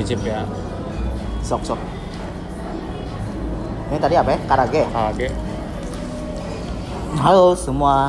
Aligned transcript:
nyicip 0.00 0.24
ya. 0.24 0.48
Sok 1.44 1.60
sok. 1.60 1.80
Ini 3.92 4.00
tadi 4.00 4.16
apa 4.16 4.32
ya? 4.32 4.38
Karage. 4.48 4.82
Oke. 4.88 5.28
Halo 7.20 7.52
semua. 7.52 8.08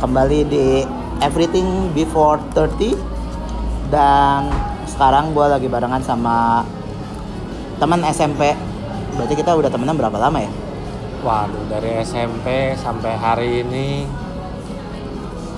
Kembali 0.00 0.48
di 0.48 0.82
Everything 1.20 1.92
Before 1.92 2.40
30 2.56 2.96
dan 3.92 4.48
sekarang 4.88 5.36
gue 5.36 5.46
lagi 5.46 5.68
barengan 5.68 6.00
sama 6.00 6.64
teman 7.76 8.00
SMP. 8.08 8.56
Berarti 9.12 9.34
kita 9.36 9.52
udah 9.52 9.68
temenan 9.68 10.00
berapa 10.00 10.16
lama 10.16 10.40
ya? 10.40 10.48
Waduh, 11.22 11.68
dari 11.68 12.00
SMP 12.02 12.72
sampai 12.80 13.12
hari 13.14 13.62
ini 13.62 14.08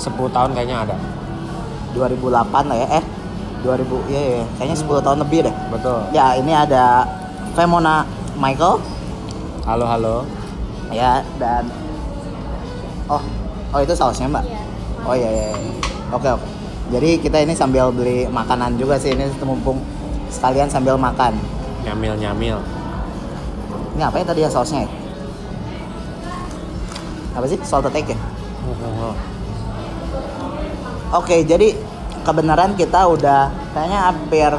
10 0.03 0.13
tahun 0.35 0.51
kayaknya 0.53 0.91
ada. 0.91 0.97
2008 1.95 2.69
lah 2.69 2.77
ya. 2.77 2.89
Eh, 3.01 3.05
2000 3.65 4.13
ya, 4.13 4.21
ya. 4.21 4.43
kayaknya 4.61 4.77
10 4.77 5.05
tahun 5.09 5.19
lebih 5.25 5.39
deh. 5.49 5.55
Betul. 5.73 5.99
Ya, 6.13 6.37
ini 6.37 6.53
ada 6.53 7.09
Femona 7.57 8.05
Michael 8.37 8.83
Halo, 9.65 9.89
halo. 9.89 10.17
ya 10.93 11.25
dan 11.41 11.65
oh 13.09 13.23
oh 13.73 13.81
itu 13.81 13.97
sausnya 13.97 14.29
mbak 14.29 14.45
oh 15.09 15.17
iya 15.17 15.31
iya 15.33 15.47
iya. 15.57 15.73
oke 16.13 16.29
oke 16.37 16.47
jadi 16.93 17.17
kita 17.17 17.41
ini 17.41 17.57
sambil 17.57 17.89
beli 17.89 18.29
makanan 18.29 18.77
juga 18.77 19.01
sih 19.01 19.17
ini 19.17 19.25
mumpung 19.41 19.81
sekalian 20.29 20.69
sambil 20.69 21.01
makan 21.01 21.33
Nyamil-nyamil. 21.85 22.61
ini 23.97 24.03
apa 24.05 24.17
ya 24.21 24.25
tadi 24.29 24.41
ya 24.45 24.51
sausnya 24.53 24.85
ya? 24.85 24.91
apa 27.35 27.45
sih 27.49 27.59
salted 27.65 27.97
egg 27.97 28.13
ya 28.13 28.19
oke 31.09 31.37
jadi 31.49 31.73
kebenaran 32.25 32.73
kita 32.75 33.07
udah 33.07 33.53
kayaknya 33.77 34.01
hampir 34.11 34.51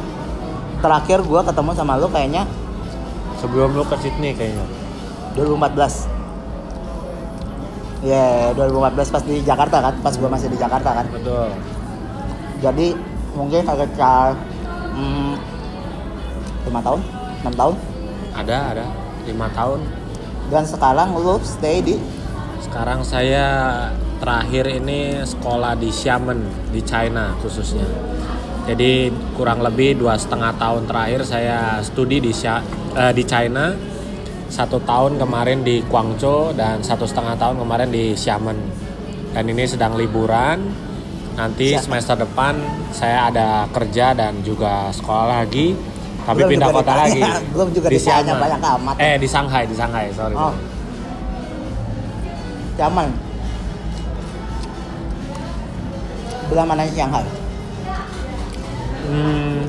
terakhir 0.80 1.18
gua 1.26 1.42
ketemu 1.42 1.70
sama 1.74 1.98
lu 1.98 2.06
kayaknya 2.08 2.46
Sebelum 3.36 3.76
lu 3.76 3.84
ke 3.84 3.96
Sydney 4.00 4.32
kayaknya. 4.32 4.64
2014 5.36 6.08
Ya, 8.04 8.52
2014 8.54 9.12
pas 9.12 9.24
di 9.24 9.40
Jakarta 9.42 9.82
kan, 9.82 9.94
pas 10.04 10.14
gua 10.14 10.28
masih 10.30 10.52
di 10.52 10.58
Jakarta 10.60 10.94
kan. 11.00 11.06
Betul. 11.10 11.48
Jadi 12.62 12.94
mungkin 13.34 13.60
hmm, 13.66 15.34
5 16.70 16.86
tahun, 16.86 17.00
6 17.44 17.60
tahun. 17.60 17.74
Ada, 18.36 18.56
ada. 18.72 18.84
5 19.26 19.58
tahun. 19.58 19.80
Dan 20.52 20.62
sekarang 20.64 21.08
lu 21.18 21.40
stay 21.42 21.82
di 21.82 21.98
Sekarang 22.62 23.02
saya 23.02 23.90
terakhir 24.16 24.64
ini 24.68 25.20
sekolah 25.22 25.76
di 25.76 25.92
Xiamen 25.92 26.70
di 26.72 26.80
China 26.82 27.36
khususnya. 27.40 27.84
Jadi 28.66 29.14
kurang 29.38 29.62
lebih 29.62 29.94
dua 30.02 30.18
setengah 30.18 30.50
tahun 30.58 30.90
terakhir 30.90 31.22
saya 31.22 31.78
studi 31.86 32.18
di 32.18 32.32
eh, 32.34 33.12
di 33.14 33.22
China. 33.22 33.70
Satu 34.46 34.78
tahun 34.78 35.18
kemarin 35.18 35.66
di 35.66 35.82
Guangzhou 35.86 36.54
dan 36.54 36.78
satu 36.78 37.02
setengah 37.02 37.34
tahun 37.34 37.58
kemarin 37.62 37.90
di 37.90 38.14
Xiamen. 38.14 38.58
Dan 39.34 39.44
ini 39.50 39.66
sedang 39.66 39.94
liburan. 39.98 40.62
Nanti 41.36 41.76
Siap. 41.76 41.84
semester 41.92 42.16
depan 42.24 42.56
saya 42.96 43.28
ada 43.28 43.68
kerja 43.68 44.16
dan 44.16 44.40
juga 44.40 44.88
sekolah 44.90 45.44
lagi. 45.44 45.76
Tapi 46.26 46.42
Belum 46.42 46.50
pindah 46.58 46.68
kota 46.74 46.90
ditanya, 46.90 47.06
lagi. 47.06 47.22
belum 47.54 47.68
juga 47.70 47.86
di 47.86 47.94
ditanya 48.00 48.22
Xiamen. 48.34 48.42
banyak 48.42 48.60
amat. 48.80 48.94
Eh 48.98 49.14
di 49.20 49.28
Shanghai, 49.30 49.62
di 49.68 49.74
Shanghai, 49.76 50.06
sorry. 50.10 50.34
Oh. 50.34 50.54
Zaman. 52.76 53.25
Belah 56.46 56.64
mana 56.64 56.86
Shanghai? 56.86 57.26
Hmm, 59.06 59.66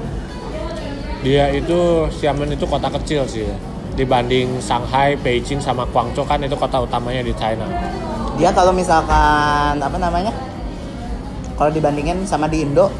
dia 1.21 1.53
itu 1.53 1.77
Xiamen 2.09 2.49
itu 2.51 2.65
kota 2.65 2.89
kecil 2.89 3.25
sih 3.25 3.45
ya. 3.45 3.57
dibanding 3.97 4.61
Shanghai, 4.61 5.17
Beijing 5.17 5.57
sama 5.57 5.81
Guangzhou 5.89 6.21
kan 6.21 6.37
itu 6.37 6.53
kota 6.53 6.85
utamanya 6.85 7.25
di 7.25 7.33
China. 7.33 7.65
Dia 8.37 8.53
kalau 8.53 8.69
misalkan 8.69 9.73
apa 9.81 9.97
namanya? 9.97 10.29
Kalau 11.57 11.73
dibandingin 11.73 12.21
sama 12.21 12.45
di 12.45 12.61
Indo, 12.61 12.93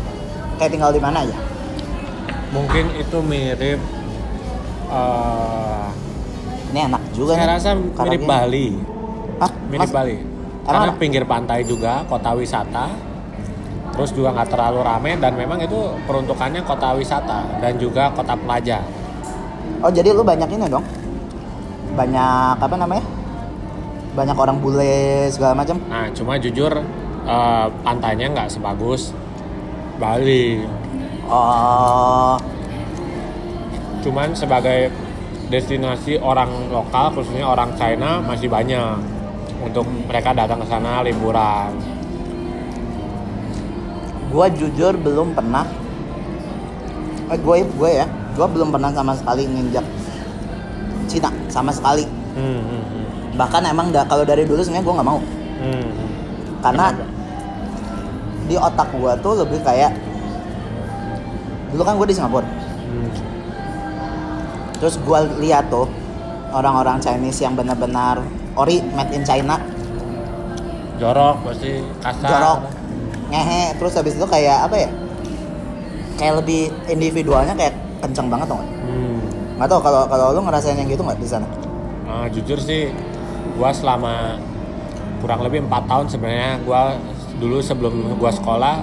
kayak 0.58 0.74
tinggal 0.74 0.90
di 0.90 0.98
mana 0.98 1.22
aja? 1.22 1.38
Mungkin 2.50 2.98
itu 2.98 3.18
mirip 3.22 3.78
eh, 4.90 5.86
Ini 6.74 6.80
enak 6.90 7.02
juga 7.14 7.38
saya 7.38 7.46
nih. 7.46 7.54
rasa 7.54 7.70
mirip. 7.78 8.22
Bali, 8.26 8.68
Hah? 9.38 9.52
mirip 9.70 9.86
Mas- 9.86 9.94
Bali. 9.94 10.18
Karena 10.66 10.92
pinggir 10.98 11.24
pantai 11.24 11.62
juga, 11.62 12.04
kota 12.10 12.34
wisata. 12.34 12.90
Terus 13.98 14.12
juga 14.14 14.30
nggak 14.30 14.54
terlalu 14.54 14.80
ramai 14.86 15.18
dan 15.18 15.34
memang 15.34 15.58
itu 15.58 15.90
peruntukannya 16.06 16.62
kota 16.62 16.94
wisata 16.94 17.58
dan 17.58 17.82
juga 17.82 18.14
kota 18.14 18.38
pelajar. 18.38 18.86
Oh 19.82 19.90
jadi 19.90 20.14
lu 20.14 20.22
banyak 20.22 20.48
ini 20.54 20.70
dong? 20.70 20.86
Banyak 21.98 22.62
apa 22.62 22.76
namanya? 22.78 23.06
Banyak 24.14 24.38
orang 24.38 24.58
bule 24.62 25.30
segala 25.34 25.58
macam. 25.58 25.82
Nah, 25.90 26.14
cuma 26.14 26.38
jujur 26.38 26.70
eh, 27.26 27.68
pantainya 27.82 28.30
nggak 28.38 28.54
sebagus 28.54 29.14
Bali. 29.98 30.62
Oh, 31.28 32.38
Cuman 34.08 34.32
sebagai 34.32 34.88
destinasi 35.52 36.16
orang 36.16 36.72
lokal 36.72 37.12
khususnya 37.12 37.44
orang 37.44 37.76
China 37.76 38.24
masih 38.24 38.48
banyak 38.48 39.04
untuk 39.60 39.84
mereka 40.08 40.32
datang 40.32 40.64
ke 40.64 40.68
sana 40.72 41.04
liburan. 41.04 41.97
Gua 44.28 44.46
jujur 44.48 44.94
belum 44.94 45.32
pernah. 45.32 45.66
Eh 47.28 47.36
gue 47.36 47.56
gue 47.66 47.90
ya, 47.92 48.08
gua 48.34 48.48
belum 48.48 48.72
pernah 48.72 48.92
sama 48.92 49.12
sekali 49.12 49.44
nginjak 49.44 49.84
Cina 51.06 51.32
sama 51.48 51.72
sekali. 51.72 52.04
Hmm, 52.36 52.60
hmm, 52.60 52.84
hmm. 52.84 53.06
Bahkan 53.36 53.62
emang 53.66 53.92
da- 53.92 54.06
kalau 54.06 54.24
dari 54.24 54.44
dulu 54.44 54.60
sebenarnya 54.60 54.84
gua 54.84 54.94
nggak 55.00 55.08
mau, 55.08 55.20
Hmm, 55.58 55.84
hmm. 55.84 56.10
karena 56.60 56.86
Kenapa? 56.92 57.06
di 58.48 58.56
otak 58.56 58.88
gua 58.94 59.12
tuh 59.18 59.34
lebih 59.38 59.60
kayak 59.60 59.92
dulu 61.68 61.84
kan 61.84 62.00
gue 62.00 62.08
di 62.08 62.16
Singapura. 62.16 62.48
Hmm. 62.48 63.10
Terus 64.78 64.96
gua 65.02 65.28
lihat 65.36 65.68
tuh 65.68 65.90
orang-orang 66.50 67.00
Chinese 67.00 67.44
yang 67.44 67.54
benar-benar 67.54 68.24
ori 68.56 68.80
made 68.96 69.12
in 69.12 69.22
China 69.22 69.60
jorok 70.98 71.46
pasti 71.46 71.84
kasar. 72.02 72.26
jorok 72.26 72.60
ngehe 73.28 73.76
terus 73.76 73.94
habis 73.94 74.14
itu 74.14 74.26
kayak 74.26 74.66
apa 74.66 74.76
ya 74.78 74.90
kayak 76.16 76.34
lebih 76.38 76.62
individualnya 76.88 77.54
kayak 77.54 77.74
kenceng 78.00 78.28
banget 78.28 78.48
tuh 78.48 78.58
Hmm. 78.58 79.20
nggak 79.56 79.68
tau 79.68 79.80
kalau 79.80 80.02
kalau 80.06 80.32
lu 80.32 80.42
ngerasain 80.42 80.76
yang 80.76 80.88
gitu 80.88 81.02
nggak 81.02 81.18
di 81.18 81.28
sana 81.28 81.48
Nah, 82.08 82.24
jujur 82.26 82.56
sih 82.58 82.88
gua 83.54 83.68
selama 83.70 84.40
kurang 85.18 85.44
lebih 85.44 85.60
empat 85.62 85.84
tahun 85.86 86.08
sebenarnya 86.08 86.64
gua 86.64 86.96
dulu 87.36 87.60
sebelum 87.60 87.92
gua 88.16 88.32
sekolah 88.32 88.80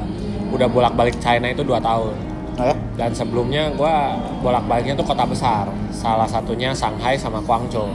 udah 0.52 0.68
bolak-balik 0.68 1.16
China 1.18 1.48
itu 1.48 1.64
dua 1.64 1.80
tahun. 1.80 2.12
oh 2.54 2.64
ya 2.64 2.76
Dan 2.94 3.10
sebelumnya 3.10 3.72
gua 3.72 4.12
bolak-baliknya 4.38 4.92
tuh 4.94 5.02
kota 5.04 5.24
besar. 5.24 5.64
Salah 5.90 6.28
satunya 6.28 6.70
Shanghai 6.70 7.16
sama 7.16 7.40
Guangzhou. 7.40 7.88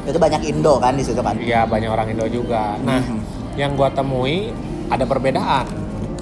itu 0.00 0.16
banyak 0.16 0.40
Indo 0.42 0.80
kan 0.80 0.96
di 0.96 1.04
situ 1.04 1.20
kan 1.20 1.36
Iya 1.36 1.68
banyak 1.68 1.86
orang 1.86 2.08
Indo 2.08 2.24
juga. 2.26 2.80
Nah, 2.80 2.98
Mhm. 2.98 3.20
yang 3.54 3.76
gua 3.76 3.92
temui 3.92 4.48
ada 4.88 5.04
perbedaan 5.04 5.68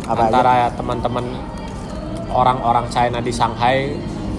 Apa 0.09 0.33
antara 0.33 0.73
teman-teman 0.73 1.37
orang-orang 2.33 2.89
China 2.89 3.21
di 3.21 3.29
Shanghai, 3.29 3.93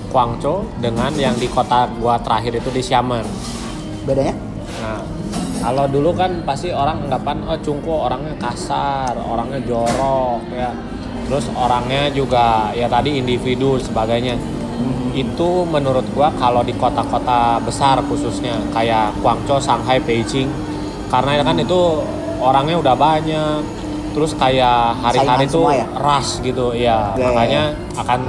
Guangzhou 0.10 0.66
dengan 0.82 1.14
yang 1.14 1.38
di 1.38 1.46
kota 1.46 1.86
gua 2.02 2.18
terakhir 2.18 2.58
itu 2.58 2.74
di 2.74 2.82
Xiamen. 2.82 3.22
bedanya 4.10 4.34
Nah, 4.82 5.06
kalau 5.62 5.86
dulu 5.86 6.18
kan 6.18 6.42
pasti 6.42 6.74
orang 6.74 7.06
anggapan 7.06 7.46
oh 7.46 7.60
Cungko 7.62 8.10
orangnya 8.10 8.34
kasar, 8.42 9.14
orangnya 9.14 9.62
jorok 9.62 10.42
ya. 10.50 10.74
Terus 11.30 11.46
orangnya 11.54 12.10
juga 12.10 12.74
ya 12.74 12.90
tadi 12.90 13.22
individu 13.22 13.78
sebagainya. 13.78 14.34
Itu 15.14 15.70
menurut 15.70 16.10
gua 16.18 16.34
kalau 16.42 16.66
di 16.66 16.74
kota-kota 16.74 17.62
besar 17.62 18.02
khususnya 18.10 18.58
kayak 18.74 19.14
Guangzhou, 19.22 19.62
Shanghai, 19.62 20.02
Beijing 20.02 20.50
karena 21.14 21.46
kan 21.46 21.62
itu 21.62 22.02
orangnya 22.42 22.82
udah 22.82 22.96
banyak. 22.98 23.79
Terus 24.10 24.32
kayak 24.34 25.00
hari-hari 25.00 25.46
itu 25.46 25.62
ya? 25.64 25.86
ras 25.96 26.28
gitu 26.40 26.66
ya. 26.72 27.14
Ya, 27.14 27.18
ya, 27.18 27.26
makanya 27.30 27.64
akan 27.96 28.20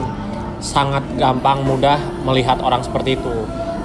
sangat 0.60 1.04
gampang 1.16 1.64
mudah 1.64 1.96
melihat 2.22 2.60
orang 2.60 2.84
seperti 2.84 3.16
itu. 3.16 3.36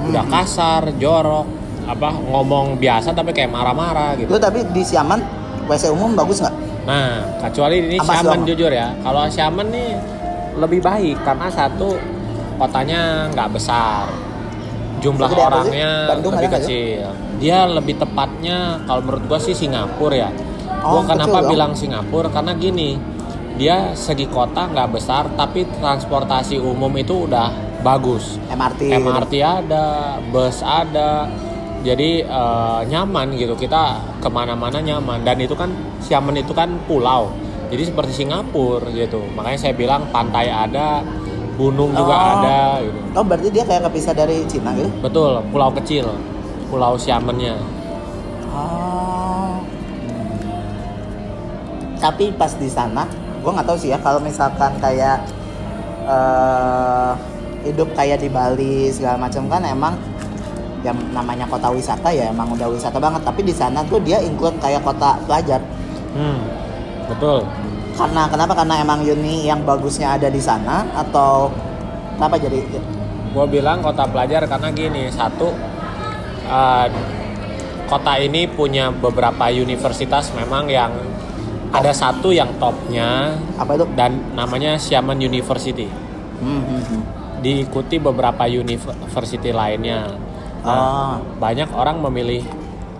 Udah 0.05 0.21
Hmm. 0.21 0.33
kasar, 0.33 0.91
jorok, 0.95 1.47
apa 1.85 2.09
ngomong 2.11 2.77
biasa 2.77 3.13
tapi 3.13 3.31
kayak 3.31 3.49
marah-marah 3.49 4.17
gitu. 4.17 4.27
lu 4.27 4.37
tapi 4.37 4.65
di 4.65 4.81
Siaman 4.81 5.21
WC 5.65 5.89
umum 5.89 6.13
bagus 6.13 6.41
nggak 6.41 6.55
Nah, 6.85 7.25
kecuali 7.41 7.81
ini 7.81 7.97
Ampas 7.97 8.21
Xiamen 8.21 8.37
doang. 8.37 8.45
jujur 8.45 8.69
ya. 8.69 8.93
Kalau 9.01 9.25
Xiamen 9.25 9.67
nih 9.69 9.89
lebih 10.55 10.79
baik 10.79 11.17
karena 11.21 11.49
satu 11.49 11.97
kotanya 12.55 13.25
nggak 13.33 13.49
besar. 13.51 14.05
Jumlah 15.01 15.27
apa 15.27 15.41
orangnya 15.43 15.91
lebih 16.13 16.49
kecil. 16.51 17.09
Dia 17.35 17.65
lebih 17.67 17.97
tepatnya 17.97 18.79
kalau 18.85 19.01
menurut 19.01 19.23
gua 19.25 19.39
sih 19.41 19.51
Singapura 19.51 20.15
ya. 20.15 20.29
Oh, 20.85 21.01
gua 21.01 21.09
kenapa 21.09 21.25
kecil 21.27 21.41
dong. 21.41 21.51
bilang 21.51 21.71
Singapura 21.73 22.29
karena 22.29 22.53
gini. 22.53 22.89
Dia 23.55 23.95
segi 23.95 24.27
kota 24.27 24.67
nggak 24.67 24.89
besar 24.91 25.31
tapi 25.33 25.63
transportasi 25.73 26.59
umum 26.59 26.91
itu 26.93 27.23
udah 27.23 27.47
bagus 27.79 28.35
MRT 28.45 28.81
gitu. 28.83 28.99
MRT 28.99 29.33
ada 29.39 29.85
bus 30.27 30.59
ada 30.59 31.31
jadi 31.79 32.19
eh, 32.19 32.79
nyaman 32.85 33.31
gitu 33.31 33.55
kita 33.55 33.95
ke 34.17 34.27
mana-mana 34.27 34.81
nyaman 34.81 35.21
dan 35.21 35.37
itu 35.37 35.53
kan 35.53 35.71
Xiamen 36.01 36.35
itu 36.35 36.51
kan 36.51 36.67
pulau 36.83 37.31
jadi 37.69 37.87
seperti 37.87 38.11
Singapura 38.17 38.91
gitu 38.91 39.23
makanya 39.31 39.59
saya 39.61 39.73
bilang 39.73 40.03
pantai 40.09 40.49
ada 40.49 40.99
gunung 41.55 41.93
juga 41.93 42.11
Oh. 42.11 42.31
ada 42.35 42.59
gitu 42.81 42.99
oh 43.13 43.23
berarti 43.23 43.47
dia 43.49 43.63
kayak 43.63 43.87
kepisah 43.87 44.11
dari 44.11 44.43
Cina 44.43 44.73
gitu 44.73 44.91
betul 44.99 45.39
pulau 45.47 45.71
kecil 45.71 46.11
pulau 46.67 46.99
Xiamennya 46.99 47.55
Oh. 48.49 49.04
Tapi 51.99 52.35
pas 52.35 52.51
di 52.55 52.69
sana, 52.69 53.07
gue 53.41 53.51
nggak 53.51 53.67
tahu 53.67 53.77
sih 53.79 53.89
ya 53.93 53.99
kalau 54.01 54.19
misalkan 54.21 54.75
kayak 54.79 55.23
eh 56.05 57.11
hidup 57.65 57.89
kayak 57.97 58.21
di 58.21 58.29
Bali 58.29 58.93
segala 58.93 59.17
macam 59.25 59.49
kan 59.49 59.65
emang 59.65 59.97
yang 60.85 60.93
namanya 61.17 61.49
kota 61.49 61.73
wisata 61.73 62.13
ya 62.13 62.29
emang 62.29 62.53
udah 62.53 62.69
wisata 62.69 63.01
banget. 63.01 63.21
Tapi 63.25 63.41
di 63.41 63.53
sana 63.55 63.81
tuh 63.89 63.97
dia 64.05 64.21
include 64.21 64.57
kayak 64.61 64.85
kota 64.85 65.17
pelajar. 65.25 65.61
hmm, 66.15 66.39
betul 67.09 67.43
Karena 67.95 68.27
kenapa? 68.27 68.53
Karena 68.53 68.75
emang 68.83 69.01
uni 69.01 69.47
yang 69.47 69.63
bagusnya 69.63 70.19
ada 70.19 70.27
di 70.27 70.39
sana 70.39 70.83
atau 70.93 71.49
kenapa 72.19 72.35
jadi? 72.37 72.59
gue 73.35 73.45
bilang 73.51 73.83
kota 73.83 74.07
pelajar 74.07 74.47
karena 74.47 74.71
gini 74.71 75.11
satu 75.11 75.51
eh, 76.47 76.87
kota 77.91 78.15
ini 78.15 78.47
punya 78.47 78.95
beberapa 78.95 79.51
universitas 79.51 80.31
memang 80.31 80.71
yang 80.71 80.95
ada 81.75 81.91
satu 81.91 82.31
yang 82.31 82.49
topnya 82.55 83.35
Apa 83.59 83.75
itu? 83.75 83.85
dan 83.93 84.15
namanya 84.33 84.79
Xiamen 84.79 85.19
University 85.19 85.87
Hmm, 86.35 86.61
hmm, 86.67 86.83
hmm. 86.83 87.01
diikuti 87.39 87.95
beberapa 87.95 88.43
university 88.43 89.55
lainnya 89.55 90.19
nah, 90.67 91.15
banyak 91.39 91.71
orang 91.71 92.03
memilih 92.03 92.43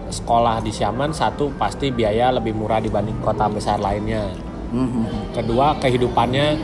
sekolah 0.07 0.63
di 0.63 0.71
Xiamen 0.71 1.11
satu 1.11 1.51
pasti 1.59 1.91
biaya 1.91 2.31
lebih 2.31 2.55
murah 2.55 2.79
dibanding 2.79 3.19
kota 3.19 3.51
besar 3.51 3.83
lainnya 3.83 4.31
hmm, 4.71 4.87
hmm. 4.87 5.05
kedua 5.35 5.75
kehidupannya 5.83 6.55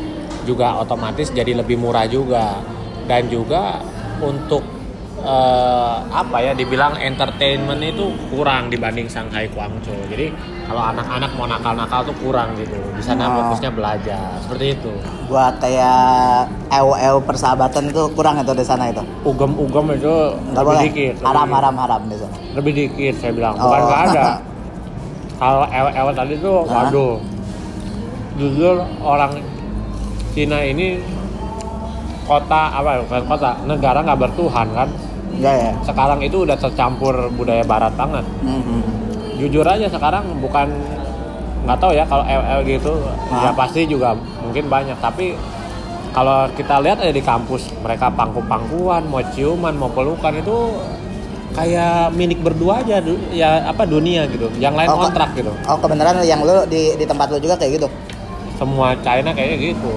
juga 0.48 0.80
otomatis 0.80 1.28
jadi 1.28 1.60
lebih 1.60 1.76
murah 1.76 2.08
juga 2.08 2.56
dan 3.04 3.28
juga 3.28 3.84
untuk 4.24 4.64
eh, 5.24 5.94
apa 6.12 6.38
ya 6.40 6.52
dibilang 6.52 6.94
entertainment 6.96 7.80
itu 7.80 8.06
kurang 8.28 8.68
dibanding 8.68 9.06
Shanghai 9.06 9.46
Guangzhou 9.48 9.98
jadi 10.08 10.34
kalau 10.64 10.82
anak-anak 10.88 11.32
mau 11.36 11.46
nakal-nakal 11.46 12.02
tuh 12.04 12.16
kurang 12.18 12.56
gitu 12.56 12.74
di 12.92 13.02
sana 13.02 13.24
Oh. 13.24 13.34
fokusnya 13.44 13.70
belajar 13.70 14.40
seperti 14.40 14.66
itu 14.74 14.92
Buat 15.28 15.58
kayak 15.58 16.48
ew 16.72 17.18
persahabatan 17.20 17.88
itu 17.88 18.02
kurang 18.12 18.36
itu 18.38 18.52
di 18.52 18.64
sana 18.64 18.88
itu. 18.88 19.04
ugem-ugem 19.22 19.86
itu 19.94 20.16
Nggak 20.50 20.58
lebih 20.58 20.66
boleh. 20.66 20.82
dikit 20.86 21.16
Haram, 21.22 21.44
lebih, 21.44 21.56
haram, 21.56 21.76
haram 21.78 22.02
di 22.04 22.18
sana. 22.18 22.36
lebih 22.52 22.72
dikit 22.74 23.14
saya 23.16 23.32
bilang 23.32 23.54
bukan 23.56 23.68
Oh. 23.78 23.88
nggak 23.88 24.02
ada 24.08 24.24
kalau 25.42 25.66
ew 25.70 26.10
tadi 26.12 26.34
tuh 26.38 26.58
Hah? 26.64 26.88
waduh 26.88 27.14
jujur 28.34 28.76
orang 29.00 29.38
Cina 30.32 30.60
ini 30.60 30.98
kota 32.24 32.62
apa 32.72 33.04
bukan 33.04 33.22
kota 33.28 33.50
negara 33.66 34.00
nggak 34.00 34.20
bertuhan 34.22 34.68
kan 34.72 34.88
Enggak 35.34 35.56
ya? 35.56 35.72
sekarang 35.84 36.20
itu 36.20 36.38
udah 36.40 36.56
tercampur 36.56 37.14
budaya 37.32 37.64
barat 37.64 37.94
banget 37.94 38.26
Hmm, 38.40 38.62
hmm. 38.62 38.82
jujur 39.38 39.64
aja 39.64 39.88
sekarang 39.88 40.38
bukan 40.38 40.68
nggak 41.62 41.78
tahu 41.78 41.92
ya 41.92 42.04
kalau 42.04 42.22
LL 42.22 42.62
gitu 42.64 42.94
Hah? 43.30 43.42
ya 43.42 43.52
pasti 43.52 43.86
juga 43.86 44.14
mungkin 44.40 44.66
banyak 44.66 44.98
tapi 44.98 45.38
kalau 46.12 46.50
kita 46.52 46.78
lihat 46.80 47.00
aja 47.00 47.10
di 47.10 47.22
kampus 47.22 47.70
mereka 47.78 48.10
pangku-pangkuan 48.10 49.06
mau 49.06 49.22
ciuman 49.28 49.72
mau 49.72 49.88
pelukan 49.88 50.34
itu 50.36 50.58
kayak 51.52 52.12
minik 52.12 52.40
berdua 52.40 52.80
aja 52.80 52.98
du- 52.98 53.20
ya 53.30 53.66
apa 53.66 53.84
dunia 53.84 54.24
gitu 54.26 54.48
yang 54.56 54.74
lain 54.74 54.88
Oh, 54.88 55.00
kontrak 55.02 55.32
gitu 55.34 55.52
Oh 55.66 55.78
kebenaran 55.78 56.20
yang 56.22 56.42
lu 56.42 56.64
di 56.66 56.96
di 56.96 57.04
tempat 57.04 57.28
lu 57.28 57.38
juga 57.38 57.56
kayak 57.56 57.76
gitu. 57.76 57.88
semua 58.56 58.94
China 58.98 59.32
kayaknya 59.32 59.58
gitu 59.70 59.92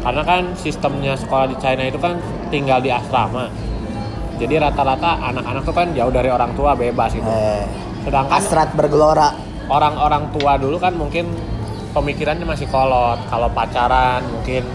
karena 0.00 0.22
kan 0.22 0.42
sistemnya 0.54 1.14
sekolah 1.14 1.46
di 1.46 1.56
China 1.56 1.82
itu 1.84 1.96
kan 1.96 2.18
tinggal 2.48 2.78
di 2.78 2.88
asrama 2.88 3.46
jadi 4.42 4.54
rata-rata 4.60 5.22
anak-anak 5.22 5.62
tuh 5.62 5.72
kan 5.72 5.86
jauh 5.92 6.10
dari 6.10 6.28
orang 6.28 6.50
tua 6.52 6.74
bebas 6.74 7.10
gitu 7.10 7.24
Eh, 7.24 7.62
sedangkan 8.02 8.34
Astrat 8.34 8.74
bergelora. 8.74 9.30
orang-orang 9.64 10.28
tua 10.30 10.58
dulu 10.58 10.76
kan 10.76 10.92
mungkin 10.92 11.30
pemikirannya 11.90 12.42
masih 12.42 12.66
kolot 12.66 13.22
kalau 13.26 13.46
pacaran 13.48 14.20
mungkin 14.26 14.66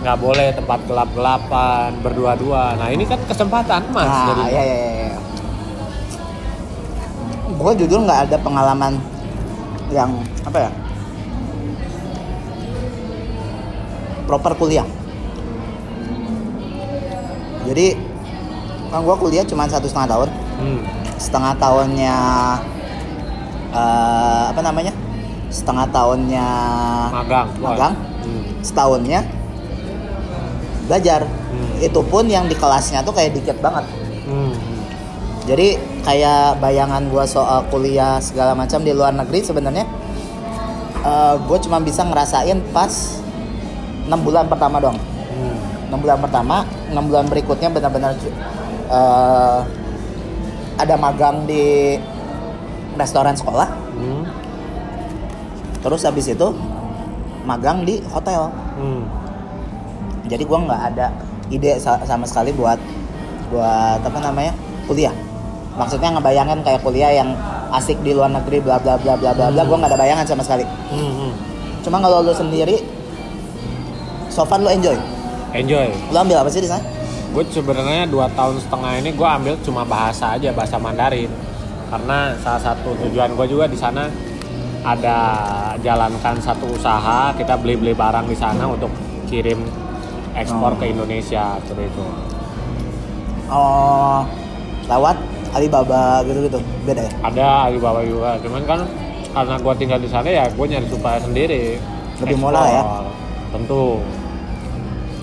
nggak 0.00 0.18
boleh 0.18 0.50
tempat 0.50 0.82
gelap-gelapan 0.82 1.94
berdua-dua 2.00 2.74
nah 2.74 2.88
ini 2.88 3.04
kan 3.04 3.20
kesempatan 3.22 3.86
mas 3.92 4.02
Nah, 4.02 4.26
jadi 4.28 4.42
iya 4.48 4.62
iya 4.64 4.76
iya. 5.06 5.18
Gue 7.52 7.72
jujur 7.76 8.00
nggak 8.00 8.20
ada 8.26 8.36
pengalaman 8.36 8.98
yang 9.88 10.10
apa 10.42 10.58
ya? 10.58 10.70
Proper 14.24 14.52
kuliah. 14.56 14.86
Jadi 17.62 17.94
kan 18.92 19.00
gue 19.00 19.16
kuliah 19.16 19.40
cuma 19.48 19.64
satu 19.64 19.88
setengah 19.88 20.08
tahun. 20.12 20.28
Hmm, 20.60 20.80
setengah 21.16 21.56
tahunnya 21.56 22.16
eh, 23.72 24.42
apa 24.52 24.60
namanya? 24.60 24.92
Setengah 25.48 25.88
tahunnya 25.88 26.48
magang 27.08 27.48
magang. 27.56 27.94
Hmm, 28.22 28.42
setahunnya 28.60 29.20
belajar. 30.86 31.24
Hmm. 31.24 31.84
itu 31.84 32.00
pun 32.08 32.24
yang 32.28 32.48
di 32.48 32.56
kelasnya 32.56 33.00
tuh 33.00 33.16
kayak 33.16 33.32
dikit 33.36 33.56
banget. 33.64 33.84
Hmm, 34.28 34.52
jadi 35.48 35.80
kayak 36.04 36.60
bayangan 36.60 37.08
gua 37.08 37.24
soal 37.24 37.64
kuliah 37.72 38.20
segala 38.20 38.52
macam 38.52 38.84
di 38.84 38.92
luar 38.92 39.16
negeri 39.16 39.40
sebenarnya 39.40 39.84
gue 41.50 41.58
cuma 41.66 41.82
bisa 41.82 42.06
ngerasain 42.06 42.62
pas 42.70 43.18
enam 44.06 44.22
bulan 44.22 44.46
pertama 44.46 44.78
dong. 44.78 44.94
Hmm, 44.96 45.56
enam 45.90 45.98
bulan 45.98 46.18
pertama 46.22 46.56
enam 46.88 47.04
bulan 47.10 47.26
berikutnya 47.26 47.68
benar-benar 47.74 48.14
eh, 48.92 49.58
ada 50.78 50.94
magang 51.00 51.48
di 51.48 51.96
restoran 52.96 53.32
sekolah. 53.32 53.68
Hmm, 53.96 54.24
terus 55.80 56.04
habis 56.04 56.28
itu 56.28 56.48
magang 57.48 57.82
di 57.88 58.04
hotel. 58.12 58.52
Hmm. 58.72 59.04
jadi 60.22 60.48
gua 60.48 60.64
nggak 60.64 60.82
ada 60.94 61.12
ide 61.52 61.76
sa- 61.76 62.00
sama 62.08 62.24
sekali 62.24 62.56
buat 62.56 62.78
buat 63.52 64.00
apa 64.00 64.18
namanya 64.22 64.54
kuliah. 64.88 65.12
Maksudnya 65.76 66.14
ngebayangin 66.14 66.64
kayak 66.64 66.80
kuliah 66.80 67.12
yang 67.12 67.36
asik 67.68 68.00
di 68.00 68.16
luar 68.16 68.32
negeri 68.32 68.64
bla 68.64 68.80
bla 68.80 68.96
bla 68.96 69.12
bla 69.18 69.34
bla 69.36 69.52
bla 69.52 69.62
gua 69.66 69.76
nggak 69.82 69.92
ada 69.92 69.98
bayangan 70.00 70.24
sama 70.24 70.40
sekali. 70.46 70.64
Hmm, 70.88 71.12
hmm. 71.12 71.32
cuma 71.84 71.98
kalau 72.00 72.22
lu 72.24 72.32
sendiri 72.32 72.80
so 74.32 74.46
far 74.46 74.62
lu 74.62 74.70
enjoy? 74.72 74.96
Enjoy. 75.52 75.90
Lu 76.14 76.16
ambil 76.16 76.40
apa 76.40 76.48
sih 76.48 76.64
di 76.64 76.70
sana 76.70 76.80
gue 77.32 77.44
sebenarnya 77.48 78.04
dua 78.06 78.28
tahun 78.32 78.60
setengah 78.60 78.92
ini 79.00 79.10
gue 79.12 79.24
ambil 79.24 79.54
cuma 79.64 79.82
bahasa 79.82 80.36
aja 80.36 80.52
bahasa 80.52 80.76
Mandarin. 80.76 81.32
Karena 81.88 82.32
salah 82.40 82.60
satu 82.60 82.92
tujuan 83.04 83.32
gue 83.32 83.46
juga 83.48 83.64
di 83.68 83.76
sana 83.76 84.08
ada 84.82 85.16
jalankan 85.80 86.36
satu 86.40 86.74
usaha 86.74 87.30
kita 87.36 87.54
beli 87.56 87.76
beli 87.78 87.92
barang 87.94 88.26
di 88.26 88.36
sana 88.36 88.66
untuk 88.66 88.90
kirim 89.28 89.60
ekspor 90.32 90.74
Oh. 90.74 90.78
ke 90.80 90.84
Indonesia 90.88 91.56
seperti 91.64 91.88
itu. 91.88 92.04
Oh 93.48 94.24
lewat 94.88 95.16
Alibaba 95.52 96.24
gitu 96.24 96.48
gitu 96.48 96.58
beda 96.84 97.04
ya? 97.04 97.12
Ada 97.22 97.46
Alibaba 97.68 98.00
juga 98.02 98.40
cuman 98.40 98.62
kan 98.64 98.80
karena 99.32 99.56
gue 99.56 99.74
tinggal 99.76 100.00
di 100.00 100.08
sana 100.08 100.28
ya 100.28 100.44
gue 100.48 100.66
nyari 100.68 100.88
supaya 100.88 101.16
sendiri 101.20 101.76
Lebih 102.20 102.36
murah 102.38 102.66
ya? 102.66 102.82
Tentu. 103.52 104.00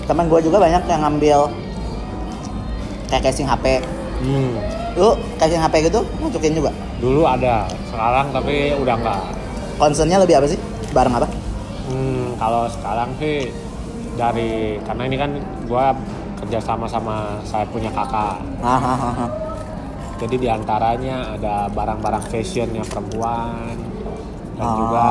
Teman 0.06 0.26
gua 0.26 0.38
juga 0.38 0.58
banyak 0.58 0.82
yang 0.84 1.00
ngambil 1.02 1.38
kayak 3.10 3.22
casing 3.24 3.44
HP 3.44 3.82
hmm. 4.20 4.54
lu 4.94 5.10
casing 5.36 5.58
HP 5.58 5.74
gitu 5.84 6.00
masukin 6.16 6.54
juga 6.54 6.70
dulu 6.96 7.22
ada 7.22 7.66
sekarang 7.84 8.30
tapi 8.30 8.54
udah 8.74 8.94
enggak 8.94 9.22
concernnya 9.76 10.18
lebih 10.18 10.36
apa 10.36 10.46
sih 10.46 10.60
barang 10.90 11.16
apa 11.16 11.28
Hmm, 11.82 12.38
kalau 12.38 12.70
sekarang 12.70 13.10
sih 13.18 13.50
dari 14.14 14.78
karena 14.80 15.02
ini 15.04 15.16
kan 15.16 15.30
gua 15.66 15.90
kerja 16.38 16.62
sama 16.62 16.86
sama 16.86 17.42
saya 17.42 17.66
punya 17.66 17.90
kakak. 17.90 18.38
Hahaha. 18.62 19.26
Jadi 20.16 20.36
di 20.36 20.46
antaranya 20.46 21.34
ada 21.34 21.66
barang-barang 21.68 22.22
fashionnya 22.24 22.86
perempuan 22.86 23.74
dan 24.54 24.62
Oh. 24.62 24.76
juga 24.78 25.04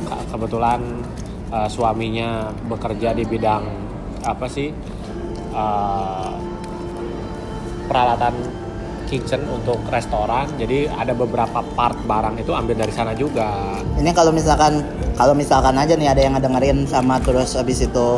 ke- 0.00 0.24
kebetulan 0.30 0.80
eh, 1.50 1.68
suaminya 1.68 2.48
bekerja 2.64 3.12
di 3.12 3.28
bidang 3.28 3.68
apa 4.24 4.48
sih 4.48 4.72
eh, 5.52 6.32
peralatan 7.92 8.32
kitchen 9.04 9.44
untuk 9.52 9.76
restoran. 9.92 10.48
Jadi 10.56 10.88
ada 10.88 11.12
beberapa 11.12 11.60
part 11.76 12.00
barang 12.08 12.40
itu 12.40 12.56
ambil 12.56 12.80
dari 12.80 12.92
sana 12.96 13.12
juga. 13.12 13.76
Ini 14.00 14.08
kalau 14.16 14.32
misalkan 14.32 14.80
kalau 15.12 15.36
misalkan 15.36 15.76
aja 15.76 15.92
nih 15.92 16.08
ada 16.08 16.20
yang 16.24 16.32
ngedengerin 16.32 16.88
sama 16.88 17.20
terus 17.20 17.52
habis 17.52 17.84
itu 17.84 18.08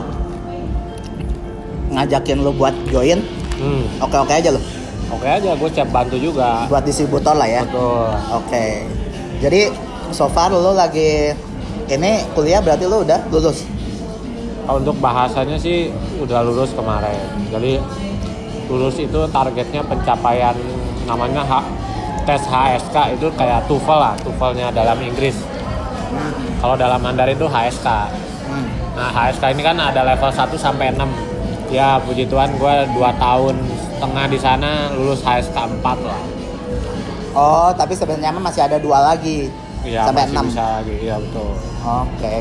ngajakin 1.90 2.38
lu 2.42 2.54
buat 2.54 2.74
join, 2.90 3.18
Hmm. 3.54 3.86
oke-oke 4.02 4.34
aja 4.34 4.50
lu. 4.50 4.58
Oke 5.14 5.30
aja, 5.30 5.54
gue 5.54 5.70
siap 5.70 5.94
bantu 5.94 6.18
juga. 6.18 6.66
Buat 6.66 6.82
distributor 6.86 7.38
lah 7.38 7.46
ya. 7.46 7.62
Betul. 7.62 8.10
Oke. 8.34 8.66
Jadi 9.38 9.70
so 10.10 10.26
far 10.26 10.50
lu 10.50 10.74
lagi 10.74 11.30
ini 11.86 12.12
kuliah 12.34 12.58
berarti 12.58 12.86
lu 12.86 13.06
udah 13.06 13.20
lulus. 13.30 13.62
Untuk 14.64 14.96
bahasanya 14.98 15.60
sih 15.60 15.92
udah 16.18 16.40
lulus 16.42 16.72
kemarin. 16.74 17.20
Jadi 17.52 17.78
lulus 18.68 18.96
itu 19.00 19.20
targetnya 19.28 19.84
pencapaian 19.84 20.56
namanya 21.04 21.44
H, 21.44 21.52
tes 22.24 22.42
HSK 22.48 22.96
itu 23.20 23.28
kayak 23.36 23.68
TOEFL 23.68 23.98
lah, 24.00 24.14
TOEFL-nya 24.24 24.72
dalam 24.72 24.96
Inggris. 25.04 25.36
Kalau 26.60 26.74
dalam 26.80 27.00
Mandarin 27.00 27.36
itu 27.36 27.44
HSK. 27.44 27.88
Hmm. 28.48 28.66
Nah, 28.96 29.08
HSK 29.12 29.52
ini 29.52 29.62
kan 29.66 29.76
ada 29.76 30.00
level 30.00 30.30
1 30.32 30.56
sampai 30.56 30.96
6. 30.96 31.04
Ya, 31.68 31.98
puji 32.00 32.24
Tuhan 32.30 32.56
gue 32.56 32.74
2 32.96 33.00
tahun 33.20 33.54
setengah 33.96 34.24
di 34.30 34.38
sana 34.40 34.88
lulus 34.96 35.20
HSK 35.20 35.56
4 35.80 35.84
lah. 35.84 36.22
Oh, 37.34 37.68
tapi 37.74 37.98
sebenarnya 37.98 38.30
masih 38.38 38.62
ada 38.62 38.78
dua 38.78 39.02
lagi. 39.02 39.50
Ya, 39.82 40.06
sampai 40.06 40.24
masih 40.30 40.38
6. 40.38 40.50
bisa 40.54 40.64
lagi. 40.80 40.96
Iya, 41.02 41.16
betul. 41.18 41.50
Oke. 41.82 42.34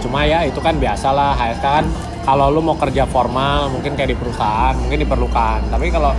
Cuma 0.00 0.24
ya 0.24 0.40
itu 0.48 0.58
kan 0.58 0.74
biasa 0.80 1.08
lah 1.12 1.36
HSK 1.36 1.66
kan 1.66 1.84
kalau 2.26 2.50
lu 2.50 2.58
mau 2.58 2.74
kerja 2.74 3.06
formal 3.06 3.70
mungkin 3.70 3.94
kayak 3.94 4.10
di 4.10 4.18
perusahaan 4.18 4.74
mungkin 4.74 4.98
diperlukan. 5.06 5.70
Tapi 5.70 5.86
kalau 5.94 6.10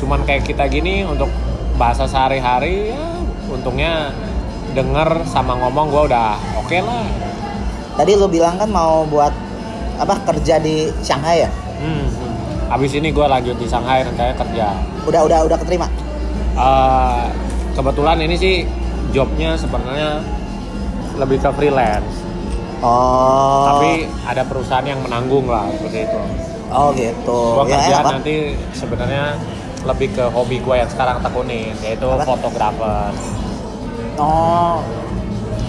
cuman 0.00 0.24
kayak 0.24 0.48
kita 0.48 0.64
gini 0.72 1.04
untuk 1.04 1.28
bahasa 1.76 2.08
sehari-hari 2.08 2.96
ya 2.96 3.04
untungnya 3.52 4.16
denger 4.72 5.28
sama 5.28 5.60
ngomong 5.60 5.92
gua 5.92 6.02
udah 6.08 6.30
oke 6.64 6.80
lah. 6.80 7.04
Tadi 8.00 8.12
lu 8.16 8.32
bilang 8.32 8.56
kan 8.56 8.72
mau 8.72 9.04
buat 9.04 9.32
apa 10.00 10.24
kerja 10.24 10.56
di 10.56 10.88
Shanghai 11.04 11.44
ya? 11.44 11.50
Hmm, 11.84 12.08
hmm. 12.08 12.72
Abis 12.72 12.96
ini 12.96 13.12
gua 13.12 13.28
lanjut 13.28 13.60
di 13.60 13.68
Shanghai 13.68 14.08
rencananya 14.08 14.36
kerja. 14.40 14.66
Udah 15.04 15.20
udah 15.28 15.38
udah 15.44 15.58
keterima. 15.60 15.88
Eh, 16.56 17.24
kebetulan 17.76 18.24
ini 18.24 18.34
sih 18.40 18.64
jobnya 19.12 19.52
sebenarnya 19.60 20.24
lebih 21.20 21.44
ke 21.44 21.50
freelance. 21.52 22.25
Oh. 22.78 23.64
Tapi 23.66 23.90
ada 24.22 24.42
perusahaan 24.42 24.84
yang 24.84 25.00
menanggung 25.00 25.46
lah 25.46 25.64
seperti 25.70 26.04
itu. 26.04 26.20
Oh 26.68 26.88
gitu. 26.92 27.40
Gua 27.54 27.64
Ya, 27.64 27.78
kerja 27.78 27.94
apa? 27.98 28.10
nanti 28.14 28.34
sebenarnya 28.72 29.24
lebih 29.82 30.08
ke 30.12 30.24
hobi 30.28 30.58
gua 30.58 30.76
yang 30.78 30.90
sekarang 30.90 31.20
tekunin 31.20 31.72
yaitu 31.78 32.04
Apa? 32.04 32.26
fotografer. 32.26 33.10
Oh. 34.16 34.82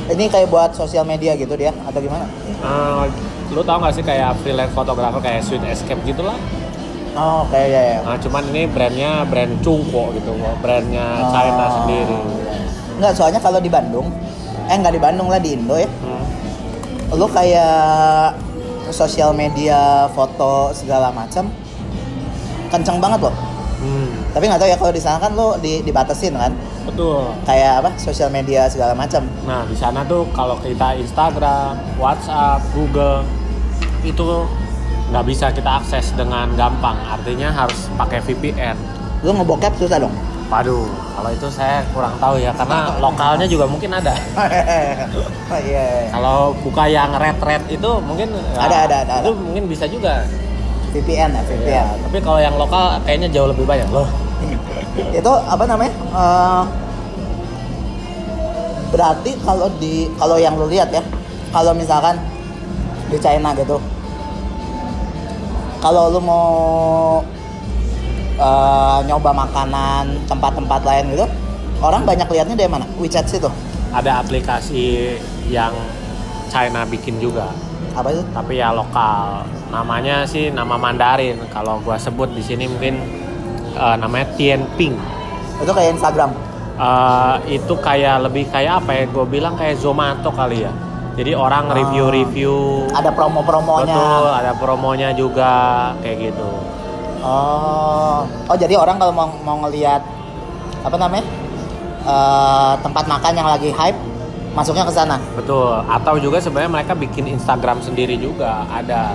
Ini 0.07 0.23
kayak 0.25 0.47
buat 0.47 0.71
sosial 0.71 1.03
media 1.03 1.35
gitu 1.35 1.51
dia 1.53 1.75
atau 1.83 1.99
gimana? 1.99 2.23
Eh, 2.47 3.03
lu 3.49 3.59
tau 3.61 3.75
gak 3.77 3.91
sih 3.91 4.01
kayak 4.01 4.39
freelance 4.39 4.71
fotografer 4.71 5.19
kayak 5.19 5.43
Sweet 5.43 5.63
Escape 5.65 5.99
gitu 6.01 6.23
lah. 6.23 6.39
Oh, 7.11 7.43
kayak 7.49 7.67
ya 7.67 7.81
ya. 7.83 7.99
Nah, 8.05 8.15
cuman 8.15 8.43
ini 8.47 8.69
brandnya 8.69 9.25
brand 9.25 9.57
Cungko 9.59 10.13
gitu, 10.13 10.31
brandnya 10.61 11.05
Oh. 11.19 11.27
China 11.29 11.65
sendiri. 11.73 12.17
Enggak, 12.95 13.13
soalnya 13.13 13.39
kalau 13.39 13.59
di 13.59 13.67
Bandung, 13.67 14.07
eh 14.63 14.75
nggak 14.75 14.93
di 14.93 15.01
Bandung 15.01 15.27
lah 15.27 15.37
di 15.37 15.49
Indo 15.51 15.75
ya. 15.75 15.89
Hmm. 15.89 16.06
Lu 17.15 17.27
kayak 17.31 18.35
sosial 18.91 19.31
media, 19.31 20.07
foto 20.11 20.71
segala 20.75 21.11
macam 21.11 21.47
kenceng 22.67 22.99
banget 22.99 23.23
loh. 23.23 23.35
Hmm, 23.77 24.09
Tapi 24.33 24.49
nggak 24.49 24.57
tahu 24.57 24.69
ya 24.73 24.77
kalau 24.77 24.89
di 24.89 24.99
sana 24.99 25.17
kan 25.21 25.31
lu 25.37 25.53
di, 25.61 25.85
dibatasin 25.85 26.33
kan, 26.33 26.49
betul. 26.89 27.29
kayak 27.45 27.85
apa 27.85 27.93
sosial 28.01 28.33
media 28.33 28.65
segala 28.65 28.97
macam. 28.97 29.21
Nah, 29.45 29.69
di 29.69 29.77
sana 29.77 30.01
tuh 30.01 30.25
kalau 30.33 30.57
kita 30.57 30.97
Instagram, 30.97 31.77
WhatsApp, 32.01 32.57
Google 32.73 33.21
itu 34.01 34.49
nggak 35.13 35.25
bisa 35.29 35.53
kita 35.53 35.77
akses 35.77 36.09
dengan 36.17 36.49
gampang. 36.57 36.97
Artinya 37.05 37.53
harus 37.53 37.85
pakai 37.95 38.17
VPN. 38.25 38.75
Lu 39.21 39.37
ngebokep 39.37 39.77
susah 39.77 40.01
dong. 40.01 40.13
Waduh, 40.47 40.87
kalau 40.87 41.29
itu 41.35 41.47
saya 41.51 41.83
kurang 41.91 42.15
tahu 42.23 42.39
ya 42.39 42.55
karena 42.55 42.95
lokalnya 43.03 43.43
juga 43.43 43.67
mungkin 43.67 43.91
ada. 43.91 44.15
Oh, 45.51 45.59
Iya. 45.67 46.07
Kalau 46.07 46.55
buka 46.63 46.87
yang 46.87 47.11
red-red 47.19 47.67
itu 47.67 47.89
mungkin 47.99 48.31
ya, 48.31 48.55
Ada, 48.55 48.77
ada, 48.87 48.95
ada, 49.03 49.13
Itu 49.27 49.35
ada. 49.35 49.43
mungkin 49.43 49.67
bisa 49.67 49.83
juga. 49.85 50.23
VPN 50.95 51.35
ya, 51.35 51.41
VPN. 51.43 51.67
Ya, 51.67 51.85
tapi 51.99 52.17
kalau 52.23 52.39
yang 52.39 52.55
lokal 52.55 52.95
kayaknya 53.03 53.27
jauh 53.27 53.51
lebih 53.51 53.67
banyak 53.67 53.91
loh. 53.91 54.07
itu 55.19 55.31
apa 55.33 55.63
namanya 55.67 55.91
Eh, 56.15 56.63
berarti 58.87 59.35
kalau 59.43 59.67
di 59.77 60.07
kalau 60.15 60.39
yang 60.39 60.55
lu 60.55 60.71
lihat 60.71 60.87
ya 60.89 61.03
kalau 61.51 61.75
misalkan 61.75 62.15
di 63.11 63.19
China 63.19 63.51
gitu 63.51 63.77
kalau 65.77 66.07
lu 66.09 66.19
mau 66.23 66.47
eh, 68.37 68.99
nyoba 69.03 69.33
makanan 69.33 70.25
tempat-tempat 70.25 70.81
lain 70.81 71.05
gitu 71.11 71.25
orang 71.79 72.01
banyak 72.03 72.27
lihatnya 72.27 72.55
dari 72.55 72.69
mana 72.69 72.85
WeChat 72.95 73.25
situ 73.25 73.49
Ada 73.87 74.19
aplikasi 74.19 75.15
yang 75.47 75.71
China 76.47 76.83
bikin 76.83 77.17
juga, 77.17 77.47
apa 77.91 78.11
itu 78.11 78.19
tapi 78.31 78.55
ya 78.55 78.71
lokal. 78.71 79.47
Namanya 79.67 80.23
sih 80.23 80.47
nama 80.47 80.75
Mandarin. 80.75 81.39
Kalau 81.49 81.79
gua 81.81 81.95
sebut 81.95 82.27
di 82.29 82.39
sini 82.39 82.67
mungkin 82.67 82.99
eh, 83.73 83.95
namanya 83.95 84.27
Tianping. 84.35 84.95
itu 85.57 85.71
kayak 85.71 85.95
Instagram 85.95 86.31
Eh, 86.77 87.57
itu 87.57 87.73
kayak 87.73 88.21
lebih 88.21 88.45
kayak 88.53 88.85
apa 88.85 88.91
ya? 88.93 89.03
Gue 89.09 89.25
bilang 89.25 89.57
kayak 89.57 89.81
Zomato 89.81 90.29
kali 90.29 90.61
ya. 90.61 90.69
Jadi 91.17 91.33
orang 91.33 91.73
Ah. 91.73 91.73
review-review. 91.73 92.85
ada 92.93 93.09
promo-promonya 93.09 93.97
Betul, 93.97 94.29
ada 94.29 94.51
promonya 94.53 95.09
juga 95.09 95.51
kayak 96.05 96.17
gitu. 96.29 96.49
Oh, 97.21 98.25
oh 98.25 98.57
jadi 98.57 98.77
orang 98.77 99.01
kalau 99.01 99.13
mau 99.13 99.29
mau 99.43 99.57
ngelihat 99.67 100.01
apa 100.85 100.95
namanya 100.95 101.25
Eh, 102.07 102.73
tempat 102.79 103.03
makan 103.03 103.35
yang 103.35 103.51
lagi 103.51 103.67
hype, 103.67 103.99
masuknya 104.55 104.87
ke 104.87 104.93
sana. 104.95 105.19
Betul. 105.35 105.75
Atau 105.91 106.15
juga 106.23 106.39
sebenarnya 106.39 106.71
mereka 106.71 106.95
bikin 106.95 107.27
Instagram 107.27 107.83
sendiri 107.83 108.15
juga 108.15 108.63
ada. 108.71 109.11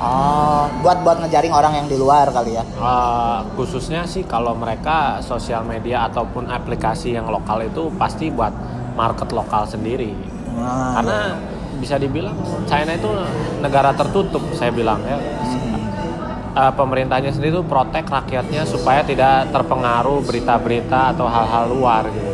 Oh, 0.00 0.64
buat 0.80 1.04
buat 1.04 1.20
ngejaring 1.20 1.52
orang 1.52 1.84
yang 1.84 1.86
di 1.92 2.00
luar 2.00 2.32
kali 2.32 2.56
ya. 2.56 2.64
Eh, 2.64 3.38
khususnya 3.52 4.08
sih 4.08 4.24
kalau 4.24 4.56
mereka 4.56 5.20
sosial 5.20 5.60
media 5.68 6.08
ataupun 6.08 6.48
aplikasi 6.48 7.12
yang 7.12 7.28
lokal 7.28 7.60
itu 7.68 7.92
pasti 8.00 8.32
buat 8.32 8.56
market 8.96 9.28
lokal 9.28 9.68
sendiri. 9.68 10.16
Nah, 10.56 10.96
Karena 10.96 11.36
bisa 11.84 12.00
dibilang 12.00 12.32
China 12.64 12.96
itu 12.96 13.12
negara 13.60 13.92
tertutup, 13.92 14.40
saya 14.56 14.72
bilang 14.72 15.04
ya. 15.04 15.20
Eh, 16.52 16.72
pemerintahnya 16.76 17.32
sendiri 17.32 17.64
tuh 17.64 17.64
protek 17.64 18.04
rakyatnya 18.12 18.68
supaya 18.68 19.00
tidak 19.00 19.48
terpengaruh 19.56 20.20
berita-berita 20.20 21.16
atau 21.16 21.24
hal-hal 21.24 21.64
luar 21.72 22.04
gitu. 22.12 22.28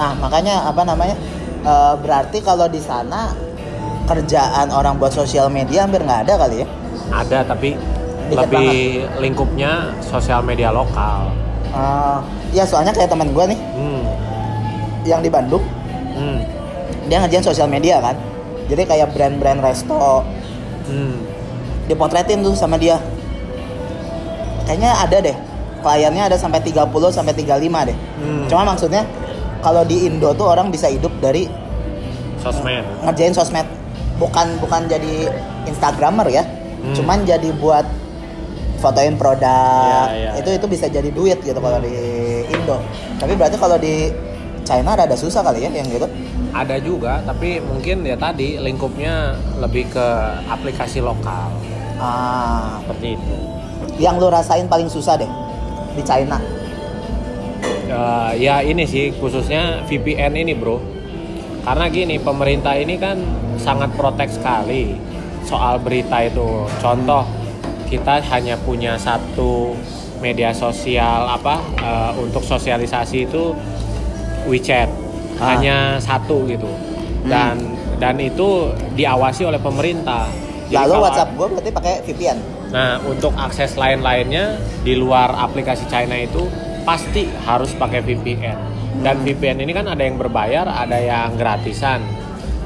Nah, 0.00 0.16
makanya 0.16 0.64
apa 0.72 0.80
namanya? 0.80 1.12
Eh, 1.60 1.94
berarti 2.00 2.40
kalau 2.40 2.64
di 2.64 2.80
sana 2.80 3.36
kerjaan 4.08 4.72
orang 4.72 4.96
buat 4.96 5.12
sosial 5.12 5.52
media 5.52 5.84
hampir 5.84 6.00
nggak 6.00 6.24
ada 6.24 6.34
kali 6.40 6.64
ya? 6.64 6.66
Ada 7.12 7.38
tapi 7.44 7.76
Dikit 8.32 8.48
lebih 8.48 8.72
lingkupnya 9.20 9.92
sosial 10.00 10.40
media 10.40 10.72
lokal. 10.72 11.36
Eh, 11.68 12.18
ya 12.56 12.64
soalnya 12.64 12.96
kayak 12.96 13.12
teman 13.12 13.28
gue 13.36 13.44
nih 13.44 13.60
Hmm. 13.76 14.02
yang 15.04 15.20
di 15.20 15.28
Bandung, 15.28 15.60
Hmm. 16.16 16.40
dia 17.12 17.20
ngerjain 17.20 17.44
sosial 17.44 17.68
media 17.68 18.00
kan. 18.00 18.16
Jadi 18.72 18.88
kayak 18.88 19.12
brand-brand 19.12 19.60
resto 19.60 20.24
Hmm. 20.88 21.33
Dipotretin 21.86 22.40
tuh 22.40 22.54
sama 22.54 22.76
dia. 22.76 22.96
Kayaknya 24.64 24.90
ada 24.96 25.18
deh. 25.20 25.36
Kliennya 25.84 26.32
ada 26.32 26.36
sampai 26.36 26.64
30 26.64 26.80
sampai 27.08 27.36
35 27.36 27.60
deh. 27.84 27.96
Hmm. 28.18 28.44
Cuma 28.48 28.64
maksudnya 28.64 29.04
kalau 29.60 29.84
di 29.84 30.04
Indo 30.04 30.32
tuh 30.32 30.48
orang 30.48 30.68
bisa 30.68 30.88
hidup 30.88 31.12
dari 31.18 31.48
Sosmed. 32.36 32.84
ngerjain 33.00 33.32
sosmed 33.32 33.64
bukan 34.20 34.60
bukan 34.60 34.84
jadi 34.84 35.32
instagramer 35.64 36.28
ya 36.28 36.44
Hmm. 36.84 36.92
cuman 36.92 37.24
jadi 37.24 37.48
buat 37.56 37.88
fotoin 38.76 39.16
produk 39.16 40.12
Iya, 40.12 40.12
iya. 40.12 40.30
itu 40.36 40.52
itu 40.52 40.66
bisa 40.68 40.84
jadi 40.84 41.08
duit 41.08 41.40
gitu 41.40 41.56
kalau 41.56 41.80
di 41.80 41.96
Indo 42.44 42.76
tapi 43.16 43.32
berarti 43.32 43.56
kalau 43.56 43.80
di 43.80 44.12
China 44.60 44.92
rada 44.92 45.16
susah 45.16 45.40
kali 45.40 45.64
ya 45.64 45.72
yang 45.72 45.88
gitu 45.88 46.04
Ada 46.52 46.76
juga, 46.78 47.24
tapi 47.24 47.58
mungkin 47.58 48.04
ya 48.04 48.14
tadi 48.14 48.60
lingkupnya 48.60 49.32
lebih 49.58 49.88
ke 49.88 50.06
aplikasi 50.46 51.00
lokal 51.00 51.48
ah 52.04 52.76
seperti 52.84 53.16
itu. 53.16 53.34
yang 53.96 54.20
lu 54.20 54.28
rasain 54.28 54.68
paling 54.68 54.92
susah 54.92 55.16
deh 55.16 55.30
di 55.96 56.02
China 56.04 56.36
Eh, 57.84 58.32
ya 58.42 58.58
ini 58.64 58.82
sih 58.88 59.14
khususnya 59.14 59.84
VPN 59.86 60.34
ini 60.34 60.56
bro. 60.56 60.82
Karena 61.62 61.86
gini 61.88 62.18
pemerintah 62.18 62.74
ini 62.74 62.98
kan 62.98 63.20
sangat 63.56 63.94
protek 63.94 64.28
sekali 64.34 64.98
soal 65.46 65.78
berita 65.78 66.18
itu. 66.26 66.66
Contoh 66.82 67.22
kita 67.86 68.18
hanya 68.34 68.58
punya 68.58 68.98
satu 68.98 69.78
media 70.18 70.50
sosial 70.50 71.28
apa 71.28 71.60
eh, 71.78 72.12
untuk 72.18 72.42
sosialisasi 72.42 73.30
itu 73.30 73.54
WeChat 74.48 74.90
Ah. 75.34 75.58
hanya 75.58 75.98
satu 75.98 76.46
gitu 76.46 76.70
dan 77.26 77.58
dan 77.98 78.14
itu 78.22 78.70
diawasi 78.94 79.42
oleh 79.46 79.58
pemerintah. 79.58 80.30
Jadi 80.74 80.90
Lalu 80.90 80.94
WhatsApp 81.06 81.30
gue 81.38 81.46
berarti 81.54 81.70
pakai 81.70 81.94
VPN. 82.02 82.38
Nah, 82.74 82.98
untuk 83.06 83.30
akses 83.38 83.78
lain-lainnya 83.78 84.58
di 84.82 84.98
luar 84.98 85.30
aplikasi 85.30 85.86
China 85.86 86.18
itu 86.18 86.50
pasti 86.82 87.30
harus 87.46 87.70
pakai 87.78 88.02
VPN. 88.02 88.58
Dan 88.98 89.22
VPN 89.22 89.62
ini 89.62 89.70
kan 89.70 89.86
ada 89.86 90.02
yang 90.02 90.18
berbayar, 90.18 90.66
ada 90.66 90.98
yang 90.98 91.38
gratisan. 91.38 92.02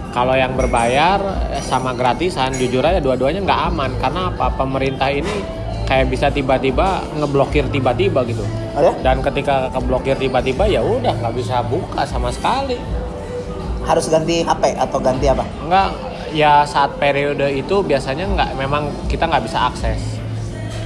Kalau 0.09 0.33
yang 0.33 0.57
berbayar 0.57 1.21
sama 1.61 1.93
gratisan, 1.93 2.57
jujur 2.57 2.81
aja 2.81 2.97
dua-duanya 2.97 3.45
nggak 3.45 3.61
aman. 3.69 3.93
Karena 4.01 4.33
apa? 4.33 4.57
Pemerintah 4.57 5.13
ini 5.13 5.45
kayak 5.85 6.09
bisa 6.09 6.33
tiba-tiba 6.33 7.05
ngeblokir 7.13 7.69
tiba-tiba 7.69 8.25
gitu. 8.25 8.45
Oh 8.73 8.81
ya? 8.81 8.97
Dan 9.05 9.21
ketika 9.21 9.69
keblokir 9.69 10.17
tiba-tiba 10.17 10.65
ya 10.65 10.81
udah 10.81 11.13
nggak 11.13 11.37
bisa 11.37 11.61
buka 11.69 12.09
sama 12.09 12.33
sekali. 12.33 12.81
Harus 13.85 14.09
ganti 14.09 14.41
HP 14.45 14.77
atau 14.81 14.97
ganti 15.01 15.29
apa? 15.29 15.45
Enggak, 15.65 15.93
ya 16.33 16.65
saat 16.65 16.97
periode 16.97 17.47
itu 17.51 17.83
biasanya 17.83 18.25
nggak, 18.29 18.51
memang 18.57 18.91
kita 19.07 19.29
nggak 19.29 19.45
bisa 19.45 19.69
akses. 19.69 20.01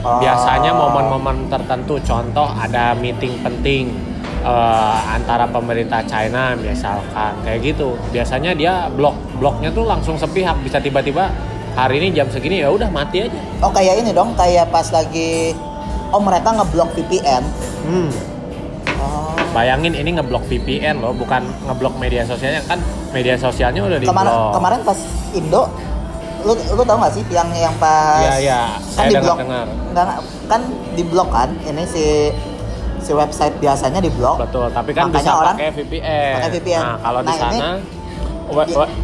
Biasanya 0.02 0.75
momen-momen 0.75 1.46
tertentu 1.46 1.94
contoh 2.02 2.50
ada 2.50 2.90
meeting 2.99 3.38
penting 3.38 3.94
eh, 4.42 4.99
antara 5.06 5.46
pemerintah 5.46 6.02
China 6.02 6.58
misalkan 6.58 7.38
kayak 7.46 7.62
gitu 7.62 7.94
biasanya 8.11 8.50
dia 8.50 8.90
blok 8.90 9.14
bloknya 9.38 9.70
tuh 9.70 9.87
langsung 9.87 10.18
sepihak 10.18 10.58
bisa 10.66 10.82
tiba-tiba 10.82 11.30
hari 11.78 12.02
ini 12.02 12.18
jam 12.18 12.26
segini 12.26 12.61
ya 12.61 12.68
udah 12.75 12.90
mati 12.90 13.30
aja 13.30 13.40
Oh 13.62 13.70
kayak 13.70 14.02
ini 14.02 14.11
dong, 14.11 14.34
kayak 14.34 14.75
pas 14.75 14.90
lagi 14.90 15.54
Oh 16.12 16.20
mereka 16.20 16.50
ngeblok 16.52 16.92
VPN. 16.99 17.42
hmm. 17.88 18.31
Bayangin 19.52 19.92
ini 19.92 20.11
ngeblok 20.12 20.44
VPN 20.47 20.99
loh 20.99 21.12
bukan 21.12 21.44
ngeblok 21.62 21.94
media 21.97 22.25
sosialnya 22.25 22.64
kan 22.64 22.80
media 23.12 23.37
sosialnya 23.37 23.85
udah 23.85 23.99
di 23.99 24.06
Kemarin 24.06 24.26
blok 24.26 24.52
kemarin 24.56 24.80
pas 24.80 24.99
Indo, 25.32 25.62
lu 26.42 26.52
lu 26.56 26.82
tau 26.82 26.97
gak 26.99 27.12
sih 27.12 27.23
yang 27.28 27.49
yang 27.52 27.75
pas 27.76 28.21
Iya, 28.21 28.35
iya. 28.38 28.61
kan 28.92 29.04
di 29.06 29.16
blok 29.16 29.37
kan 30.49 30.61
di 30.92 31.02
blok 31.04 31.28
kan 31.28 31.49
ini 31.62 31.85
si 31.85 32.04
si 32.99 33.12
website 33.12 33.52
biasanya 33.59 33.99
di 33.99 34.09
blok. 34.09 34.40
betul 34.40 34.68
tapi 34.68 34.92
kan 34.92 35.09
Makanya 35.09 35.21
bisa 35.21 35.32
orang 35.35 35.56
pakai 35.56 35.68
VPN 35.75 36.32
pakai 36.35 36.50
VPN. 36.54 36.80
nah 36.80 36.97
kalau 36.99 37.21
di 37.21 37.26
Nah, 37.26 37.37
ini- 37.37 37.61
sana 37.61 37.71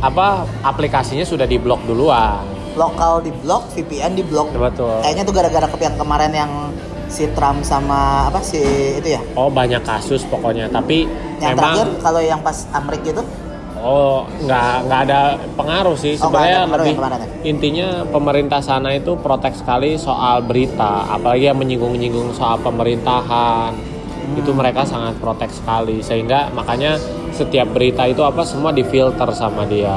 apa 0.01 0.27
aplikasinya 0.63 1.25
sudah 1.25 1.45
diblok 1.45 1.81
duluan 1.85 2.45
Lokal 2.73 3.21
di 3.21 3.33
blok, 3.35 3.75
VPN 3.75 4.15
di 4.15 4.23
blok. 4.23 4.55
betul 4.55 5.03
Kayaknya 5.03 5.25
tuh 5.25 5.35
gara-gara 5.35 5.67
yang 5.67 5.97
kemarin 5.99 6.31
yang 6.31 6.53
si 7.09 7.25
Trump 7.33 7.61
sama 7.63 8.01
apa 8.27 8.39
si 8.39 8.61
itu 8.95 9.09
ya. 9.11 9.21
Oh 9.33 9.49
banyak 9.49 9.81
kasus 9.81 10.23
pokoknya, 10.25 10.69
tapi 10.69 11.09
Yang 11.39 11.49
memang 11.53 11.75
terakhir 11.75 11.89
kalau 11.99 12.21
yang 12.21 12.41
pas 12.41 12.57
Amrik 12.71 13.03
itu 13.03 13.23
oh 13.79 14.27
nggak 14.41 14.75
nggak 14.85 15.01
ada 15.07 15.21
pengaruh 15.55 15.95
sih 15.95 16.15
Oh, 16.17 16.27
sebenarnya 16.27 16.61
pengaruh 16.63 16.83
lebih 16.83 16.95
kemarin 16.97 17.17
ya? 17.17 17.29
intinya 17.45 17.89
pemerintah 18.05 18.61
sana 18.61 18.91
itu 18.93 19.15
protek 19.17 19.55
sekali 19.55 19.95
soal 19.95 20.43
berita, 20.43 21.07
apalagi 21.09 21.47
yang 21.47 21.57
menyinggung-nyinggung 21.57 22.31
soal 22.33 22.59
pemerintahan 22.59 23.73
Hmm. 24.19 24.35
itu 24.37 24.51
mereka 24.51 24.85
sangat 24.85 25.17
protek 25.17 25.49
sekali 25.49 26.03
sehingga 26.03 26.51
makanya 26.51 27.01
setiap 27.31 27.71
berita 27.71 28.05
itu 28.05 28.21
apa 28.21 28.43
semua 28.43 28.69
difilter 28.71 29.25
sama 29.31 29.65
dia 29.65 29.95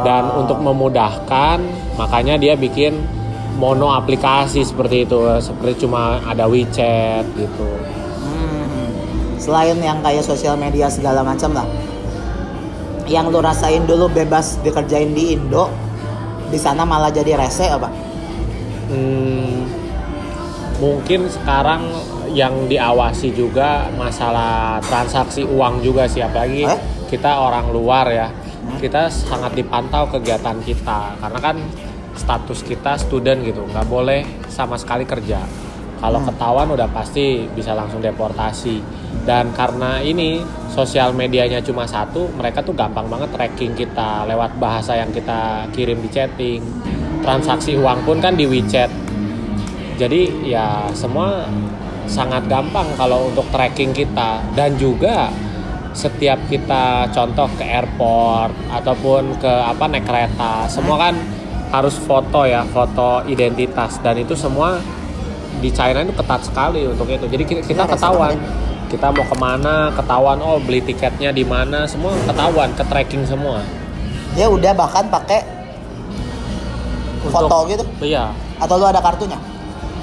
dan 0.00 0.28
Ah. 0.28 0.38
untuk 0.38 0.60
memudahkan 0.60 1.58
makanya 1.96 2.36
dia 2.36 2.54
bikin 2.54 3.00
mono 3.60 3.92
aplikasi 3.92 4.64
seperti 4.64 5.04
itu 5.04 5.20
seperti 5.44 5.84
cuma 5.84 6.16
ada 6.24 6.48
WeChat 6.48 7.28
gitu. 7.36 7.68
Hmm. 8.24 8.88
Selain 9.36 9.76
yang 9.76 10.00
kayak 10.00 10.24
sosial 10.24 10.56
media 10.56 10.88
segala 10.88 11.20
macam 11.20 11.52
lah. 11.52 11.68
Yang 13.04 13.36
lu 13.36 13.40
rasain 13.44 13.84
dulu 13.84 14.08
bebas 14.08 14.56
dikerjain 14.64 15.12
di 15.12 15.36
Indo, 15.36 15.68
di 16.48 16.56
sana 16.56 16.88
malah 16.88 17.12
jadi 17.12 17.36
rese 17.36 17.68
apa? 17.68 17.92
Hmm, 18.88 19.68
mungkin 20.80 21.28
sekarang 21.28 21.84
yang 22.32 22.70
diawasi 22.70 23.34
juga 23.34 23.90
masalah 23.98 24.80
transaksi 24.80 25.42
uang 25.44 25.82
juga 25.82 26.06
sih 26.06 26.22
apalagi 26.22 26.62
Eh? 26.62 26.78
kita 27.10 27.42
orang 27.42 27.74
luar 27.74 28.06
ya 28.06 28.30
kita 28.78 29.10
sangat 29.10 29.58
dipantau 29.58 30.06
kegiatan 30.06 30.62
kita 30.62 31.18
karena 31.18 31.38
kan 31.42 31.56
status 32.14 32.66
kita 32.66 32.98
student 32.98 33.42
gitu. 33.42 33.62
Nggak 33.66 33.86
boleh 33.86 34.20
sama 34.50 34.74
sekali 34.76 35.06
kerja. 35.06 35.42
Kalau 36.00 36.16
Hmm. 36.16 36.28
ketahuan 36.32 36.68
udah 36.72 36.88
pasti 36.88 37.44
bisa 37.52 37.76
langsung 37.76 38.00
deportasi. 38.00 38.80
Dan 39.20 39.52
karena 39.52 40.00
ini 40.00 40.40
sosial 40.72 41.12
medianya 41.12 41.60
cuma 41.60 41.84
satu 41.84 42.32
mereka 42.40 42.64
tuh 42.64 42.72
gampang 42.72 43.04
banget 43.04 43.28
tracking 43.36 43.76
kita 43.76 44.24
lewat 44.24 44.56
bahasa 44.56 44.96
yang 44.96 45.12
kita 45.12 45.68
kirim 45.76 46.00
di 46.00 46.08
chatting. 46.08 46.60
Transaksi 47.20 47.76
uang 47.76 48.08
pun 48.08 48.16
kan 48.16 48.32
di 48.32 48.48
WeChat. 48.48 48.88
Jadi 50.00 50.48
ya 50.48 50.88
semua 50.96 51.44
sangat 52.08 52.48
gampang 52.48 52.88
kalau 52.96 53.28
untuk 53.28 53.44
tracking 53.52 53.92
kita. 53.92 54.40
Dan 54.56 54.80
juga 54.80 55.28
setiap 55.92 56.40
kita 56.48 57.12
contoh 57.12 57.44
ke 57.60 57.64
airport 57.66 58.56
ataupun 58.72 59.36
ke 59.36 59.52
apa 59.52 59.84
naik 59.90 60.06
kereta 60.06 60.64
semua 60.70 60.96
kan 60.96 61.14
harus 61.70 61.94
foto 61.96 62.44
ya 62.46 62.66
foto 62.66 63.22
identitas. 63.26 63.98
Dan 64.02 64.22
itu 64.22 64.34
semua 64.34 64.78
di 65.58 65.70
China 65.70 66.02
itu 66.02 66.14
ketat 66.14 66.42
sekali 66.46 66.86
untuk 66.86 67.06
itu. 67.06 67.26
Jadi 67.26 67.42
kita, 67.46 67.60
kita 67.66 67.84
ketahuan. 67.86 68.34
kita 68.90 69.06
mau 69.14 69.22
ke 69.22 69.36
mana 69.38 69.94
ketahuan 69.94 70.38
oh 70.42 70.58
beli 70.58 70.82
tiketnya 70.82 71.30
di 71.30 71.46
mana 71.46 71.86
semua 71.86 72.10
ketahuan 72.26 72.74
ke 72.74 72.82
tracking 72.86 73.22
semua. 73.22 73.62
Ya 74.34 74.50
udah 74.50 74.74
bahkan 74.74 75.06
pakai 75.10 75.42
foto 77.30 77.68
gitu. 77.70 77.84
iya. 78.02 78.34
Atau 78.60 78.76
lu 78.80 78.86
ada 78.88 79.00
kartunya? 79.00 79.38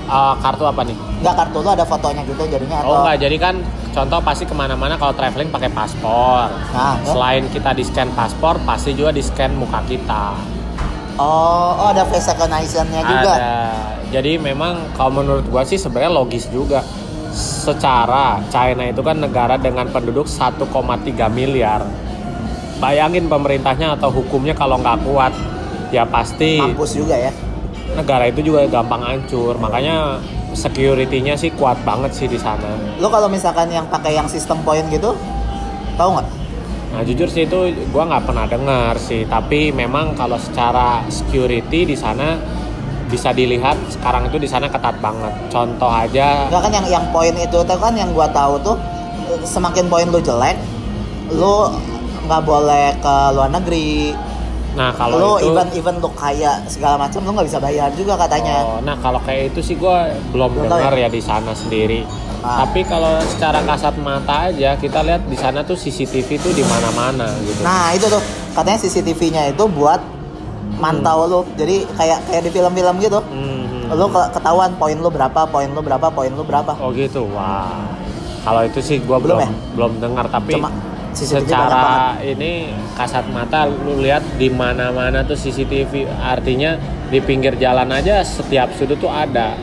Ah, 0.07 0.39
kartu 0.39 0.63
apa 0.63 0.87
nih? 0.87 0.95
Enggak 1.19 1.35
kartu 1.35 1.57
lu 1.59 1.69
ada 1.69 1.83
fotonya 1.83 2.23
gitu 2.23 2.43
jadinya 2.47 2.79
atau 2.79 2.87
Oh 2.87 2.97
enggak, 3.03 3.17
jadi 3.27 3.35
kan 3.37 3.55
contoh 3.91 4.19
pasti 4.23 4.43
ke 4.47 4.55
mana-mana 4.55 4.95
kalau 4.95 5.11
traveling 5.11 5.51
pakai 5.51 5.67
paspor. 5.73 6.47
Nah, 6.47 6.95
ya. 7.03 7.11
Selain 7.11 7.43
kita 7.51 7.75
di 7.75 7.83
scan 7.83 8.09
paspor, 8.15 8.55
pasti 8.63 8.95
juga 8.95 9.11
di 9.11 9.19
scan 9.19 9.51
muka 9.59 9.83
kita. 9.83 10.56
Oh, 11.17 11.73
oh 11.81 11.87
ada 11.89 12.05
face 12.05 12.29
recognition-nya 12.29 13.01
juga. 13.01 13.33
Ada. 13.35 13.57
Jadi 14.13 14.37
memang 14.37 14.93
kalau 14.93 15.19
menurut 15.21 15.45
gua 15.49 15.65
sih 15.65 15.81
sebenarnya 15.81 16.13
logis 16.13 16.45
juga. 16.53 16.85
Secara 17.37 18.41
China 18.49 18.81
itu 18.89 19.01
kan 19.05 19.21
negara 19.21 19.61
dengan 19.61 19.85
penduduk 19.93 20.25
1,3 20.25 21.29
miliar. 21.29 21.85
Bayangin 22.81 23.29
pemerintahnya 23.29 23.93
atau 23.97 24.09
hukumnya 24.09 24.57
kalau 24.57 24.81
nggak 24.81 25.05
kuat, 25.05 25.33
ya 25.93 26.05
pasti 26.05 26.61
Mampus 26.61 26.97
juga 26.97 27.17
ya. 27.17 27.33
negara 27.93 28.29
itu 28.29 28.41
juga 28.41 28.65
gampang 28.69 29.01
hancur. 29.05 29.57
Makanya 29.57 30.21
security-nya 30.53 31.37
sih 31.37 31.53
kuat 31.53 31.77
banget 31.85 32.13
sih 32.13 32.25
di 32.25 32.41
sana. 32.41 32.97
Lu 32.97 33.09
kalau 33.09 33.29
misalkan 33.29 33.69
yang 33.69 33.85
pakai 33.85 34.17
yang 34.17 34.25
sistem 34.25 34.61
poin 34.65 34.85
gitu, 34.89 35.13
tahu 35.97 36.09
nggak? 36.17 36.27
Nah 36.87 37.03
jujur 37.03 37.27
sih 37.27 37.43
itu 37.43 37.59
gua 37.91 38.07
nggak 38.07 38.23
pernah 38.23 38.45
dengar 38.47 38.95
sih, 38.95 39.27
tapi 39.27 39.75
memang 39.75 40.15
kalau 40.15 40.39
secara 40.39 41.03
security 41.11 41.83
di 41.83 41.95
sana 41.99 42.39
bisa 43.07 43.31
dilihat 43.31 43.75
sekarang 43.91 44.27
itu 44.27 44.39
di 44.39 44.47
sana 44.47 44.67
ketat 44.67 44.99
banget. 44.99 45.31
Contoh 45.51 45.87
aja, 45.87 46.47
Enggak 46.47 46.61
kan 46.67 46.71
yang 46.71 46.87
yang 46.87 47.05
poin 47.11 47.35
itu 47.35 47.59
tuh 47.59 47.77
kan 47.79 47.93
yang 47.95 48.11
gua 48.15 48.27
tahu 48.31 48.59
tuh 48.63 48.75
semakin 49.43 49.87
poin 49.91 50.07
lu 50.07 50.19
jelek, 50.23 50.55
lu 51.35 51.71
nggak 52.27 52.43
boleh 52.43 52.95
ke 52.99 53.15
luar 53.35 53.49
negeri. 53.51 54.15
nah 54.77 54.93
kalau 54.93 55.17
lu 55.17 55.31
itu, 55.41 55.49
even 55.49 55.67
even 55.73 55.95
lu 55.97 56.09
kaya 56.13 56.61
segala 56.69 57.01
macam 57.01 57.25
lu 57.25 57.33
nggak 57.33 57.47
bisa 57.49 57.57
bayar 57.57 57.89
juga 57.97 58.13
katanya. 58.13 58.61
Oh, 58.61 58.79
nah 58.85 58.93
kalau 59.01 59.17
kayak 59.25 59.55
itu 59.55 59.73
sih 59.73 59.75
gua 59.75 60.13
belum 60.29 60.69
dengar 60.69 60.93
ya 60.93 61.09
di 61.09 61.19
sana 61.19 61.51
sendiri. 61.51 62.05
Ah. 62.39 62.63
Tapi 62.63 62.85
kalau 62.85 63.17
secara 63.25 63.65
kasat 63.65 63.97
mata 63.97 64.47
aja 64.47 64.77
kita 64.77 65.01
lihat 65.01 65.25
di 65.25 65.33
sana 65.33 65.61
tuh 65.61 65.73
CCTV 65.73 66.37
tuh 66.37 66.53
di 66.53 66.61
mana-mana 66.61 67.27
gitu. 67.41 67.61
Nah 67.65 67.91
itu 67.91 68.05
tuh 68.05 68.21
katanya 68.53 68.77
CCTV-nya 68.77 69.41
itu 69.51 69.63
buat 69.67 69.99
mantau 70.77 71.25
lu. 71.25 71.41
Jadi 71.57 71.89
kayak 71.97 72.29
kayak 72.29 72.41
di 72.45 72.51
film-film 72.51 72.95
gitu. 73.01 73.19
Hmm. 73.19 73.89
Lu 73.89 74.05
ke- 74.07 74.29
ketahuan 74.31 74.75
poin 74.75 74.93
lu 74.93 75.09
berapa, 75.09 75.47
poin 75.47 75.67
lu 75.67 75.81
berapa, 75.81 76.07
poin 76.11 76.29
lu 76.29 76.43
berapa. 76.43 76.75
Oh 76.77 76.91
gitu, 76.91 77.25
wah. 77.31 77.71
Kalau 78.43 78.63
itu 78.63 78.79
sih 78.79 78.97
gua 79.01 79.19
Belum 79.19 79.35
belum 79.35 79.39
ya? 79.43 79.49
belum 79.75 79.91
dengar 79.99 80.25
tapi 80.29 80.55
Cuma 80.55 80.71
CCTV 81.11 81.49
secara 81.49 82.15
ini 82.21 82.71
kasat 82.93 83.25
mata 83.27 83.65
lu 83.65 83.99
lihat 83.99 84.23
di 84.37 84.47
mana-mana 84.47 85.25
tuh 85.25 85.35
CCTV 85.35 86.07
artinya 86.15 86.77
di 87.09 87.19
pinggir 87.19 87.57
jalan 87.57 87.89
aja 87.89 88.21
setiap 88.21 88.71
sudut 88.71 88.95
tuh 88.95 89.09
ada 89.09 89.57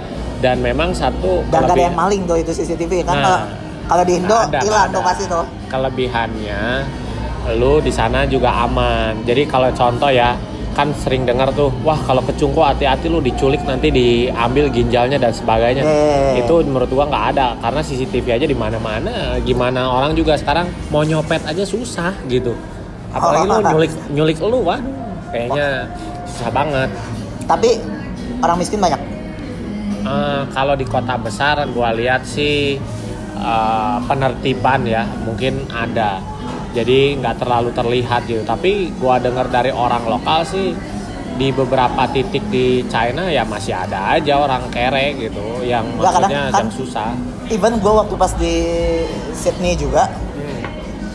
dan 0.44 0.60
memang 0.60 0.92
satu 0.92 1.40
Dan 1.48 1.64
ada 1.64 1.72
yang 1.72 1.96
maling 1.96 2.28
tuh 2.28 2.36
itu 2.36 2.52
CCTV 2.52 3.08
kan 3.08 3.16
Nah, 3.16 3.40
kalau 3.88 4.04
di 4.04 4.20
Indo 4.20 4.36
hilang 4.36 4.92
tuh 4.92 5.00
pasti 5.00 5.24
tuh. 5.24 5.44
kelebihannya 5.72 6.62
lu 7.56 7.76
di 7.80 7.92
sana 7.92 8.24
juga 8.24 8.52
aman. 8.64 9.20
Jadi 9.24 9.44
kalau 9.44 9.68
contoh 9.76 10.08
ya 10.08 10.32
kan 10.74 10.90
sering 10.96 11.22
dengar 11.28 11.52
tuh 11.54 11.70
wah 11.86 11.96
kalau 12.02 12.24
kecungku 12.24 12.58
hati-hati 12.58 13.06
lu 13.06 13.20
diculik 13.20 13.62
nanti 13.68 13.92
diambil 13.92 14.72
ginjalnya 14.72 15.20
dan 15.20 15.32
sebagainya. 15.32 15.84
Eh. 15.84 16.40
itu 16.40 16.54
menurut 16.64 16.88
gua 16.88 17.04
nggak 17.04 17.24
ada 17.36 17.46
karena 17.60 17.80
CCTV 17.84 18.26
aja 18.40 18.46
di 18.48 18.56
mana-mana. 18.56 19.36
Gimana 19.44 19.92
orang 19.92 20.16
juga 20.16 20.40
sekarang 20.40 20.72
mau 20.88 21.04
nyopet 21.04 21.44
aja 21.44 21.64
susah 21.68 22.16
gitu. 22.32 22.56
Apalagi 23.12 23.44
lu 23.44 23.56
nyulik 23.60 23.92
nyulik 24.16 24.36
lu 24.40 24.58
waduh 24.64 25.04
kayaknya 25.28 25.92
susah 26.24 26.50
banget. 26.50 26.88
Tapi 27.44 27.76
orang 28.40 28.56
miskin 28.56 28.80
banyak 28.80 29.13
Eh, 30.04 30.42
kalau 30.52 30.76
di 30.76 30.84
kota 30.84 31.16
besar 31.16 31.64
gua 31.72 31.96
lihat 31.96 32.28
sih 32.28 32.76
eh, 33.34 33.96
penertiban 34.04 34.84
ya 34.84 35.02
mungkin 35.24 35.64
ada. 35.72 36.20
Jadi 36.74 37.16
nggak 37.18 37.40
terlalu 37.40 37.70
terlihat 37.72 38.28
gitu. 38.28 38.44
Tapi 38.44 38.92
gua 39.00 39.16
dengar 39.16 39.48
dari 39.48 39.72
orang 39.72 40.04
lokal 40.04 40.44
sih 40.44 40.76
di 41.34 41.50
beberapa 41.50 42.06
titik 42.14 42.46
di 42.46 42.86
China 42.86 43.26
ya 43.26 43.42
masih 43.42 43.74
ada 43.74 44.14
aja 44.14 44.38
orang 44.38 44.70
kere 44.70 45.18
gitu 45.18 45.66
yang 45.66 45.82
kadang 45.98 46.30
maksudnya 46.30 46.42
kan- 46.46 46.62
yang 46.62 46.70
susah. 46.70 47.10
even 47.50 47.76
gue 47.76 47.92
waktu 47.92 48.14
pas 48.14 48.32
di 48.38 48.54
Sydney 49.34 49.74
juga 49.74 50.08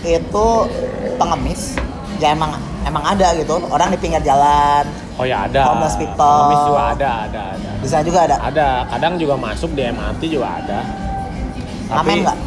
itu 0.04 0.46
pengemis 1.16 1.80
ya 2.20 2.36
emang 2.36 2.52
emang 2.84 3.04
ada 3.04 3.32
gitu. 3.36 3.56
Orang 3.72 3.90
di 3.90 3.98
pinggir 3.98 4.22
jalan. 4.22 4.84
Oh 5.16 5.26
ya 5.26 5.48
ada. 5.48 5.74
Homeless 5.74 5.96
people. 5.96 6.20
Pengemis 6.20 6.64
juga 6.68 6.84
ada 6.96 7.10
ada 7.26 7.42
ada. 7.56 7.70
Di 7.80 7.88
sana 7.88 8.04
juga 8.04 8.20
ada. 8.28 8.36
Ada. 8.44 8.68
Kadang 8.92 9.14
juga 9.16 9.36
masuk 9.40 9.72
di 9.74 9.82
MRT 9.88 10.22
juga 10.28 10.60
ada. 10.60 10.80
Ngamen 11.90 12.18
nggak? 12.28 12.38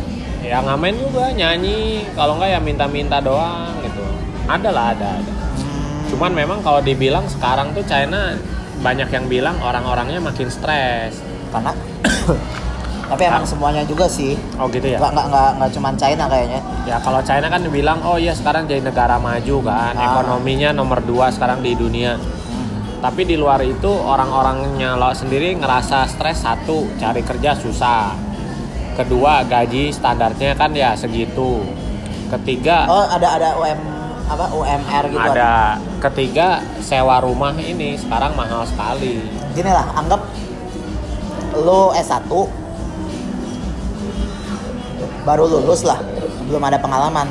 ya 0.42 0.58
ngamen 0.60 0.94
juga. 1.00 1.24
Nyanyi. 1.32 2.06
Kalau 2.12 2.36
nggak 2.38 2.50
ya 2.52 2.60
minta-minta 2.60 3.16
doang 3.18 3.72
gitu. 3.82 4.04
Ada 4.46 4.70
lah 4.70 4.86
ada 4.92 5.08
ada. 5.18 5.32
Hmm, 5.32 5.98
cuman 6.12 6.32
memang 6.36 6.58
kalau 6.60 6.84
dibilang 6.84 7.24
sekarang 7.26 7.72
tuh 7.72 7.82
China 7.88 8.36
banyak 8.82 9.08
yang 9.08 9.24
bilang 9.26 9.56
orang-orangnya 9.64 10.20
makin 10.20 10.52
stres. 10.52 11.18
Karena 11.52 11.72
tapi 13.08 13.22
emang 13.28 13.44
semuanya 13.44 13.82
juga 13.84 14.06
sih. 14.08 14.38
Oh 14.56 14.70
gitu 14.70 14.86
ya? 14.86 14.96
Nggak 14.96 15.26
nggak 15.28 15.48
nggak 15.58 15.70
cuma 15.74 15.88
China 15.98 16.24
kayaknya. 16.30 16.60
Ya 16.88 16.96
kalau 17.02 17.20
China 17.20 17.46
kan 17.50 17.60
dibilang 17.60 17.98
oh 18.06 18.16
iya 18.16 18.32
sekarang 18.32 18.64
jadi 18.64 18.80
negara 18.80 19.18
maju 19.18 19.56
kan. 19.64 19.92
Ah. 19.98 20.16
ekonominya 20.16 20.70
nomor 20.72 21.02
dua 21.04 21.28
sekarang 21.28 21.60
di 21.60 21.76
dunia. 21.76 22.16
Tapi 23.02 23.26
di 23.26 23.34
luar 23.34 23.58
itu 23.66 23.90
orang-orangnya 23.90 24.94
lo 24.94 25.10
sendiri 25.10 25.58
ngerasa 25.58 26.06
stres 26.06 26.46
satu 26.46 26.86
cari 26.96 27.20
kerja 27.26 27.58
susah. 27.58 28.14
Kedua 28.94 29.42
gaji 29.42 29.90
standarnya 29.90 30.54
kan 30.54 30.70
ya 30.70 30.94
segitu. 30.94 31.66
Ketiga 32.30 32.86
oh 32.88 33.06
ada 33.10 33.28
ada 33.36 33.50
UM 33.58 33.80
apa 34.22 34.48
UMR 34.54 35.04
gitu 35.12 35.30
ada. 35.34 35.76
ketiga 36.00 36.62
sewa 36.80 37.20
rumah 37.20 37.52
ini 37.58 37.98
sekarang 37.98 38.32
mahal 38.32 38.64
sekali. 38.64 39.20
Gini 39.52 39.68
lah 39.68 39.92
anggap 39.98 40.22
lo 41.58 41.92
S1 41.92 42.61
baru 45.22 45.46
lulus 45.48 45.82
lah. 45.82 45.98
Belum 46.46 46.62
ada 46.62 46.78
pengalaman. 46.78 47.28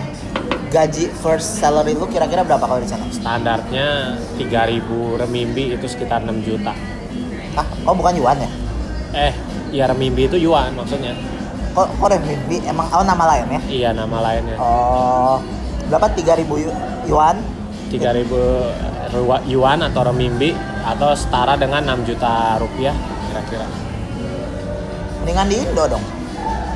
Gaji 0.72 1.12
first 1.20 1.60
salary 1.60 1.92
lu 1.92 2.08
kira-kira 2.08 2.48
berapa 2.48 2.64
kalau 2.64 2.80
di 2.80 2.88
sana? 2.88 3.04
Standarnya 3.12 4.16
3000 4.40 5.20
renminbi 5.20 5.76
itu 5.76 5.84
sekitar 5.84 6.24
6 6.24 6.48
juta. 6.48 6.72
Ah 7.60 7.68
oh 7.84 7.92
bukan 7.92 8.16
yuan 8.16 8.40
ya? 8.40 8.50
Eh 9.12 9.34
ya 9.76 9.92
renminbi 9.92 10.32
itu 10.32 10.40
yuan 10.40 10.72
maksudnya. 10.72 11.12
Kok 11.76 12.00
kok 12.00 12.08
renminbi? 12.08 12.64
Emang 12.64 12.88
oh 12.88 13.04
nama 13.04 13.36
lain 13.36 13.48
ya? 13.52 13.62
Iya 13.68 13.90
nama 13.92 14.18
lainnya. 14.24 14.56
Oh 14.56 15.44
berapa? 15.92 16.08
3000 16.16 16.48
yu- 16.64 16.78
yuan? 17.12 17.36
3000 17.92 18.32
rua- 19.12 19.44
yuan 19.44 19.84
atau 19.84 20.08
renminbi 20.08 20.56
atau 20.88 21.12
setara 21.12 21.60
dengan 21.60 21.84
6 21.84 22.08
juta 22.08 22.56
rupiah 22.64 22.96
kira-kira. 23.28 23.68
Mendingan 25.20 25.52
di 25.52 25.56
Indo 25.60 25.84
dong. 25.84 26.04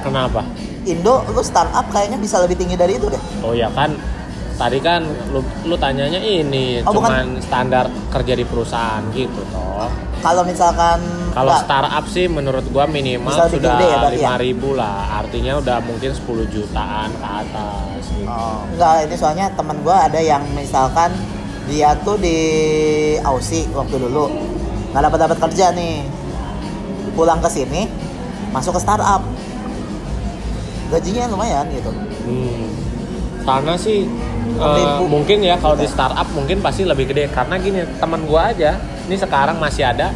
Kenapa 0.03 0.43
Indo 0.85 1.25
lu 1.27 1.41
startup 1.41 1.85
kayaknya 1.89 2.17
bisa 2.17 2.39
lebih 2.39 2.55
tinggi 2.55 2.77
dari 2.77 2.95
itu 2.95 3.09
deh 3.09 3.21
oh 3.41 3.51
ya 3.51 3.67
kan 3.73 3.93
tadi 4.55 4.79
kan 4.79 5.03
lu, 5.29 5.43
lu 5.67 5.75
tanyanya 5.75 6.17
ini 6.17 6.79
Oh, 6.87 6.95
bukan. 6.95 7.11
cuman 7.11 7.25
standar 7.43 7.85
kerja 8.07 8.33
di 8.33 8.45
perusahaan 8.45 9.03
gitu 9.11 9.41
toh 9.51 9.91
kalau 10.23 10.41
misalkan 10.41 10.97
Kalau 11.35 11.53
startup 11.59 12.05
sih 12.07 12.25
menurut 12.25 12.63
gua 12.71 12.87
minimal 12.87 13.29
sudah 13.29 13.51
gede 13.51 13.85
ya 13.85 13.97
berarti 13.99 14.23
ya? 14.23 14.29
5000 14.39 14.79
lah. 14.79 14.99
Artinya 15.21 15.53
udah 15.59 15.77
mungkin 15.83 16.11
10 16.15 16.47
jutaan 16.49 17.09
ke 17.13 17.27
atas 17.27 18.01
gitu. 18.09 18.25
Oh, 18.25 18.63
enggak, 18.73 19.05
ini 19.05 19.15
soalnya 19.19 19.45
teman 19.53 19.77
gua 19.83 20.07
ada 20.09 20.17
yang 20.17 20.41
misalkan 20.55 21.13
dia 21.69 21.93
tuh 22.01 22.17
di 22.17 22.37
Aussie 23.21 23.69
waktu 23.69 24.01
dulu 24.01 24.31
nggak 24.95 25.03
dapat 25.05 25.19
dapat 25.29 25.37
kerja 25.45 25.65
nih 25.75 26.07
pulang 27.13 27.43
ke 27.43 27.49
sini 27.51 27.85
masuk 28.49 28.77
ke 28.77 28.81
startup 28.81 29.21
gajinya 30.95 31.27
lumayan 31.27 31.67
gitu 31.69 31.91
Hmm. 32.25 32.65
Karena 33.45 33.77
sih 33.77 34.09
ribu. 34.49 35.05
mungkin 35.05 35.37
ya 35.39 35.59
kalau 35.59 35.75
di 35.75 35.85
Gitu. 35.85 35.93
startup 35.93 36.25
mungkin 36.33 36.57
pasti 36.57 36.81
lebih 36.81 37.05
gede 37.05 37.29
karena 37.29 37.59
gini 37.59 37.85
teman 37.99 38.25
gua 38.25 38.49
aja 38.49 38.73
ini 39.05 39.13
sekarang 39.13 39.61
masih 39.61 39.85
ada 39.85 40.09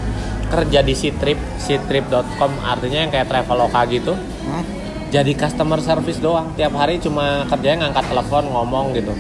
kerja 0.50 0.82
di 0.82 0.98
Ctrip, 0.98 1.38
ctrip.com 1.62 2.52
artinya 2.66 3.06
yang 3.06 3.12
kayak 3.14 3.30
Traveloka 3.30 3.86
gitu. 3.86 4.18
Hmm? 4.18 4.66
Jadi 5.10 5.34
customer 5.34 5.78
service 5.78 6.18
doang 6.18 6.50
tiap 6.54 6.74
hari 6.74 6.98
cuma 6.98 7.46
kerjanya 7.46 7.86
ngangkat 7.86 8.10
telepon 8.10 8.50
ngomong 8.50 8.98
gitu. 8.98 9.14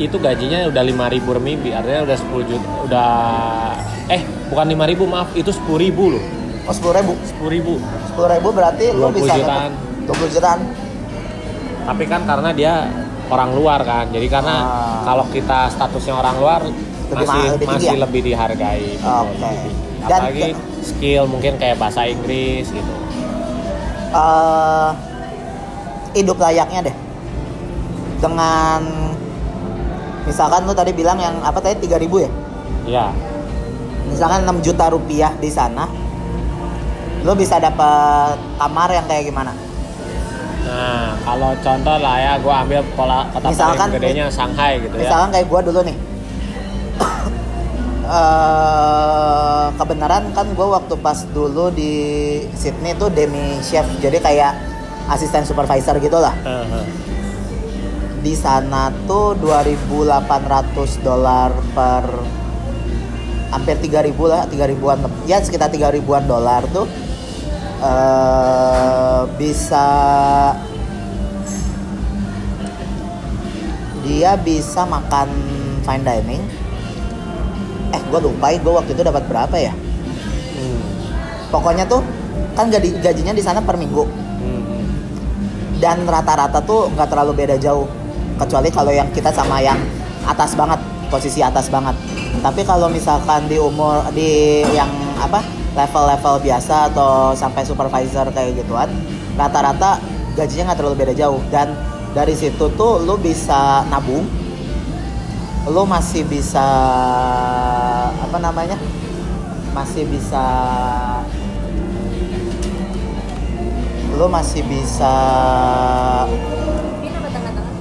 Itu 0.00 0.18
gajinya 0.18 0.66
udah 0.66 0.82
5000 0.82 1.30
renminbi, 1.30 1.70
artinya 1.70 2.02
udah 2.02 2.16
10 2.18 2.42
juta 2.42 2.66
udah 2.82 3.10
eh 4.08 4.22
bukan 4.48 4.66
5000 4.66 5.06
maaf, 5.06 5.28
itu 5.34 5.50
10000 5.52 6.10
loh. 6.10 6.24
oh 6.60 6.74
sepuluh 6.74 6.94
ribu 6.98 7.12
10000 7.38 7.78
sepuluh 8.06 8.28
ribu 8.30 8.48
berarti 8.50 8.84
lu 8.90 9.06
20 9.06 9.16
bisa 9.16 9.34
jutaan. 9.38 9.70
Jutaan 10.28 10.60
tapi 11.82 12.04
kan 12.04 12.22
karena 12.22 12.50
dia 12.50 12.74
orang 13.26 13.50
luar 13.52 13.80
kan 13.82 14.06
jadi 14.08 14.26
karena 14.26 14.54
Ah. 14.56 15.02
kalau 15.04 15.24
kita 15.28 15.70
statusnya 15.70 16.14
orang 16.14 16.36
luar 16.36 16.60
Lebih 17.10 17.26
masih 17.26 17.42
lebih 17.52 17.66
masih 17.66 17.88
ya? 17.88 17.98
lebih 17.98 18.20
dihargai 18.22 18.86
betul, 18.96 19.10
Oke. 19.24 19.34
tinggi. 19.40 19.70
Dan- 20.00 20.22
apalagi 20.22 20.48
skill 20.80 21.22
mungkin 21.26 21.52
kayak 21.56 21.76
bahasa 21.76 22.04
Inggris 22.04 22.66
gitu 22.66 22.92
eh 24.10 24.88
hidup 26.12 26.36
layaknya 26.36 26.90
deh 26.90 26.96
dengan 28.18 28.82
misalkan 30.22 30.62
lu 30.62 30.74
tadi 30.74 30.90
bilang 30.90 31.16
yang 31.16 31.38
apa 31.40 31.58
tadi 31.58 31.86
3000 31.86 32.18
ya 32.18 32.30
ya 32.86 33.06
misalkan 34.06 34.42
6 34.42 34.58
juta 34.60 34.90
rupiah 34.90 35.30
di 35.32 35.48
sana 35.48 35.86
lu 37.20 37.32
bisa 37.34 37.58
dapat 37.58 38.36
kamar 38.56 38.88
yang 38.90 39.06
kayak 39.06 39.24
gimana 39.26 39.52
nah. 40.80 41.12
Kalau 41.20 41.50
contoh 41.56 41.96
lah 41.98 42.16
ya 42.18 42.32
gue 42.36 42.54
ambil 42.56 42.80
pola 42.90 43.28
kota 43.28 43.46
Misalkan- 43.46 43.90
paling 43.90 44.00
gedenya 44.00 44.26
Shanghai 44.28 44.80
gitu 44.80 44.94
ya. 44.94 45.00
misalkan 45.04 45.28
kayak 45.30 45.46
gua 45.46 45.60
dulu 45.60 45.80
nih. 45.82 45.96
Eh 48.10 49.66
kebenaran 49.72 50.32
kan 50.32 50.46
gua 50.52 50.76
waktu 50.76 50.98
pas 50.98 51.22
dulu 51.30 51.70
di 51.70 51.92
Sydney 52.52 52.92
tuh 52.92 53.06
demi 53.08 53.38
chef 53.60 53.86
jadi 53.98 54.18
kayak 54.18 54.52
asisten 55.08 55.44
supervisor 55.44 55.94
gitu 55.98 56.16
lah. 56.16 56.34
Heeh. 56.40 56.84
di 58.20 58.34
sana 58.34 58.92
tuh 59.06 59.32
2.800 59.34 60.20
dolar 61.00 61.48
per 61.72 62.04
hampir 63.48 63.80
3.000 63.80 64.12
lah 64.22 64.44
3.000an 64.44 64.76
leb- 65.00 65.24
ya 65.24 65.40
sekitar 65.40 65.70
3.000an 65.70 66.28
dolar 66.28 66.60
tuh 66.68 66.84
eh 67.80 69.20
bisa 69.34 69.88
dia 74.04 74.36
bisa 74.40 74.84
makan 74.88 75.28
fine 75.84 76.04
dining. 76.04 76.42
Eh 77.90 78.00
gue 78.00 78.20
lupa 78.22 78.52
gue 78.54 78.72
waktu 78.72 78.90
itu 78.94 79.02
dapat 79.02 79.24
berapa 79.26 79.56
ya? 79.58 79.72
Hmm. 80.60 80.80
pokoknya 81.48 81.88
tuh 81.88 82.04
kan 82.52 82.68
gaji 82.68 83.00
gajinya 83.00 83.32
di 83.32 83.42
sana 83.42 83.60
per 83.64 83.80
minggu. 83.80 84.04
Hmm. 84.40 84.84
dan 85.80 86.04
rata-rata 86.04 86.60
tuh 86.60 86.92
nggak 86.92 87.08
terlalu 87.08 87.32
beda 87.44 87.56
jauh. 87.56 87.88
Kecuali 88.36 88.68
kalau 88.72 88.92
yang 88.92 89.08
kita 89.12 89.32
sama 89.32 89.60
yang 89.60 89.76
atas 90.28 90.52
banget 90.52 90.80
posisi 91.08 91.40
atas 91.40 91.72
banget. 91.72 91.96
Tapi 92.40 92.62
kalau 92.64 92.88
misalkan 92.88 93.48
di 93.48 93.56
umur 93.56 94.04
di 94.12 94.62
yang 94.72 94.88
apa 95.20 95.40
level-level 95.76 96.40
biasa 96.44 96.92
atau 96.92 97.32
sampai 97.36 97.64
supervisor 97.64 98.28
kayak 98.32 98.60
gituan 98.60 98.88
rata-rata 99.38 100.00
gajinya 100.36 100.72
nggak 100.72 100.78
terlalu 100.78 100.96
beda 101.00 101.14
jauh. 101.16 101.40
Dan 101.48 101.72
dari 102.10 102.34
situ 102.34 102.66
tuh 102.74 103.02
lu 103.02 103.14
bisa 103.18 103.86
nabung. 103.86 104.26
Lu 105.70 105.84
masih 105.86 106.26
bisa 106.26 106.66
apa 108.10 108.38
namanya? 108.40 108.74
Masih 109.70 110.08
bisa 110.08 110.44
lu 114.20 114.28
masih 114.28 114.60
bisa 114.68 115.14
Ini 117.00 117.08
apa 117.08 117.28
tengah-tengah? 117.32 117.72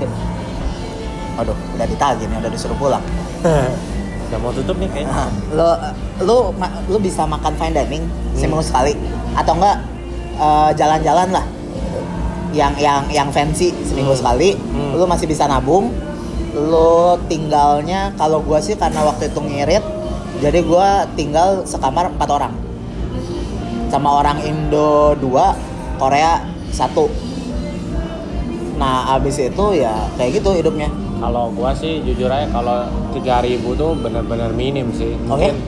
hmm, 0.00 1.36
aduh 1.36 1.56
udah 1.76 1.84
ditagih 1.84 2.24
nih 2.30 2.36
udah 2.40 2.50
disuruh 2.52 2.78
pulang. 2.78 3.04
Udah 4.30 4.38
mau 4.38 4.54
tutup 4.54 4.78
nih 4.78 4.86
kayaknya 4.94 5.10
Nah, 5.10 5.26
lu 5.50 5.68
lu 6.22 6.36
lu 6.86 6.96
bisa 7.02 7.26
makan 7.26 7.50
fine 7.58 7.74
dining 7.74 8.06
seminggu 8.38 8.62
sekali. 8.62 8.94
Atau 9.34 9.58
enggak 9.58 9.82
eh, 10.38 10.70
jalan-jalan 10.78 11.28
lah 11.34 11.44
yang 12.52 12.74
yang 12.78 13.06
yang 13.10 13.28
fancy 13.30 13.70
seminggu 13.86 14.12
Hmm. 14.14 14.20
sekali 14.20 14.50
Hmm. 14.54 14.98
lu 14.98 15.04
masih 15.06 15.26
bisa 15.26 15.46
nabung 15.46 15.94
lu 16.50 17.14
tinggalnya 17.30 18.10
kalau 18.18 18.42
gua 18.42 18.58
sih 18.58 18.74
karena 18.74 19.06
waktu 19.06 19.30
itu 19.30 19.40
ngirit 19.40 19.84
Jadi 20.40 20.64
gua 20.64 21.04
tinggal 21.20 21.68
sekamar 21.68 22.08
empat 22.16 22.28
orang. 22.32 22.56
Sama 23.92 24.24
orang 24.24 24.40
Indo 24.40 25.12
dua, 25.20 25.52
Korea 26.00 26.40
satu. 26.72 27.12
Nah 28.80 29.12
abis 29.20 29.36
itu 29.36 29.64
ya 29.76 29.92
kayak 30.16 30.40
gitu 30.40 30.56
hidupnya. 30.56 30.88
Kalau 31.20 31.52
gua 31.52 31.76
sih 31.76 32.00
jujur 32.00 32.32
aja 32.32 32.48
kalau 32.48 32.88
3000 33.12 33.76
tuh 33.76 33.92
bener-bener 34.00 34.48
minim 34.56 34.88
sih. 34.96 35.12
Mungkin 35.28 35.60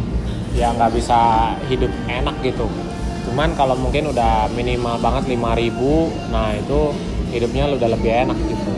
ya 0.56 0.72
nggak 0.72 0.96
bisa 0.96 1.52
hidup 1.68 1.92
enak 2.08 2.40
gitu. 2.40 2.64
Cuman 3.32 3.56
kalau 3.56 3.72
mungkin 3.80 4.12
udah 4.12 4.52
minimal 4.52 5.00
banget 5.00 5.24
5000, 5.32 5.72
nah 6.28 6.52
itu 6.52 6.92
hidupnya 7.32 7.64
udah 7.72 7.88
lebih 7.96 8.12
enak 8.28 8.36
gitu. 8.44 8.72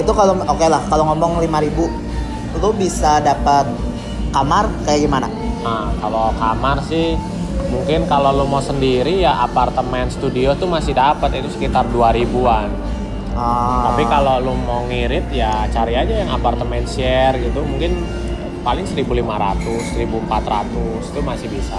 Itu 0.00 0.16
kalau 0.16 0.32
oke 0.48 0.64
lah 0.64 0.80
kalau 0.88 1.12
ngomong 1.12 1.44
5000 1.44 2.56
lu 2.56 2.72
bisa 2.72 3.20
dapat 3.20 3.68
kamar 4.32 4.72
kayak 4.88 5.04
gimana? 5.04 5.28
Nah, 5.60 5.92
kalau 6.00 6.32
kamar 6.40 6.80
sih 6.88 7.20
mungkin 7.68 8.08
kalau 8.08 8.32
lu 8.32 8.48
mau 8.48 8.64
sendiri 8.64 9.20
ya 9.20 9.44
apartemen 9.44 10.08
studio 10.08 10.56
tuh 10.56 10.72
masih 10.72 10.96
dapat 10.96 11.36
itu 11.36 11.52
sekitar 11.52 11.84
2000-an. 11.92 12.72
Ah, 13.36 13.92
Tapi 13.92 14.08
kalau 14.08 14.40
lu 14.40 14.56
mau 14.56 14.88
ngirit 14.88 15.28
ya 15.36 15.68
cari 15.68 16.00
aja 16.00 16.24
yang 16.24 16.32
apartemen 16.32 16.88
share 16.88 17.36
gitu 17.44 17.60
mungkin 17.60 18.08
paling 18.66 18.82
1500, 18.82 19.94
1400 19.94 21.14
itu 21.14 21.20
masih 21.22 21.46
bisa. 21.54 21.78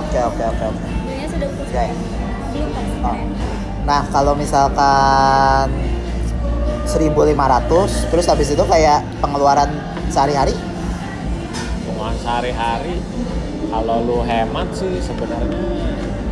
Oke 0.00 0.16
oke 0.24 0.40
oke 0.40 0.64
oke. 0.72 0.86
Belinya 1.04 1.28
sudah. 1.28 1.48
Ya, 1.68 1.82
ya. 1.92 1.96
Belum? 2.56 2.72
Oh. 3.04 3.16
Nah 3.84 4.00
kalau 4.08 4.32
misalkan 4.32 5.68
1500 6.88 8.08
terus 8.08 8.24
habis 8.24 8.48
itu 8.56 8.64
kayak 8.64 9.04
pengeluaran 9.20 9.68
sehari-hari 10.08 10.56
Pengeluaran 11.84 12.16
sehari-hari 12.20 12.96
kalau 13.72 14.04
lu 14.04 14.18
hemat 14.24 14.68
sih 14.76 15.00
sebenarnya 15.00 15.60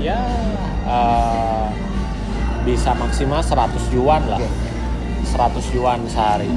ya 0.00 0.20
eh, 0.84 1.66
bisa 2.64 2.96
maksimal 2.96 3.44
100 3.44 3.76
yuan 3.92 4.24
lah. 4.24 4.40
Oke. 4.40 4.48
100 5.36 5.76
yuan 5.76 6.00
sehari. 6.08 6.48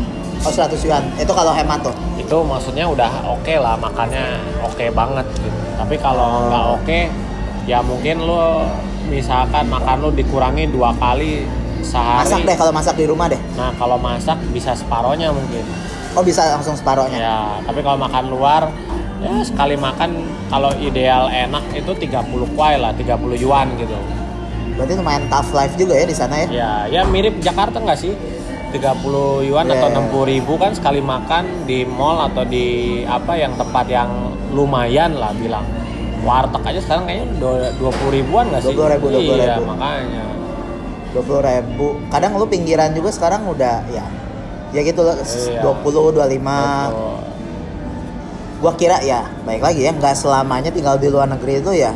Oh 0.43 0.51
100 0.51 0.75
yuan 0.83 1.03
itu 1.15 1.31
kalau 1.31 1.55
hemat 1.55 1.79
tuh 1.79 1.95
Itu 2.19 2.43
maksudnya 2.43 2.83
udah 2.83 3.23
oke 3.31 3.55
lah 3.55 3.79
makannya 3.79 4.43
oke 4.63 4.91
banget 4.91 5.23
gitu. 5.39 5.59
Tapi 5.79 5.95
kalau 5.99 6.51
nggak 6.51 6.65
oke 6.79 6.99
ya 7.63 7.79
mungkin 7.79 8.27
lu 8.27 8.67
misalkan 9.07 9.71
makan 9.71 10.03
lu 10.03 10.09
dikurangi 10.11 10.67
dua 10.67 10.91
kali 10.99 11.47
sehari. 11.79 12.27
Masak 12.27 12.41
deh 12.43 12.55
kalau 12.59 12.71
masak 12.75 12.95
di 12.99 13.05
rumah 13.07 13.27
deh 13.31 13.39
Nah 13.55 13.71
kalau 13.79 13.95
masak 13.95 14.35
bisa 14.51 14.75
separohnya 14.75 15.31
mungkin. 15.31 15.63
Oh 16.13 16.21
bisa 16.21 16.45
langsung 16.53 16.75
separohnya 16.77 17.19
Ya, 17.19 17.37
tapi 17.63 17.79
kalau 17.81 17.97
makan 17.97 18.29
luar 18.29 18.67
ya 19.23 19.39
sekali 19.39 19.79
makan 19.79 20.27
kalau 20.51 20.75
ideal 20.83 21.31
enak 21.31 21.63
itu 21.71 21.95
30 21.95 22.27
kuai 22.59 22.75
lah, 22.75 22.91
30 22.91 23.39
yuan 23.39 23.71
gitu. 23.79 23.95
Berarti 24.75 24.93
lumayan 24.99 25.23
tough 25.31 25.55
life 25.55 25.73
juga 25.79 25.95
ya 25.95 26.05
di 26.05 26.15
sana 26.17 26.43
ya 26.43 26.47
Ya, 26.51 26.71
ya 26.89 27.01
mirip 27.07 27.39
Jakarta 27.39 27.79
nggak 27.79 27.95
sih? 27.95 28.11
30 28.73 29.45
yuan 29.45 29.65
Iya, 29.65 29.77
atau 29.77 29.87
iya. 29.87 30.01
60 30.09 30.31
ribu 30.33 30.53
kan 30.57 30.73
sekali 30.73 30.97
makan 30.99 31.45
di 31.63 31.85
mall 31.85 32.25
atau 32.25 32.41
di 32.41 32.65
apa 33.05 33.37
yang 33.37 33.53
tempat 33.53 33.85
yang 33.85 34.09
lumayan 34.49 35.13
lah 35.13 35.29
bilang. 35.33 35.61
Warteg 36.23 36.63
aja 36.63 36.79
sekarang 36.79 37.03
kayaknya 37.03 37.27
dua 37.75 37.91
puluh 37.93 38.11
ribuan 38.11 38.47
nggak 38.47 38.63
sih? 38.63 38.71
20 38.71 38.93
ribu, 38.95 39.05
20 39.11 39.27
Iya, 39.29 39.45
ribu. 39.53 39.63
makanya. 39.69 40.23
20 41.13 41.21
ribu 41.43 41.87
Kadang 42.09 42.31
lu 42.33 42.45
pinggiran 42.47 42.89
juga 42.89 43.11
sekarang 43.11 43.45
udah 43.45 43.85
ya 43.87 44.01
Ya 44.71 44.81
gitu 44.81 45.03
loh 45.03 45.13
Iya. 45.13 45.61
20, 45.61 46.09
25 46.09 46.17
Betul. 46.17 47.17
Gua 48.57 48.73
kira 48.73 48.97
ya 48.99 49.27
baik 49.43 49.59
lagi 49.59 49.83
ya 49.83 49.91
nggak 49.91 50.15
selamanya 50.15 50.71
tinggal 50.71 50.95
di 50.95 51.11
luar 51.11 51.27
negeri 51.27 51.59
itu 51.59 51.75
ya 51.75 51.91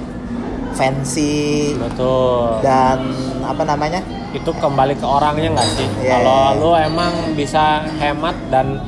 fancy 0.76 1.74
Betul. 1.74 2.60
dan 2.60 3.00
apa 3.42 3.63
namanya 3.63 4.04
itu 4.30 4.52
kembali 4.52 4.94
ke 4.94 5.06
orangnya 5.06 5.50
nggak 5.52 5.70
sih? 5.74 5.88
Iya, 6.00 6.20
kalau 6.20 6.36
iya, 6.36 6.52
iya. 6.52 6.60
lu 6.60 6.72
emang 6.76 7.12
bisa 7.34 7.63
hemat 7.98 8.36
dan 8.48 8.80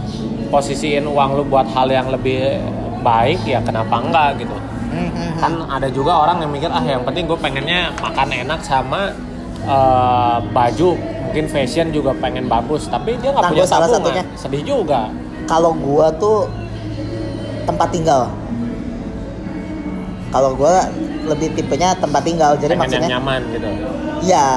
posisiin 0.47 1.05
uang 1.05 1.29
lu 1.33 1.43
buat 1.43 1.67
hal 1.69 1.87
yang 1.87 2.09
lebih 2.09 2.59
baik 2.99 3.39
ya 3.43 3.61
kenapa 3.61 3.95
enggak 3.97 4.39
gitu? 4.39 4.55
Mhm. 4.89 5.37
kan 5.37 5.53
ada 5.69 5.85
juga 5.87 6.17
orang 6.17 6.41
yang 6.41 6.49
mikir 6.49 6.65
ah 6.67 6.81
yang 6.81 7.05
penting 7.05 7.23
gue 7.23 7.37
pengennya 7.37 7.93
makan 7.95 8.27
enak 8.27 8.59
sama 8.59 9.13
eh, 9.61 10.37
baju. 10.49 10.97
Mungkin 11.29 11.45
fashion 11.45 11.93
juga 11.93 12.09
pengen 12.15 12.49
bagus 12.49 12.89
tapi 12.89 13.13
dia 13.15 13.29
nggak 13.29 13.43
Nah, 13.45 13.51
punya 13.53 13.67
salah 13.69 13.85
tabungan. 13.85 14.17
satunya. 14.17 14.23
sedih 14.33 14.63
juga. 14.65 15.13
Kalau 15.45 15.77
gua 15.77 16.09
tuh 16.11 16.49
tempat 17.63 17.93
tinggal. 17.93 18.33
Kalau 20.29 20.53
gua 20.53 20.89
lebih 21.21 21.53
tipenya 21.53 21.93
tempat 21.93 22.21
tinggal 22.21 22.57
jadi 22.57 22.73
pengen 22.73 22.81
maksudnya 22.81 23.05
yang 23.05 23.13
nyaman 23.21 23.41
gitu. 23.49 23.69
Ya 24.25 24.47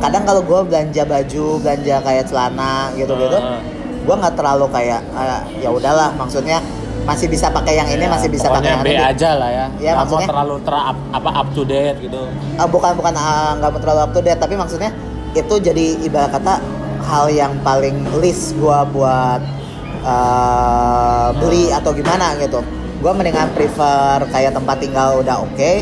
kadang 0.00 0.24
kalau 0.24 0.40
gua 0.40 0.60
belanja 0.62 1.02
baju 1.04 1.44
belanja 1.60 1.94
kayak 2.00 2.24
celana 2.24 2.72
gitu 2.94 3.12
gitu 3.12 3.36
Ah. 3.36 3.60
gua 4.02 4.14
nggak 4.16 4.34
terlalu 4.34 4.66
kayak 4.70 5.00
ah, 5.12 5.40
ya 5.54 5.68
udahlah 5.68 6.10
maksudnya 6.14 6.58
masih 7.00 7.26
bisa 7.26 7.48
pakai 7.48 7.74
yang 7.74 7.88
ini 7.88 8.04
Ya, 8.04 8.10
masih 8.10 8.28
bisa 8.28 8.46
pakai 8.46 8.70
yang 8.70 8.82
B 8.82 8.88
ini. 8.90 9.00
aja 9.02 9.30
lah 9.34 9.48
ya. 9.48 9.66
Ya, 9.74 9.90
nggak 9.90 9.96
mau 9.96 10.00
maksudnya- 10.06 10.28
terlalu 10.28 10.56
ter 10.60 10.74
apa 11.10 11.30
up 11.34 11.48
to 11.50 11.62
date 11.64 11.98
gitu. 11.98 12.20
Ah, 12.54 12.66
bukan 12.66 12.92
bukan 12.94 13.14
ah, 13.14 13.56
nggak 13.56 13.70
mau 13.70 13.80
terlalu 13.80 14.00
up 14.02 14.12
to 14.12 14.20
date 14.20 14.36
tapi 14.36 14.54
maksudnya 14.54 14.90
itu 15.32 15.54
jadi 15.58 15.84
ibarat 16.02 16.30
kata 16.30 16.60
hal 17.02 17.26
yang 17.30 17.56
paling 17.60 17.94
list 18.18 18.52
gua 18.56 18.84
buat 18.86 19.40
ah, 20.04 21.28
beli 21.34 21.68
atau 21.70 21.90
gimana 21.90 22.36
gitu. 22.36 22.60
Gua 23.00 23.12
mendingan 23.12 23.48
prefer 23.50 24.28
kayak 24.28 24.52
tempat 24.52 24.76
tinggal 24.78 25.20
udah 25.20 25.40
oke 25.40 25.72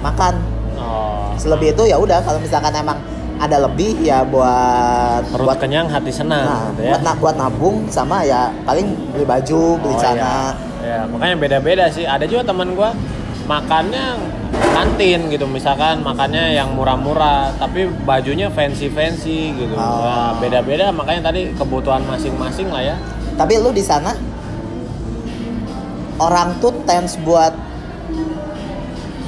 makan. 0.00 0.34
Oh, 0.76 1.34
selebih 1.34 1.72
itu 1.72 1.82
ya 1.84 1.98
udah 1.98 2.22
kalau 2.22 2.38
misalkan 2.38 2.70
emang 2.72 2.98
ada 3.38 3.56
lebih 3.64 4.02
ya 4.02 4.26
buat 4.26 5.22
perut 5.30 5.46
buat 5.46 5.58
kenyang 5.62 5.86
hati 5.86 6.10
senang 6.10 6.42
nah, 6.44 6.62
gitu 6.74 6.90
ya 6.90 6.98
buat, 6.98 7.02
na- 7.06 7.18
buat 7.22 7.36
nabung 7.38 7.76
sama 7.86 8.26
ya 8.26 8.50
paling 8.66 8.92
beli 9.14 9.24
baju 9.24 9.62
beli 9.78 9.94
Oh, 9.94 10.00
celana 10.02 10.18
iya. 10.18 10.42
Ya, 10.78 11.00
makanya 11.10 11.36
beda-beda 11.36 11.84
sih. 11.90 12.06
Ada 12.06 12.22
juga 12.24 12.46
teman 12.46 12.72
gua 12.72 12.94
makannya 13.44 14.14
kantin 14.72 15.26
gitu, 15.26 15.42
misalkan 15.44 16.06
makannya 16.06 16.54
yang 16.54 16.70
murah-murah, 16.70 17.50
tapi 17.58 17.90
bajunya 18.06 18.46
fancy-fancy 18.46 19.58
gitu. 19.58 19.74
Oh. 19.74 20.06
Ya, 20.06 20.38
beda-beda, 20.38 20.94
makanya 20.94 21.34
tadi 21.34 21.50
kebutuhan 21.52 22.06
masing-masing 22.06 22.70
lah 22.70 22.94
ya. 22.94 22.96
tapi 23.34 23.58
lu 23.58 23.70
di 23.70 23.82
sana 23.82 24.14
orang 26.18 26.58
tuh 26.58 26.74
tends 26.82 27.14
buat 27.22 27.54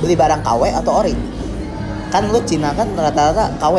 beli 0.01 0.15
barang 0.15 0.43
KW 0.43 0.63
atau 0.83 0.93
ori 0.99 1.15
kan 2.11 2.27
lu 2.27 2.43
Cina 2.43 2.75
kan 2.75 2.91
rata-rata 2.93 3.55
KW 3.57 3.77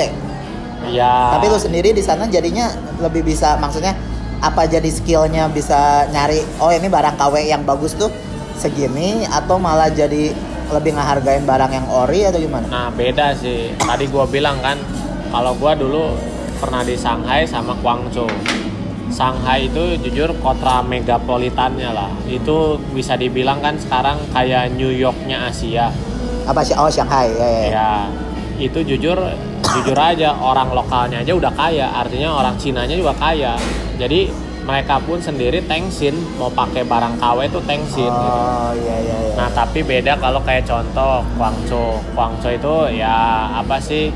Ya. 0.82 1.38
tapi 1.38 1.46
lu 1.46 1.62
sendiri 1.62 1.94
di 1.94 2.02
sana 2.02 2.26
jadinya 2.26 2.66
lebih 2.98 3.22
bisa 3.22 3.54
maksudnya 3.56 3.94
apa 4.42 4.66
jadi 4.66 4.90
skillnya 4.90 5.46
bisa 5.46 6.10
nyari 6.10 6.42
oh 6.58 6.74
ini 6.74 6.90
barang 6.90 7.14
KW 7.14 7.46
yang 7.46 7.62
bagus 7.62 7.94
tuh 7.94 8.10
segini 8.58 9.22
atau 9.24 9.62
malah 9.62 9.94
jadi 9.94 10.34
lebih 10.72 10.98
ngehargain 10.98 11.46
barang 11.46 11.72
yang 11.72 11.86
ori 11.86 12.24
atau 12.24 12.40
gimana 12.40 12.66
Nah, 12.66 12.90
beda 12.90 13.36
sih. 13.36 13.76
Tadi 13.76 14.08
gua 14.08 14.26
bilang 14.26 14.58
kan 14.58 14.80
kalau 15.30 15.54
gua 15.54 15.76
dulu 15.76 16.18
pernah 16.58 16.82
di 16.82 16.96
Shanghai 16.96 17.44
sama 17.44 17.78
Guangzhou. 17.78 18.26
Shanghai 19.12 19.68
itu 19.68 20.00
jujur 20.00 20.32
kota 20.40 20.80
megapolitannya 20.82 21.92
lah. 21.92 22.10
Itu 22.26 22.80
bisa 22.96 23.20
dibilang 23.20 23.60
kan 23.60 23.76
sekarang 23.76 24.18
kayak 24.32 24.72
New 24.72 24.90
Yorknya 24.90 25.46
Asia. 25.46 25.92
Apa 26.52 26.62
sih? 26.62 26.76
Oh 26.76 26.92
Shanghai. 26.92 27.32
Ya, 27.32 27.48
ya, 27.48 27.62
ya. 27.64 27.70
ya 27.72 27.90
itu 28.62 28.80
jujur 28.86 29.18
jujur 29.66 29.98
aja 29.98 30.38
orang 30.38 30.70
lokalnya 30.70 31.24
aja 31.26 31.34
udah 31.34 31.52
kaya. 31.56 31.88
Artinya 31.90 32.38
orang 32.38 32.56
Cinanya 32.60 32.94
juga 32.94 33.16
kaya. 33.18 33.58
Jadi 33.98 34.30
mereka 34.62 35.02
pun 35.02 35.18
sendiri 35.18 35.66
tengsin. 35.66 36.14
Mau 36.38 36.54
pakai 36.54 36.86
barang 36.86 37.18
KW 37.18 37.38
itu 37.50 37.60
tengsin. 37.66 38.12
Gitu. 38.12 38.30
oh 38.30 38.72
iya 38.78 38.96
iya 39.02 39.18
iya. 39.32 39.34
Nah 39.40 39.50
tapi 39.50 39.82
beda 39.82 40.20
kalau 40.22 40.44
kayak 40.46 40.70
contoh 40.70 41.26
Guangzhou 41.40 41.98
Guangzhou 42.14 42.52
itu 42.54 42.76
ya 43.02 43.50
apa 43.58 43.82
sih? 43.82 44.14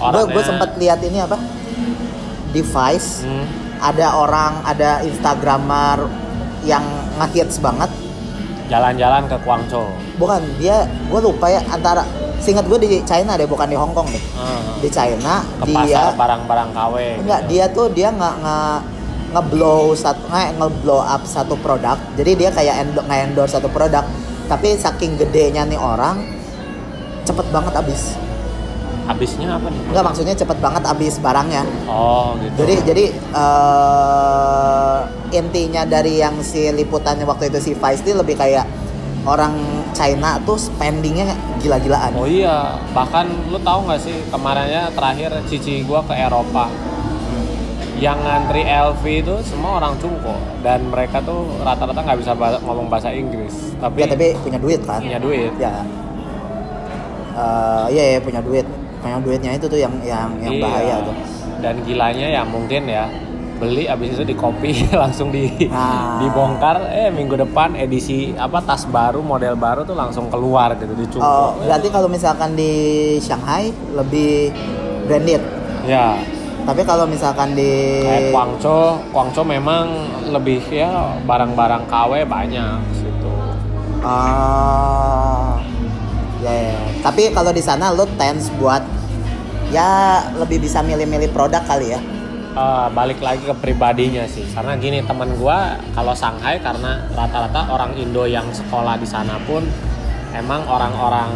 Orangnya 0.00 0.34
gue 0.34 0.42
sempat 0.42 0.70
lihat 0.74 0.98
ini 1.06 1.22
apa? 1.22 1.38
Device. 2.50 3.22
Hmm, 3.22 3.46
ada 3.78 4.18
orang 4.18 4.52
ada 4.66 5.04
instagramer 5.06 6.10
yang 6.64 6.82
ngehits 7.20 7.60
banget 7.60 7.92
jalan-jalan 8.68 9.22
ke 9.28 9.36
Guangzhou. 9.44 9.88
Bukan 10.16 10.40
dia 10.56 10.88
gue 10.88 11.20
lupa 11.20 11.52
ya 11.52 11.60
antara 11.68 12.04
singkat 12.40 12.64
gue 12.68 12.78
di 12.80 12.88
China 13.04 13.36
deh 13.36 13.48
bukan 13.48 13.68
di 13.68 13.76
Hong 13.76 13.92
Kong 13.92 14.08
deh. 14.08 14.24
Hmm, 14.36 14.80
di 14.80 14.88
China 14.88 15.44
ke 15.60 15.64
dia 15.68 15.76
pasar 15.76 16.16
barang-barang 16.16 16.70
KW 16.72 16.94
enggak 17.24 17.40
gitu. 17.44 17.50
dia 17.50 17.64
tuh 17.72 17.86
dia 17.92 18.08
nggak 18.12 18.34
nggak 18.40 18.78
ngeblow 19.34 19.82
satu 19.98 20.22
nggak 20.30 20.46
ngeblow 20.60 21.00
up 21.00 21.22
satu 21.24 21.54
produk. 21.60 21.98
Jadi 22.16 22.30
dia 22.36 22.50
kayak 22.52 22.74
endo, 22.88 23.00
endorse 23.08 23.56
satu 23.56 23.68
produk. 23.68 24.04
Tapi 24.44 24.76
saking 24.76 25.16
gedenya 25.16 25.64
nih 25.64 25.80
orang 25.80 26.20
cepet 27.24 27.48
banget 27.48 27.72
habis 27.72 28.20
habisnya 29.04 29.48
apa 29.52 29.68
nih 29.68 29.80
enggak 29.92 30.04
maksudnya 30.04 30.34
cepet 30.34 30.58
banget 30.58 30.82
habis 30.82 31.14
barangnya 31.18 31.62
oh 31.84 32.32
gitu 32.38 32.56
jadi 32.64 32.74
jadi 32.88 33.04
eh, 33.32 34.98
intinya 35.34 35.82
dari 35.84 36.18
yang 36.18 36.38
si 36.40 36.70
liputannya 36.70 37.24
waktu 37.24 37.48
itu 37.48 37.58
si 37.60 37.72
Vice 37.74 38.02
ini 38.02 38.12
lebih 38.14 38.34
kayak 38.34 38.64
orang 39.24 39.56
China 39.90 40.36
tuh 40.44 40.60
spendingnya 40.60 41.32
gila-gilaan. 41.56 42.12
Oh 42.12 42.28
iya, 42.28 42.76
bahkan 42.92 43.24
lu 43.48 43.56
tahu 43.56 43.88
nggak 43.88 43.96
sih 43.98 44.12
kemarinnya 44.28 44.92
terakhir 44.92 45.32
cici 45.48 45.80
gua 45.82 46.04
ke 46.04 46.12
Eropa. 46.12 46.68
Yang 47.96 48.18
ngantri 48.20 48.62
LV 48.68 49.02
itu 49.06 49.34
semua 49.42 49.80
orang 49.80 49.96
Cungko 49.96 50.36
dan 50.60 50.92
mereka 50.92 51.24
tuh 51.24 51.46
rata-rata 51.64 52.04
nggak 52.04 52.20
bisa 52.20 52.32
bahasa- 52.36 52.60
ngomong 52.60 52.92
bahasa 52.92 53.08
Inggris, 53.10 53.72
tapi, 53.80 54.04
Ya 54.04 54.12
tapi 54.12 54.36
punya 54.36 54.58
duit 54.60 54.80
kan? 54.84 55.00
punya 55.00 55.16
duit. 55.16 55.52
Ya. 55.56 55.72
Eh, 57.34 57.86
iya 57.90 58.04
ya 58.14 58.18
punya 58.20 58.44
duit. 58.44 58.66
Punya 59.04 59.20
duitnya 59.20 59.52
itu 59.52 59.68
tuh 59.68 59.76
yang 59.76 59.92
yang 60.00 60.32
yang 60.40 60.54
Iya. 60.54 60.62
bahaya 60.64 60.96
tuh. 61.04 61.12
Dan 61.60 61.84
gilanya 61.84 62.26
ya 62.26 62.42
mungkin 62.42 62.88
ya 62.88 63.04
beli 63.54 63.84
abis 63.84 64.16
itu 64.16 64.24
di 64.24 64.34
copy 64.34 64.72
langsung 64.96 65.28
di 65.28 65.46
Ah. 65.68 66.18
dibongkar 66.18 66.88
eh 66.90 67.06
minggu 67.08 67.36
depan 67.38 67.76
edisi 67.76 68.32
apa 68.34 68.58
tas 68.58 68.82
baru 68.84 69.20
model 69.20 69.54
baru 69.54 69.84
tuh 69.84 69.94
langsung 69.94 70.26
keluar 70.26 70.72
gitu 70.74 70.90
Cungko. 71.12 71.22
Oh, 71.22 71.48
berarti 71.60 71.88
kalau 71.88 72.08
misalkan 72.08 72.56
di 72.56 72.72
Shanghai 73.18 73.68
lebih 73.92 74.50
branded. 75.04 75.44
Ya, 75.84 76.16
Tapi 76.64 76.80
kalau 76.80 77.04
misalkan 77.04 77.52
di 77.52 78.00
kayak 78.02 78.32
Guangzhou, 78.32 78.96
Guangzhou 79.12 79.44
memang 79.44 79.84
lebih 80.26 80.64
ya 80.66 81.12
barang-barang 81.20 81.84
KW 81.84 82.24
banyak 82.24 82.80
situ. 82.90 83.32
Ah, 84.00 85.60
ya, 85.60 85.73
ya, 86.52 86.72
ya. 86.74 86.80
Tapi 87.00 87.32
kalau 87.32 87.54
di 87.54 87.62
sana 87.64 87.94
lo 87.94 88.04
tends 88.20 88.52
buat 88.60 88.84
ya 89.72 90.20
lebih 90.36 90.60
bisa 90.60 90.84
milih-milih 90.84 91.32
produk 91.32 91.64
kali 91.64 91.96
ya. 91.96 92.00
Eh, 92.54 92.88
balik 92.94 93.18
lagi 93.18 93.42
ke 93.42 93.54
pribadinya 93.58 94.22
sih, 94.30 94.46
karena 94.54 94.78
gini 94.78 95.02
teman 95.02 95.26
gua 95.42 95.74
kalau 95.90 96.14
Shanghai 96.14 96.62
karena 96.62 97.02
rata-rata 97.10 97.66
orang 97.66 97.98
Indo 97.98 98.30
yang 98.30 98.46
sekolah 98.54 98.94
di 98.94 99.10
sana 99.10 99.42
pun 99.42 99.66
emang 100.30 100.62
orang-orang 100.70 101.34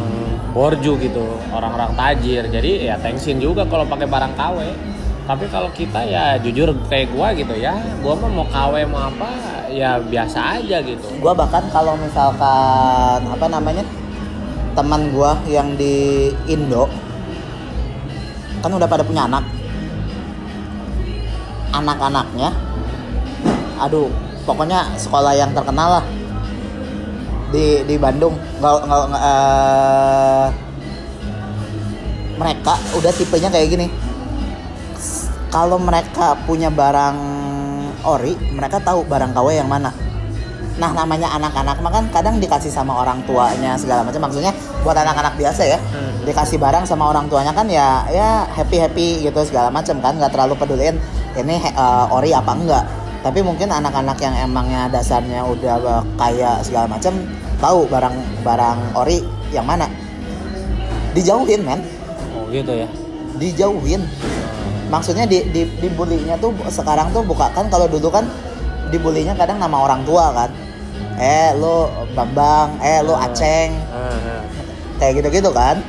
borju 0.54 0.94
gitu, 1.02 1.26
orang-orang 1.50 1.90
tajir. 1.98 2.46
Jadi 2.46 2.86
ya 2.86 2.94
thanksin 3.02 3.42
juga 3.42 3.66
kalau 3.66 3.82
pakai 3.90 4.06
barang 4.06 4.34
KW. 4.38 4.58
Tapi 5.26 5.44
kalau 5.50 5.68
kita 5.74 6.06
ya 6.06 6.38
jujur 6.38 6.70
kayak 6.86 7.10
gua 7.10 7.34
gitu 7.34 7.52
ya, 7.58 7.74
gua 7.98 8.14
mah 8.14 8.30
mau 8.30 8.46
KW 8.46 8.86
mau 8.86 9.10
apa 9.10 9.28
ya 9.74 9.98
biasa 9.98 10.62
aja 10.62 10.78
gitu. 10.86 11.18
Gua 11.18 11.34
bahkan 11.34 11.66
kalau 11.74 11.98
misalkan 11.98 13.26
apa 13.26 13.46
namanya 13.50 13.82
teman 14.78 15.10
gua 15.10 15.34
yang 15.50 15.74
di 15.74 16.30
Indo 16.46 16.86
kan 18.62 18.70
udah 18.70 18.86
pada 18.86 19.02
punya 19.02 19.26
anak. 19.26 19.42
Anak-anaknya, 21.68 22.50
aduh, 23.76 24.08
pokoknya 24.46 24.94
sekolah 24.98 25.36
yang 25.36 25.52
terkenal 25.52 26.00
lah 26.00 26.04
di 27.50 27.84
di 27.86 27.94
Bandung. 28.00 28.34
Nggak, 28.58 28.74
nggak, 28.88 29.22
eh, 29.22 30.46
mereka 32.38 32.74
udah 32.94 33.12
tipenya 33.14 33.50
kayak 33.52 33.68
gini. 33.68 33.86
Kalau 35.52 35.76
mereka 35.76 36.38
punya 36.48 36.72
barang 36.72 37.18
ori, 38.06 38.34
mereka 38.54 38.80
tahu 38.80 39.04
barang 39.06 39.36
KW 39.36 39.48
yang 39.54 39.70
mana. 39.70 40.07
Nah 40.78 40.94
namanya 40.94 41.26
anak-anak 41.34 41.82
mah 41.82 41.90
kan 41.90 42.04
kadang 42.14 42.38
dikasih 42.38 42.70
sama 42.70 43.02
orang 43.02 43.18
tuanya 43.26 43.74
segala 43.74 44.06
macam. 44.06 44.22
Maksudnya 44.22 44.54
buat 44.86 44.94
anak-anak 44.94 45.34
biasa 45.34 45.62
ya, 45.66 45.78
Hmm. 45.90 46.22
dikasih 46.22 46.56
barang 46.56 46.86
sama 46.86 47.10
orang 47.10 47.26
tuanya 47.26 47.50
kan 47.50 47.66
ya 47.66 48.06
ya 48.08 48.46
happy 48.46 48.78
happy 48.78 49.08
gitu 49.26 49.42
segala 49.42 49.74
macam 49.74 49.98
kan, 49.98 50.14
nggak 50.14 50.30
terlalu 50.30 50.54
peduliin 50.54 50.96
ini 51.34 51.58
eh, 51.58 52.06
ori 52.14 52.30
apa 52.30 52.54
enggak. 52.54 52.84
Tapi 53.18 53.42
mungkin 53.42 53.74
anak-anak 53.74 54.22
yang 54.22 54.34
emangnya 54.38 54.86
dasarnya 54.86 55.42
udah 55.42 55.74
eh, 55.82 56.02
kaya 56.14 56.62
segala 56.62 56.86
macam 56.86 57.10
tahu 57.58 57.90
barang 57.90 58.14
barang 58.46 58.78
ori 58.94 59.26
yang 59.50 59.66
mana. 59.66 59.90
Dijauhin 61.10 61.66
men, 61.66 61.82
Oh 62.38 62.46
gitu 62.54 62.70
ya. 62.70 62.86
dijauhin. 63.34 64.06
Maksudnya 64.88 65.26
di 65.26 65.42
di 65.50 65.66
dibulinya 65.82 66.38
tuh 66.38 66.54
sekarang 66.70 67.10
tuh 67.10 67.26
bukan 67.26 67.50
kan 67.50 67.66
kalau 67.66 67.90
dulu 67.90 68.08
kan 68.08 68.24
dibulinya 68.88 69.34
kadang 69.34 69.58
nama 69.58 69.74
orang 69.74 70.06
tua 70.06 70.30
kan. 70.30 70.50
Eh 71.18 71.50
lu 71.54 71.90
Bambang, 72.14 72.78
eh 72.78 73.02
lu 73.02 73.12
Aceng, 73.12 73.74
Ah, 73.90 74.14
ah. 74.14 74.42
kayak 74.96 75.18
gitu-gitu 75.18 75.50
kan. 75.50 75.82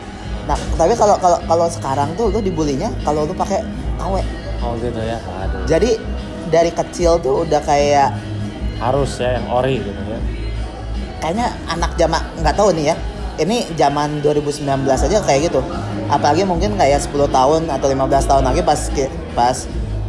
Nah, 0.45 0.57
tapi 0.75 0.97
kalau 0.97 1.13
kalau 1.21 1.37
kalau 1.45 1.67
sekarang 1.69 2.09
tuh 2.17 2.33
lu 2.33 2.41
dibulinya 2.41 2.89
kalau 3.05 3.29
lu 3.29 3.33
pakai 3.33 3.61
KW. 3.95 4.15
Oh 4.59 4.73
gitu 4.77 4.97
ya. 4.97 5.21
Aduh. 5.21 5.63
Jadi 5.69 6.01
dari 6.49 6.73
kecil 6.73 7.21
tuh 7.21 7.45
udah 7.45 7.61
kayak 7.61 8.09
Harus 8.79 9.19
ya 9.19 9.37
yang 9.37 9.45
ori 9.51 9.77
gitu 9.77 10.01
ya. 10.07 10.19
kayaknya 11.19 11.51
anak 11.67 11.93
zaman 11.95 12.21
nggak 12.41 12.55
tahu 12.55 12.73
nih 12.73 12.91
ya. 12.91 12.95
Ini 13.39 13.71
zaman 13.77 14.19
2019 14.19 14.65
aja 14.89 15.17
kayak 15.21 15.47
gitu. 15.47 15.61
Apalagi 16.09 16.43
mungkin 16.43 16.75
kayak 16.75 16.99
10 16.99 17.29
tahun 17.29 17.69
atau 17.69 17.87
15 17.87 18.25
tahun 18.25 18.43
lagi 18.43 18.59
pas 18.63 18.79
pas 19.31 19.57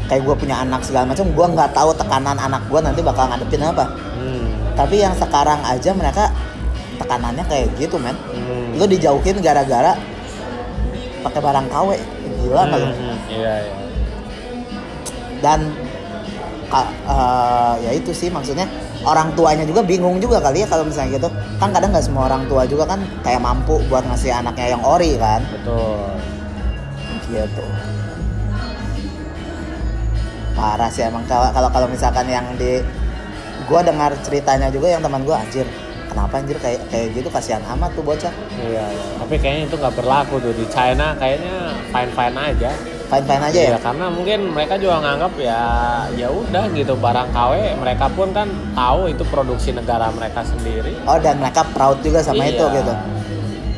kayak 0.08 0.22
gue 0.24 0.34
punya 0.34 0.58
anak 0.58 0.82
segala 0.82 1.06
macam, 1.06 1.22
gue 1.30 1.46
nggak 1.54 1.70
tahu 1.70 1.94
tekanan 1.94 2.34
anak 2.34 2.62
gue 2.66 2.80
nanti 2.82 2.98
bakal 2.98 3.30
ngadepin 3.30 3.62
apa. 3.62 3.86
Tapi 4.72 4.96
yang 4.98 5.14
sekarang 5.14 5.60
aja 5.60 5.90
mereka 5.92 6.30
tekanannya 6.96 7.44
kayak 7.44 7.72
gitu 7.76 7.96
men. 7.96 8.16
Hmm. 8.28 8.74
Lu 8.74 8.84
dijauhin 8.84 9.38
gara-gara 9.38 9.96
pakai 11.20 11.40
barang 11.40 11.66
KW. 11.68 11.88
Gila 12.40 12.56
Hmm, 12.58 12.70
kali. 12.70 12.84
hmm, 12.86 13.16
Iya 13.28 13.54
iya. 13.60 13.74
Dan 15.40 15.60
eh, 16.70 17.74
ya 17.80 17.90
itu 17.92 18.10
sih 18.10 18.28
maksudnya 18.28 18.64
orang 19.02 19.32
tuanya 19.32 19.64
juga 19.64 19.80
bingung 19.80 20.16
juga 20.16 20.38
kali 20.38 20.62
ya 20.62 20.68
kalau 20.68 20.84
misalnya 20.84 21.16
gitu. 21.16 21.28
Kan 21.56 21.70
kadang 21.70 21.90
nggak 21.90 22.02
semua 22.02 22.26
orang 22.26 22.44
tua 22.46 22.64
juga 22.64 22.84
kan 22.86 23.00
kayak 23.20 23.40
mampu 23.40 23.80
buat 23.86 24.04
ngasih 24.04 24.32
anaknya 24.32 24.74
yang 24.74 24.82
ori 24.82 25.16
kan. 25.16 25.40
Betul. 25.50 26.08
Gitu. 27.26 27.64
Parah 30.50 30.90
sih 30.90 31.02
emang 31.02 31.24
kalau 31.24 31.48
kalau 31.50 31.70
kalau 31.70 31.86
misalkan 31.86 32.26
yang 32.26 32.44
di 32.54 32.82
gua 33.64 33.80
dengar 33.80 34.12
ceritanya 34.20 34.68
juga 34.68 34.88
yang 34.88 35.00
teman 35.00 35.22
gua 35.22 35.40
anjir 35.40 35.66
kenapa 36.06 36.38
anjir 36.38 36.58
kayak 36.58 36.80
kayak 36.88 37.06
gitu 37.12 37.28
kasihan 37.28 37.62
amat 37.70 37.90
tuh 37.92 38.02
bocah 38.02 38.32
Iya, 38.56 38.84
iya. 38.84 39.04
Tapi 39.16 39.34
kayaknya 39.36 39.62
itu 39.66 39.76
nggak 39.76 39.94
berlaku 39.94 40.36
tuh 40.36 40.52
di 40.52 40.66
China. 40.66 41.14
Kayaknya 41.14 41.54
fine 41.88 42.10
fine 42.10 42.36
aja. 42.36 42.70
fine 43.06 43.26
fine 43.26 43.42
aja 43.42 43.58
ya 43.58 43.70
Iya, 43.70 43.78
karena 43.78 44.06
mungkin 44.06 44.38
mereka 44.50 44.78
juga 44.78 45.02
nganggap 45.02 45.32
ya 45.34 45.60
ya 46.14 46.28
udah 46.30 46.70
gitu 46.70 46.94
barang 46.94 47.28
KW 47.30 47.52
mereka 47.78 48.06
pun 48.08 48.30
kan 48.30 48.46
tahu 48.70 49.06
itu 49.06 49.26
produksi 49.26 49.70
negara 49.70 50.10
mereka 50.10 50.42
sendiri. 50.42 50.94
oh 51.02 51.18
dan 51.18 51.38
mereka 51.38 51.66
proud 51.70 51.98
juga 52.00 52.22
sama 52.22 52.46
Iya. 52.46 52.54
itu 52.54 52.64
gitu 52.70 52.94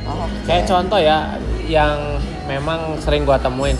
oh, 0.05 0.29
Kayak 0.45 0.65
contoh 0.69 1.01
ya 1.01 1.33
yang 1.65 2.21
memang 2.45 3.01
sering 3.01 3.25
gua 3.25 3.37
temuin. 3.37 3.73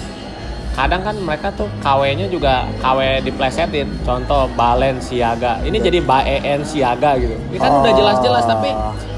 Kadang 0.73 1.05
kan 1.05 1.17
mereka 1.21 1.53
tuh 1.53 1.69
KW-nya 1.85 2.33
juga 2.33 2.65
KW 2.81 3.21
diplesetin. 3.21 3.89
Contoh 4.03 4.49
Balenciaga. 4.57 5.61
Ini 5.61 5.77
jadi 5.77 6.01
Baen 6.01 6.65
Siaga 6.65 7.21
gitu. 7.21 7.37
Ini 7.53 7.59
kan 7.61 7.71
udah 7.85 7.93
Oh. 7.93 7.97
jelas-jelas 7.97 8.45
tapi 8.49 8.73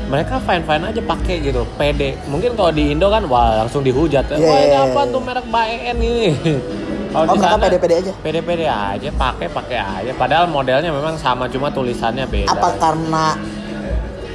mereka 0.05 0.43
fine-fine 0.43 0.90
aja 0.90 1.01
pakai 1.01 1.37
gitu. 1.40 1.62
PD. 1.75 2.19
Mungkin 2.27 2.59
kalau 2.59 2.75
di 2.75 2.90
Indo 2.90 3.07
kan 3.07 3.23
wah 3.27 3.62
langsung 3.62 3.81
dihujat. 3.81 4.35
Iya, 4.35 4.43
Wah, 4.43 4.59
ini 4.59 4.69
iya, 4.69 4.81
apa 4.85 5.01
iya. 5.01 5.12
tuh 5.14 5.21
merek 5.23 5.47
Baen 5.49 5.97
ini? 5.97 6.31
Kalau 7.14 7.31
oh 7.31 7.38
di 7.38 7.38
sana 7.38 7.55
pede-pede 7.62 7.95
aja 7.95 8.12
pede-pede 8.27 8.67
aja, 8.67 9.09
pakai 9.14 9.47
pakai 9.47 9.79
aja. 9.79 10.11
Padahal 10.19 10.51
modelnya 10.51 10.90
memang 10.90 11.14
sama 11.14 11.47
cuma 11.47 11.71
tulisannya 11.71 12.27
beda. 12.27 12.51
apa 12.51 12.75
karena 12.75 13.38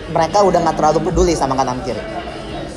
mereka 0.10 0.42
udah 0.42 0.60
nggak 0.64 0.78
terlalu 0.80 1.00
peduli 1.12 1.34
sama 1.36 1.54
kanan 1.54 1.84
kiri 1.84 2.00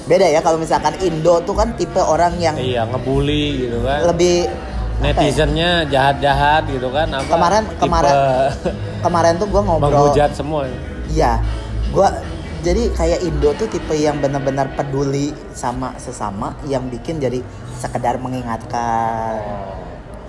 beda 0.05 0.27
ya 0.27 0.41
kalau 0.41 0.57
misalkan 0.57 0.95
Indo 0.99 1.39
tuh 1.41 1.55
kan 1.55 1.73
tipe 1.73 1.99
orang 1.99 2.35
yang 2.37 2.55
Iya, 2.55 2.85
ngebully 2.85 3.45
gitu 3.63 3.79
kan. 3.81 4.03
lebih 4.05 4.51
ya? 4.99 5.03
netizennya 5.05 5.71
jahat-jahat 5.85 6.67
gitu 6.69 6.89
kan 6.89 7.09
apa 7.09 7.27
Kemarin- 7.27 7.67
tipe 7.69 7.81
kemarin 7.81 8.15
kemarin 9.05 9.33
tuh 9.37 9.47
gue 9.47 9.61
ngobrol 9.61 9.91
menghujat 9.91 10.31
semua 10.33 10.67
iya 11.09 11.39
gue 11.89 12.09
jadi 12.63 12.83
kayak 12.93 13.21
Indo 13.21 13.51
tuh 13.53 13.67
tipe 13.67 13.91
yang 13.93 14.19
benar-benar 14.19 14.71
peduli 14.73 15.35
sama 15.51 15.95
sesama 15.97 16.55
yang 16.65 16.87
bikin 16.87 17.19
jadi 17.19 17.43
sekedar 17.75 18.15
mengingatkan 18.17 19.43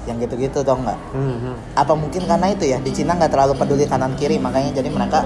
yang 0.03 0.17
gitu-gitu 0.17 0.59
tau 0.61 0.76
nggak 0.76 0.99
Hmm, 1.11 1.38
hmm. 1.39 1.55
apa 1.74 1.93
mungkin 1.93 2.21
karena 2.24 2.49
itu 2.49 2.65
ya 2.65 2.78
di 2.78 2.89
Cina 2.89 3.13
nggak 3.13 3.30
terlalu 3.30 3.53
peduli 3.53 3.86
kanan 3.86 4.13
kiri 4.13 4.36
makanya 4.36 4.76
jadi 4.76 4.89
mereka 4.89 5.24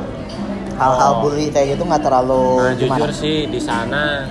hal-hal 0.78 1.12
Oh. 1.12 1.22
bully 1.26 1.50
kayak 1.50 1.76
gitu 1.76 1.84
nggak 1.84 2.04
terlalu 2.06 2.46
nah 2.62 2.74
gimana? 2.74 2.98
jujur 3.02 3.10
sih 3.12 3.38
di 3.46 3.60
sana 3.60 4.30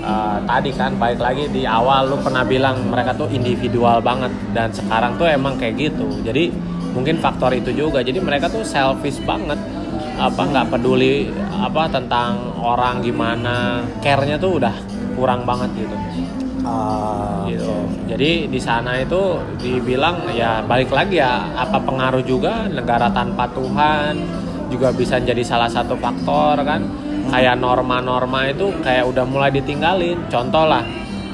eh, 0.00 0.38
tadi 0.44 0.70
kan 0.72 0.96
baik 0.96 1.18
lagi 1.18 1.44
di 1.48 1.64
awal 1.64 2.08
lu 2.08 2.16
pernah 2.20 2.40
bilang 2.42 2.88
mereka 2.88 3.12
tuh 3.12 3.28
individual 3.28 4.00
banget. 4.00 4.32
Dan 4.50 4.72
sekarang 4.72 5.16
tuh 5.16 5.28
emang 5.28 5.60
kayak 5.60 5.76
gitu. 5.76 6.08
Jadi 6.24 6.48
mungkin 6.90 7.20
faktor 7.20 7.52
itu 7.52 7.68
juga. 7.70 8.00
Jadi 8.00 8.16
mereka 8.16 8.48
tuh 8.48 8.64
selfish 8.64 9.20
banget. 9.22 9.60
Apa 10.16 10.40
nggak 10.40 10.72
peduli 10.72 11.28
apa 11.52 11.84
tentang 11.88 12.56
orang 12.56 13.00
gimana. 13.00 13.84
Care-nya 14.00 14.40
tuh 14.40 14.56
udah 14.56 14.72
kurang 15.14 15.44
banget 15.44 15.68
gitu. 15.76 15.96
Oh, 16.60 17.48
gitu. 17.48 17.72
Jadi 18.04 18.48
di 18.48 18.60
sana 18.60 19.00
itu 19.00 19.36
dibilang 19.60 20.28
ya 20.32 20.60
balik 20.60 20.92
lagi 20.92 21.16
ya 21.16 21.44
apa 21.56 21.80
pengaruh 21.80 22.20
juga 22.20 22.68
negara 22.68 23.08
tanpa 23.08 23.48
Tuhan 23.52 24.39
juga 24.70 24.94
bisa 24.94 25.18
jadi 25.18 25.42
salah 25.42 25.68
satu 25.68 25.98
faktor 25.98 26.62
kan. 26.62 26.86
Kayak 27.30 27.58
norma-norma 27.58 28.50
itu 28.50 28.70
kayak 28.82 29.06
udah 29.10 29.26
mulai 29.26 29.50
ditinggalin. 29.50 30.30
Contoh 30.30 30.66
lah 30.66 30.82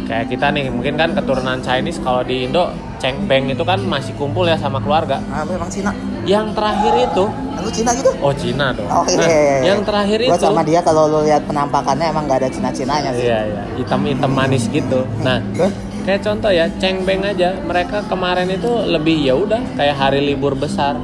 kayak 0.06 0.30
kita 0.30 0.54
nih 0.54 0.70
mungkin 0.70 0.94
kan 0.94 1.12
keturunan 1.12 1.58
Chinese 1.60 1.98
kalau 2.00 2.22
di 2.22 2.46
Indo 2.46 2.70
Cheng 2.96 3.28
Beng 3.28 3.50
itu 3.52 3.60
kan 3.66 3.82
masih 3.84 4.16
kumpul 4.16 4.48
ya 4.48 4.56
sama 4.56 4.80
keluarga. 4.80 5.20
Ah, 5.28 5.44
lu 5.44 5.52
emang 5.58 5.68
Cina? 5.68 5.92
Yang 6.26 6.58
terakhir 6.58 6.92
itu 7.06 7.24
Lu 7.60 7.70
Cina 7.70 7.90
juga? 7.92 8.10
oh 8.22 8.32
Cina 8.34 8.66
dong. 8.72 8.88
Oh 8.88 9.04
iya. 9.08 9.16
Nah, 9.16 9.28
iya, 9.28 9.40
iya. 9.40 9.58
yang 9.72 9.80
terakhir 9.84 10.18
Gua 10.22 10.36
itu 10.36 10.44
sama 10.44 10.62
dia 10.64 10.80
kalau 10.80 11.02
lu 11.08 11.18
lihat 11.24 11.42
penampakannya 11.44 12.06
emang 12.08 12.24
nggak 12.28 12.38
ada 12.44 12.50
Cina-Cinanya 12.50 13.10
sih. 13.16 13.26
Iya 13.28 13.40
iya, 13.48 13.62
hitam-hitam 13.80 14.32
manis 14.32 14.64
gitu. 14.68 15.04
Nah, 15.20 15.38
Hah? 15.40 15.72
kayak 16.04 16.20
contoh 16.24 16.50
ya, 16.52 16.66
Ceng 16.78 17.04
Beng 17.04 17.22
aja, 17.24 17.56
mereka 17.64 18.04
kemarin 18.06 18.48
itu 18.48 18.70
lebih 18.86 19.16
ya 19.22 19.34
udah 19.36 19.60
kayak 19.76 19.96
hari 19.96 20.20
libur 20.22 20.56
besar. 20.56 20.96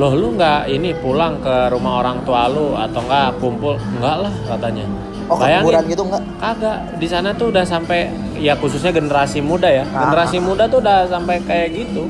Loh 0.00 0.16
lu 0.16 0.32
nggak 0.32 0.72
ini 0.72 0.96
pulang 0.96 1.36
ke 1.44 1.68
rumah 1.68 2.00
orang 2.00 2.24
tua 2.24 2.48
lu 2.48 2.72
atau 2.72 3.04
nggak 3.04 3.36
kumpul? 3.36 3.76
Enggak 4.00 4.16
lah 4.24 4.32
katanya. 4.48 4.88
Oh, 5.28 5.36
kuburan 5.36 5.84
gitu 5.86 6.02
enggak? 6.08 6.22
Kagak, 6.40 6.76
di 6.96 7.06
sana 7.06 7.28
tuh 7.36 7.52
udah 7.52 7.62
sampai 7.62 8.08
ya 8.40 8.56
khususnya 8.56 8.96
generasi 8.96 9.44
muda 9.44 9.68
ya. 9.68 9.84
Ah. 9.92 10.08
Generasi 10.08 10.40
muda 10.40 10.64
tuh 10.66 10.80
udah 10.80 11.04
sampai 11.04 11.44
kayak 11.44 11.76
gitu. 11.76 12.08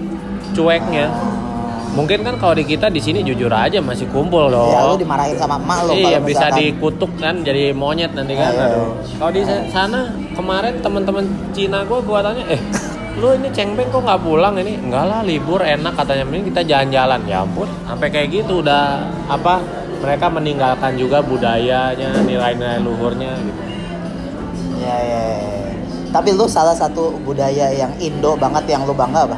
Cueknya. 0.55 1.11
Mungkin 1.91 2.23
kan 2.23 2.39
kalau 2.39 2.55
di 2.55 2.63
kita 2.63 2.87
di 2.87 3.03
sini 3.03 3.27
jujur 3.27 3.51
aja 3.51 3.83
masih 3.83 4.07
kumpul 4.15 4.47
dong. 4.47 4.71
Ya 4.71 4.87
lu 4.87 4.95
dimarahin 4.95 5.35
sama 5.35 5.59
emak 5.59 5.91
lu 5.91 5.99
iya 5.99 6.23
bisa 6.23 6.47
misalkan- 6.47 6.63
dikutuk 6.63 7.11
kan 7.19 7.35
jadi 7.43 7.75
monyet 7.75 8.15
nanti 8.15 8.39
kan. 8.39 8.55
Aduh. 8.55 8.95
Kalau 9.19 9.33
di 9.35 9.43
sana 9.67 10.15
kemarin 10.39 10.79
teman-teman 10.79 11.27
Cina 11.51 11.83
gua 11.83 11.99
gua 11.99 12.23
tanya, 12.23 12.47
eh 12.47 12.63
lu 13.21 13.37
ini 13.37 13.53
cengbeng 13.53 13.93
kok 13.93 14.01
nggak 14.01 14.21
pulang 14.25 14.57
ini? 14.57 14.81
Enggak 14.81 15.05
lah 15.05 15.21
libur 15.21 15.61
enak 15.61 15.93
katanya 15.93 16.25
mending 16.25 16.49
kita 16.49 16.65
jalan-jalan. 16.65 17.21
Ya 17.29 17.45
ampun, 17.45 17.69
sampai 17.85 18.09
kayak 18.09 18.29
gitu 18.33 18.65
udah 18.65 19.05
apa? 19.29 19.61
Mereka 20.01 20.27
meninggalkan 20.33 20.97
juga 20.97 21.21
budayanya, 21.21 22.25
nilai-nilai 22.25 22.81
luhurnya 22.81 23.37
gitu. 23.45 23.61
Iya, 24.81 24.97
iya, 25.05 25.23
iya. 25.37 25.61
Tapi 26.09 26.33
lu 26.33 26.49
salah 26.49 26.73
satu 26.73 27.21
budaya 27.21 27.69
yang 27.77 27.93
Indo 28.01 28.33
banget 28.41 28.65
yang 28.73 28.89
lu 28.89 28.97
bangga 28.97 29.29
apa? 29.29 29.37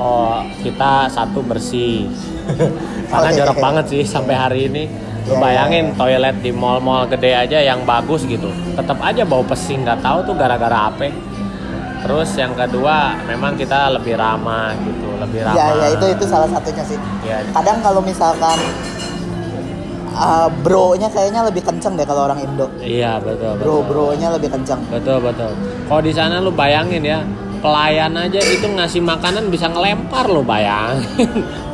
Oh, 0.00 0.40
kita 0.64 1.12
satu 1.12 1.44
bersih. 1.44 2.08
Karena 3.12 3.28
Oke. 3.28 3.36
jorok 3.36 3.58
banget 3.60 3.84
sih 3.92 4.02
sampai 4.08 4.34
hari 4.34 4.60
ini. 4.72 4.84
Lu 5.28 5.36
Ya, 5.36 5.42
bayangin 5.42 5.90
ya, 5.90 5.92
ya. 5.92 5.98
toilet 5.98 6.36
di 6.40 6.50
mall-mall 6.54 7.04
gede 7.10 7.34
aja 7.34 7.58
yang 7.60 7.84
bagus 7.84 8.24
gitu. 8.24 8.48
Tetap 8.78 8.96
aja 9.02 9.26
bau 9.28 9.42
pesing 9.44 9.84
nggak 9.84 10.00
tahu 10.00 10.22
tuh 10.24 10.34
gara-gara 10.38 10.88
apa. 10.88 11.10
Terus 12.06 12.30
yang 12.38 12.54
kedua, 12.54 13.18
memang 13.26 13.58
kita 13.58 13.90
lebih 13.90 14.14
ramah 14.14 14.70
gitu, 14.78 15.10
lebih 15.18 15.42
ramah. 15.42 15.58
Iya, 15.58 15.66
ya 15.74 15.88
itu 15.98 16.06
itu 16.14 16.24
salah 16.30 16.46
satunya 16.46 16.84
sih. 16.86 16.98
Ya, 17.26 17.42
Kadang 17.50 17.82
kalau 17.82 17.98
misalkan 17.98 18.54
uh, 20.14 20.46
bro-nya 20.62 21.10
kayaknya 21.10 21.42
lebih 21.50 21.66
kenceng 21.66 21.98
deh 21.98 22.06
kalau 22.06 22.30
orang 22.30 22.46
Indo. 22.46 22.70
iya 22.78 23.18
betul. 23.18 23.58
Bro, 23.58 23.82
betul. 23.82 23.88
bro-nya 23.90 24.28
lebih 24.38 24.54
kenceng. 24.54 24.78
Betul 24.86 25.18
betul. 25.18 25.50
Kalau 25.90 26.02
di 26.02 26.12
sana 26.14 26.38
lu 26.38 26.54
bayangin 26.54 27.02
ya, 27.02 27.26
pelayan 27.58 28.14
aja 28.14 28.38
itu 28.38 28.70
ngasih 28.70 29.02
makanan 29.02 29.50
bisa 29.50 29.66
ngelempar 29.66 30.30
lo 30.30 30.46
bayangin. 30.46 31.02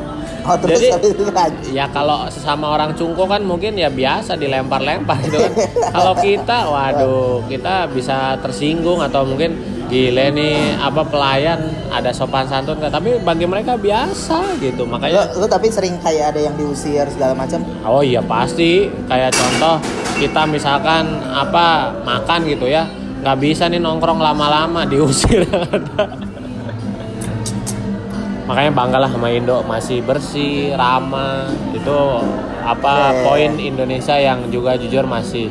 Oh, 0.43 0.59
terus 0.59 0.83
Jadi- 0.83 0.91
habis 0.91 1.11
itu 1.14 1.22
lanjut. 1.30 1.70
ya 1.70 1.87
kalau 1.95 2.26
sesama 2.26 2.74
orang 2.74 2.99
cungko 2.99 3.30
kan 3.30 3.47
mungkin 3.47 3.78
ya 3.78 3.87
biasa 3.87 4.35
dilempar-lempar 4.35 5.22
gitu 5.22 5.39
kan. 5.39 5.55
kalau 5.95 6.18
kita, 6.18 6.66
waduh, 6.66 7.47
kita 7.47 7.87
bisa 7.95 8.35
tersinggung 8.43 8.99
atau 8.99 9.22
mungkin 9.22 9.55
gile 9.93 10.32
nih 10.32 10.80
apa 10.80 11.05
pelayan 11.05 11.61
ada 11.93 12.09
sopan 12.11 12.49
santun 12.49 12.80
nggak? 12.80 12.88
Tapi 12.88 13.20
bagi 13.20 13.45
mereka 13.45 13.76
biasa 13.76 14.57
gitu. 14.57 14.88
Lu, 14.88 14.97
Makanya 14.97 15.36
lu 15.36 15.45
tapi 15.45 15.68
sering 15.68 16.01
kayak 16.01 16.32
ada 16.32 16.40
yang 16.49 16.57
diusir 16.57 17.05
segala 17.12 17.36
macam. 17.36 17.61
Oh 17.84 18.01
iya 18.01 18.24
pasti 18.24 18.88
kayak 19.05 19.36
contoh 19.36 19.76
kita 20.16 20.49
misalkan 20.49 21.20
apa 21.28 21.93
makan 22.01 22.49
gitu 22.49 22.64
ya 22.64 22.88
nggak 23.22 23.38
bisa 23.38 23.70
nih 23.70 23.78
nongkrong 23.78 24.18
lama-lama 24.18 24.82
diusir 24.90 25.47
makanya 28.43 28.72
banggalah 28.74 29.07
sama 29.07 29.30
Indo 29.30 29.62
masih 29.62 30.03
bersih 30.03 30.74
ramah 30.74 31.47
itu 31.70 31.99
apa 32.62 33.14
Oke. 33.14 33.22
poin 33.22 33.53
Indonesia 33.59 34.18
yang 34.18 34.51
juga 34.51 34.74
jujur 34.74 35.07
masih 35.07 35.47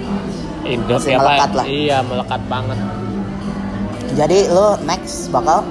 Indo 0.68 1.00
Masih 1.00 1.16
apa, 1.16 1.24
melekat 1.24 1.52
lah. 1.56 1.66
iya 1.66 1.98
melekat 2.04 2.42
banget 2.52 2.80
Jadi 4.12 4.48
lu 4.48 4.66
next 4.84 5.30
bakal 5.30 5.64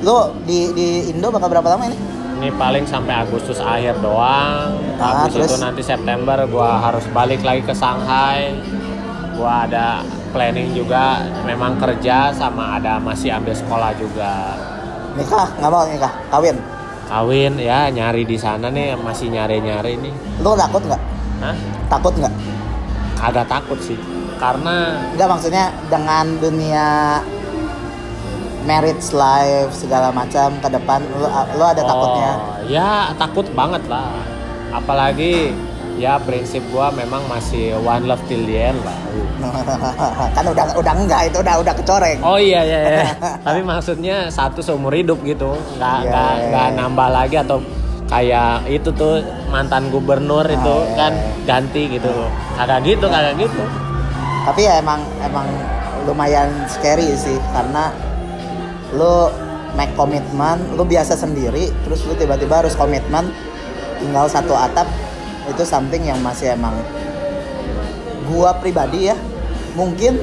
lu 0.00 0.16
di 0.42 0.70
di 0.72 0.88
Indo 1.10 1.28
bakal 1.28 1.50
berapa 1.50 1.68
lama 1.70 1.84
ini? 1.86 1.98
ini 2.40 2.48
paling 2.50 2.88
sampai 2.88 3.20
Agustus 3.20 3.60
akhir 3.60 4.00
doang 4.00 4.72
Ah, 4.96 5.28
habis 5.28 5.36
itu 5.36 5.44
terus? 5.44 5.60
nanti 5.60 5.84
September 5.84 6.40
gua 6.48 6.80
harus 6.80 7.04
balik 7.10 7.44
lagi 7.44 7.60
ke 7.60 7.76
Shanghai 7.76 8.56
gua 9.36 9.68
ada 9.68 10.00
planning 10.32 10.72
juga 10.72 11.20
memang 11.44 11.76
kerja 11.76 12.32
sama 12.32 12.80
ada 12.80 12.96
masih 12.96 13.28
ambil 13.30 13.52
sekolah 13.52 13.92
juga 13.92 14.56
Nikah, 15.12 15.52
nggak 15.52 15.68
mau 15.68 15.84
nikah, 15.84 16.12
kawin. 16.32 16.56
kawin 17.04 17.52
ya 17.60 17.92
nyari 17.92 18.24
di 18.24 18.38
sana 18.38 18.72
nih 18.72 18.96
masih 18.96 19.28
nyari 19.28 19.60
nyari 19.60 20.00
nih 20.00 20.14
Lu 20.40 20.56
takut 20.56 20.80
nggak? 20.80 21.02
Hah? 21.44 21.56
Takut 21.90 22.14
nggak? 22.16 22.32
agak 23.20 23.52
takut 23.52 23.76
sih 23.76 24.00
karena 24.40 24.96
Enggak 25.12 25.28
maksudnya 25.28 25.68
dengan 25.92 26.24
dunia 26.40 27.20
marriage 28.64 29.12
life 29.16 29.72
segala 29.72 30.12
macam 30.12 30.52
ke 30.60 30.68
depan 30.68 31.00
lu, 31.16 31.26
lu 31.28 31.64
ada 31.64 31.82
takutnya. 31.82 32.30
Oh, 32.36 32.56
ya 32.68 32.90
takut 33.16 33.46
banget 33.56 33.82
lah 33.88 34.12
apalagi 34.70 35.50
ya 35.98 36.16
prinsip 36.22 36.64
gua 36.72 36.88
memang 36.94 37.20
masih 37.28 37.76
one 37.82 38.06
love 38.08 38.22
till 38.30 38.40
the 38.46 38.56
end 38.56 38.78
lah 38.86 38.96
kan 40.36 40.44
udah 40.46 40.64
udah 40.78 40.94
enggak 40.96 41.32
itu 41.32 41.40
udah 41.40 41.54
udah 41.60 41.74
kecoreng. 41.76 42.18
Oh 42.20 42.36
iya 42.36 42.60
iya, 42.64 42.78
iya. 42.80 43.04
tapi 43.46 43.60
maksudnya 43.64 44.28
satu 44.28 44.60
seumur 44.60 44.92
hidup 44.92 45.20
gitu, 45.24 45.56
nggak 45.80 45.96
Iya, 46.04 46.10
nggak 46.12 46.32
iya, 46.36 46.46
nggak 46.52 46.68
iya. 46.68 46.76
nambah 46.76 47.08
lagi 47.08 47.36
atau 47.40 47.58
kayak 48.10 48.68
itu 48.68 48.90
tuh 48.92 49.24
mantan 49.48 49.88
gubernur 49.88 50.44
itu 50.44 50.76
iya, 50.92 50.96
kan 50.96 51.12
ganti 51.48 51.88
gitu, 51.96 52.12
kagak 52.56 52.80
gitu 52.84 53.06
kagak 53.08 53.34
gitu. 53.40 53.62
Tapi 54.44 54.60
ya 54.64 54.80
emang 54.80 55.00
emang 55.24 55.48
lumayan 56.04 56.48
scary 56.68 57.12
sih 57.16 57.36
karena 57.52 57.92
lu 58.90 59.30
make 59.72 59.94
komitmen, 59.94 60.58
lu 60.74 60.82
biasa 60.82 61.14
sendiri, 61.14 61.70
terus 61.84 62.02
lu 62.02 62.14
tiba-tiba 62.14 62.58
harus 62.58 62.74
komitmen 62.74 63.30
tinggal 63.96 64.26
satu 64.26 64.52
atap 64.52 64.88
itu 65.46 65.62
something 65.62 66.02
yang 66.02 66.18
masih 66.18 66.52
emang 66.52 66.74
gua 68.26 68.54
pribadi 68.54 69.06
ya 69.06 69.16
mungkin 69.72 70.18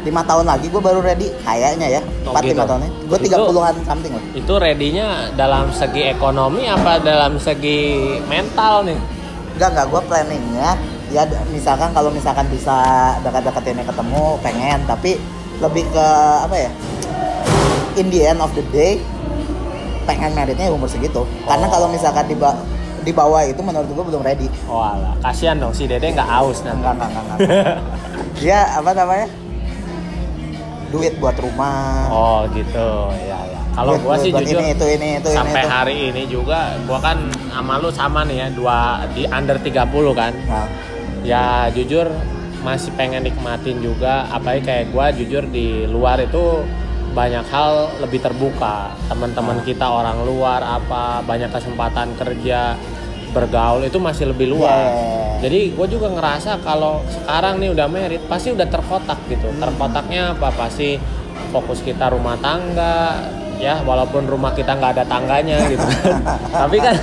lima 0.00 0.22
tahun 0.22 0.46
lagi 0.46 0.66
gua 0.68 0.80
baru 0.80 1.00
ready 1.00 1.28
kayaknya 1.42 1.98
ya 1.98 2.02
Oh, 2.24 2.30
empat 2.30 2.42
lima 2.44 2.54
gitu. 2.56 2.68
tahunnya 2.68 2.90
gua 3.04 3.16
Itu- 3.16 3.24
tiga 3.24 3.36
puluhan 3.42 3.74
something 3.82 4.12
loh 4.12 4.24
Itu 4.32 4.54
ready-nya 4.56 5.06
dalam 5.34 5.68
segi 5.70 6.02
ekonomi 6.06 6.64
apa 6.64 7.00
dalam 7.00 7.36
segi 7.36 7.80
mental 8.24 8.84
nih? 8.84 8.98
enggak 9.54 9.68
enggak 9.74 9.86
gua 9.88 10.00
planningnya 10.02 10.70
ya 11.08 11.22
misalkan 11.48 11.90
kalau 11.90 12.08
misalkan 12.08 12.46
bisa 12.46 12.76
dekat-dekat 13.20 13.64
ini 13.68 13.82
ketemu 13.82 14.22
pengen 14.38 14.78
tapi 14.84 15.16
lebih 15.58 15.84
ke 15.90 16.06
apa 16.38 16.54
ya 16.54 16.70
in 17.98 18.08
the 18.08 18.22
end 18.24 18.38
of 18.38 18.50
the 18.52 18.62
day 18.68 19.02
pengen 20.04 20.32
meritnya 20.32 20.70
umur 20.70 20.86
segitu 20.86 21.26
karena 21.44 21.66
Oh. 21.66 21.70
kalau 21.70 21.86
misalkan 21.86 22.24
di 22.24 22.34
ba- 22.34 22.56
di 22.98 23.12
bawah 23.12 23.42
itu 23.42 23.58
menurut 23.58 23.88
gua 23.88 24.04
belum 24.04 24.22
ready 24.22 24.48
Oh 24.64 24.80
alah, 24.80 25.12
kasihan 25.20 25.56
dong 25.56 25.70
si 25.70 25.84
Dede 25.84 26.08
nggak 26.08 26.28
aus 26.30 26.62
nanti. 26.62 26.78
enggak 26.78 26.92
enggak 26.94 27.08
enggak, 27.10 27.24
enggak. 27.40 27.76
dia 28.36 28.58
apa 28.78 28.90
namanya 28.92 29.26
duit 30.88 31.12
buat 31.18 31.36
rumah 31.36 32.08
Oh 32.08 32.40
gitu, 32.50 32.88
ya 33.20 33.38
ya. 33.46 33.60
Kalau 33.70 33.94
Duit 33.94 34.02
gua 34.02 34.16
sih 34.16 34.30
buat 34.30 34.42
jujur 34.42 34.58
ini 34.58 34.68
itu 34.72 34.86
ini 34.88 35.08
itu 35.20 35.28
sampai 35.30 35.52
ini 35.52 35.60
itu. 35.60 35.68
hari 35.70 35.96
ini 36.10 36.22
juga 36.26 36.58
gua 36.82 36.98
kan 36.98 37.18
sama 37.46 37.74
lu 37.76 37.90
sama 37.90 38.20
nih 38.24 38.36
ya, 38.38 38.48
dua 38.50 38.78
di 39.12 39.22
under 39.24 39.56
30 39.56 39.76
kan. 40.12 40.32
Nah, 40.44 40.66
ya 41.22 41.44
jujur 41.70 42.08
masih 42.58 42.90
pengen 42.92 43.22
nikmatin 43.22 43.78
juga 43.78 44.26
apalagi 44.28 44.64
kayak 44.64 44.84
gua 44.90 45.12
jujur 45.12 45.46
di 45.46 45.86
luar 45.86 46.18
itu 46.18 46.64
banyak 47.18 47.46
hal 47.50 47.98
lebih 47.98 48.22
terbuka. 48.22 48.94
Teman-teman 49.10 49.58
kita 49.66 49.90
orang 49.90 50.22
luar 50.22 50.62
apa 50.62 51.18
banyak 51.26 51.50
kesempatan 51.50 52.14
kerja 52.14 52.78
bergaul 53.34 53.82
itu 53.82 53.98
masih 53.98 54.30
lebih 54.30 54.54
luas. 54.54 54.70
Yeah. 54.70 55.50
jadi 55.50 55.60
gue 55.76 55.86
juga 55.98 56.08
ngerasa 56.08 56.64
kalau 56.64 57.04
sekarang 57.06 57.60
nih 57.60 57.70
udah 57.76 57.86
merit 57.90 58.22
pasti 58.30 58.54
udah 58.54 58.70
terkotak 58.70 59.18
gitu. 59.26 59.50
Hmm. 59.50 59.58
terkotaknya 59.58 60.38
apa? 60.38 60.54
Pasti 60.54 60.94
fokus 61.50 61.82
kita 61.82 62.14
rumah 62.14 62.38
tangga 62.38 63.26
ya 63.58 63.82
walaupun 63.82 64.30
rumah 64.30 64.54
kita 64.54 64.78
nggak 64.78 65.02
ada 65.02 65.04
tangganya 65.04 65.58
gitu 65.66 65.82
kan. 65.82 66.22
Tapi 66.62 66.76
kan 66.78 66.94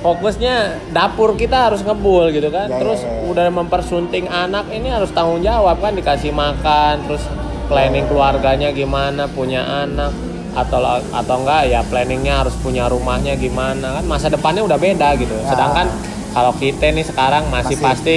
fokusnya 0.00 0.88
dapur 0.96 1.36
kita 1.36 1.68
harus 1.68 1.84
ngebul 1.84 2.32
gitu 2.32 2.48
kan. 2.48 2.72
Ya, 2.72 2.80
terus 2.80 3.04
ya, 3.04 3.12
ya. 3.12 3.28
udah 3.28 3.46
mempersunting 3.52 4.26
anak 4.26 4.72
ini 4.72 4.88
harus 4.88 5.12
tanggung 5.12 5.44
jawab 5.44 5.76
kan 5.84 5.92
dikasih 5.92 6.32
makan 6.32 7.04
terus 7.04 7.22
planning 7.70 8.04
keluarganya 8.04 8.68
gimana 8.70 9.24
punya 9.28 9.62
anak 9.86 10.10
atau 10.50 10.82
atau 11.08 11.34
enggak 11.38 11.62
ya 11.64 11.80
planningnya 11.80 12.42
harus 12.42 12.58
punya 12.58 12.84
rumahnya 12.84 13.38
gimana 13.38 13.94
kan 13.94 14.04
masa 14.04 14.26
depannya 14.26 14.60
udah 14.60 14.76
beda 14.76 15.14
gitu 15.14 15.30
Ya. 15.32 15.46
sedangkan 15.48 15.86
kalau 16.30 16.50
kita 16.54 16.90
nih 16.90 17.02
sekarang 17.04 17.46
masih, 17.48 17.74
Masih. 17.74 17.86
pasti 17.86 18.16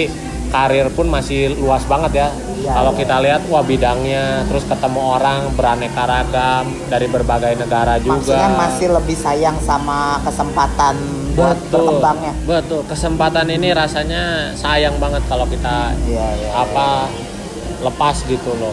karir 0.49 0.89
pun 0.89 1.05
masih 1.07 1.53
luas 1.55 1.85
banget 1.85 2.13
ya 2.17 2.29
Ya, 2.55 2.71
kalau 2.71 2.95
ya. 2.95 2.99
kita 3.03 3.15
lihat 3.19 3.41
wah 3.45 3.59
bidangnya 3.61 4.47
terus 4.47 4.63
ketemu 4.63 5.01
orang 5.13 5.51
beraneka 5.51 6.03
ragam 6.05 6.63
dari 6.87 7.05
berbagai 7.05 7.59
negara 7.59 7.99
juga 7.99 8.15
Maksudnya 8.15 8.49
masih 8.55 8.87
lebih 8.89 9.17
sayang 9.17 9.57
sama 9.59 10.23
kesempatan 10.23 10.95
buat 11.33 11.59
betul 11.59 11.91
berkembangnya. 11.91 12.31
betul 12.45 12.81
kesempatan 12.87 13.51
ini 13.51 13.75
rasanya 13.75 14.55
sayang 14.55 14.95
banget 14.95 15.27
kalau 15.27 15.43
kita 15.45 15.91
Iya, 16.07 16.23
iya. 16.39 16.49
apa 16.55 17.11
lepas 17.83 18.23
gitu 18.23 18.55
loh 18.55 18.71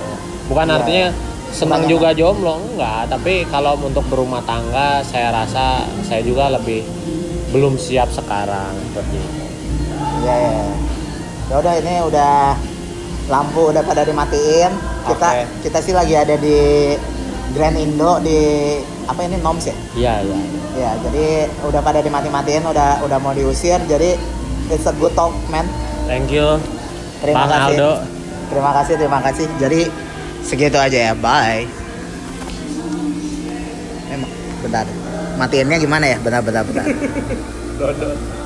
bukan 0.51 0.67
Iya. 0.67 0.77
artinya 0.77 1.07
senang 1.51 1.83
Kebanyakan. 1.83 1.93
juga 1.93 2.09
jomblo 2.13 2.55
enggak 2.61 3.03
tapi 3.09 3.35
kalau 3.47 3.75
untuk 3.81 4.03
berumah 4.07 4.43
tangga 4.43 5.01
saya 5.01 5.31
rasa 5.33 5.83
saya 6.01 6.21
juga 6.21 6.51
lebih 6.51 6.83
belum 7.51 7.75
siap 7.77 8.11
sekarang 8.11 8.75
seperti 8.87 9.17
itu. 9.17 9.43
Iya, 10.21 10.35
iya. 10.37 10.65
Ya 11.47 11.55
udah 11.57 11.75
ini 11.77 11.95
udah 12.05 12.35
lampu 13.27 13.71
udah 13.71 13.83
pada 13.83 14.03
dimatiin. 14.03 14.71
Kita 15.03 15.29
Oke. 15.33 15.43
kita 15.65 15.79
sih 15.81 15.91
lagi 15.91 16.15
ada 16.15 16.35
di 16.35 16.59
Grand 17.51 17.75
Indo 17.75 18.19
di 18.21 18.39
apa 19.05 19.21
ini 19.21 19.39
Noms 19.39 19.65
ya? 19.65 19.75
iya 19.97 20.15
iya 20.21 20.39
Ya, 20.71 20.91
jadi 20.97 21.27
udah 21.61 21.83
pada 21.83 21.99
dimati-matiin, 21.99 22.63
udah 22.63 23.03
udah 23.03 23.19
mau 23.19 23.35
diusir. 23.35 23.83
Jadi 23.85 24.15
it's 24.69 24.87
a 24.87 24.95
good 24.95 25.11
talk, 25.13 25.35
man. 25.49 25.67
thank 26.07 26.31
you 26.31 26.63
Terima 27.19 27.43
Bang 27.43 27.51
kasih. 27.51 27.75
Aldo 27.75 27.93
Terima 28.47 28.71
kasih, 28.73 28.95
terima 28.97 29.19
kasih. 29.21 29.47
Jadi 29.59 29.81
segitu 30.45 30.77
aja 30.77 30.99
ya. 31.11 31.13
Bye. 31.17 31.69
Memang 34.11 34.31
bentar. 34.65 34.87
Matiinnya 35.39 35.79
gimana 35.81 36.05
ya? 36.09 36.17
Bentar, 36.21 36.43
bentar, 36.45 36.63
bentar. 36.67 36.85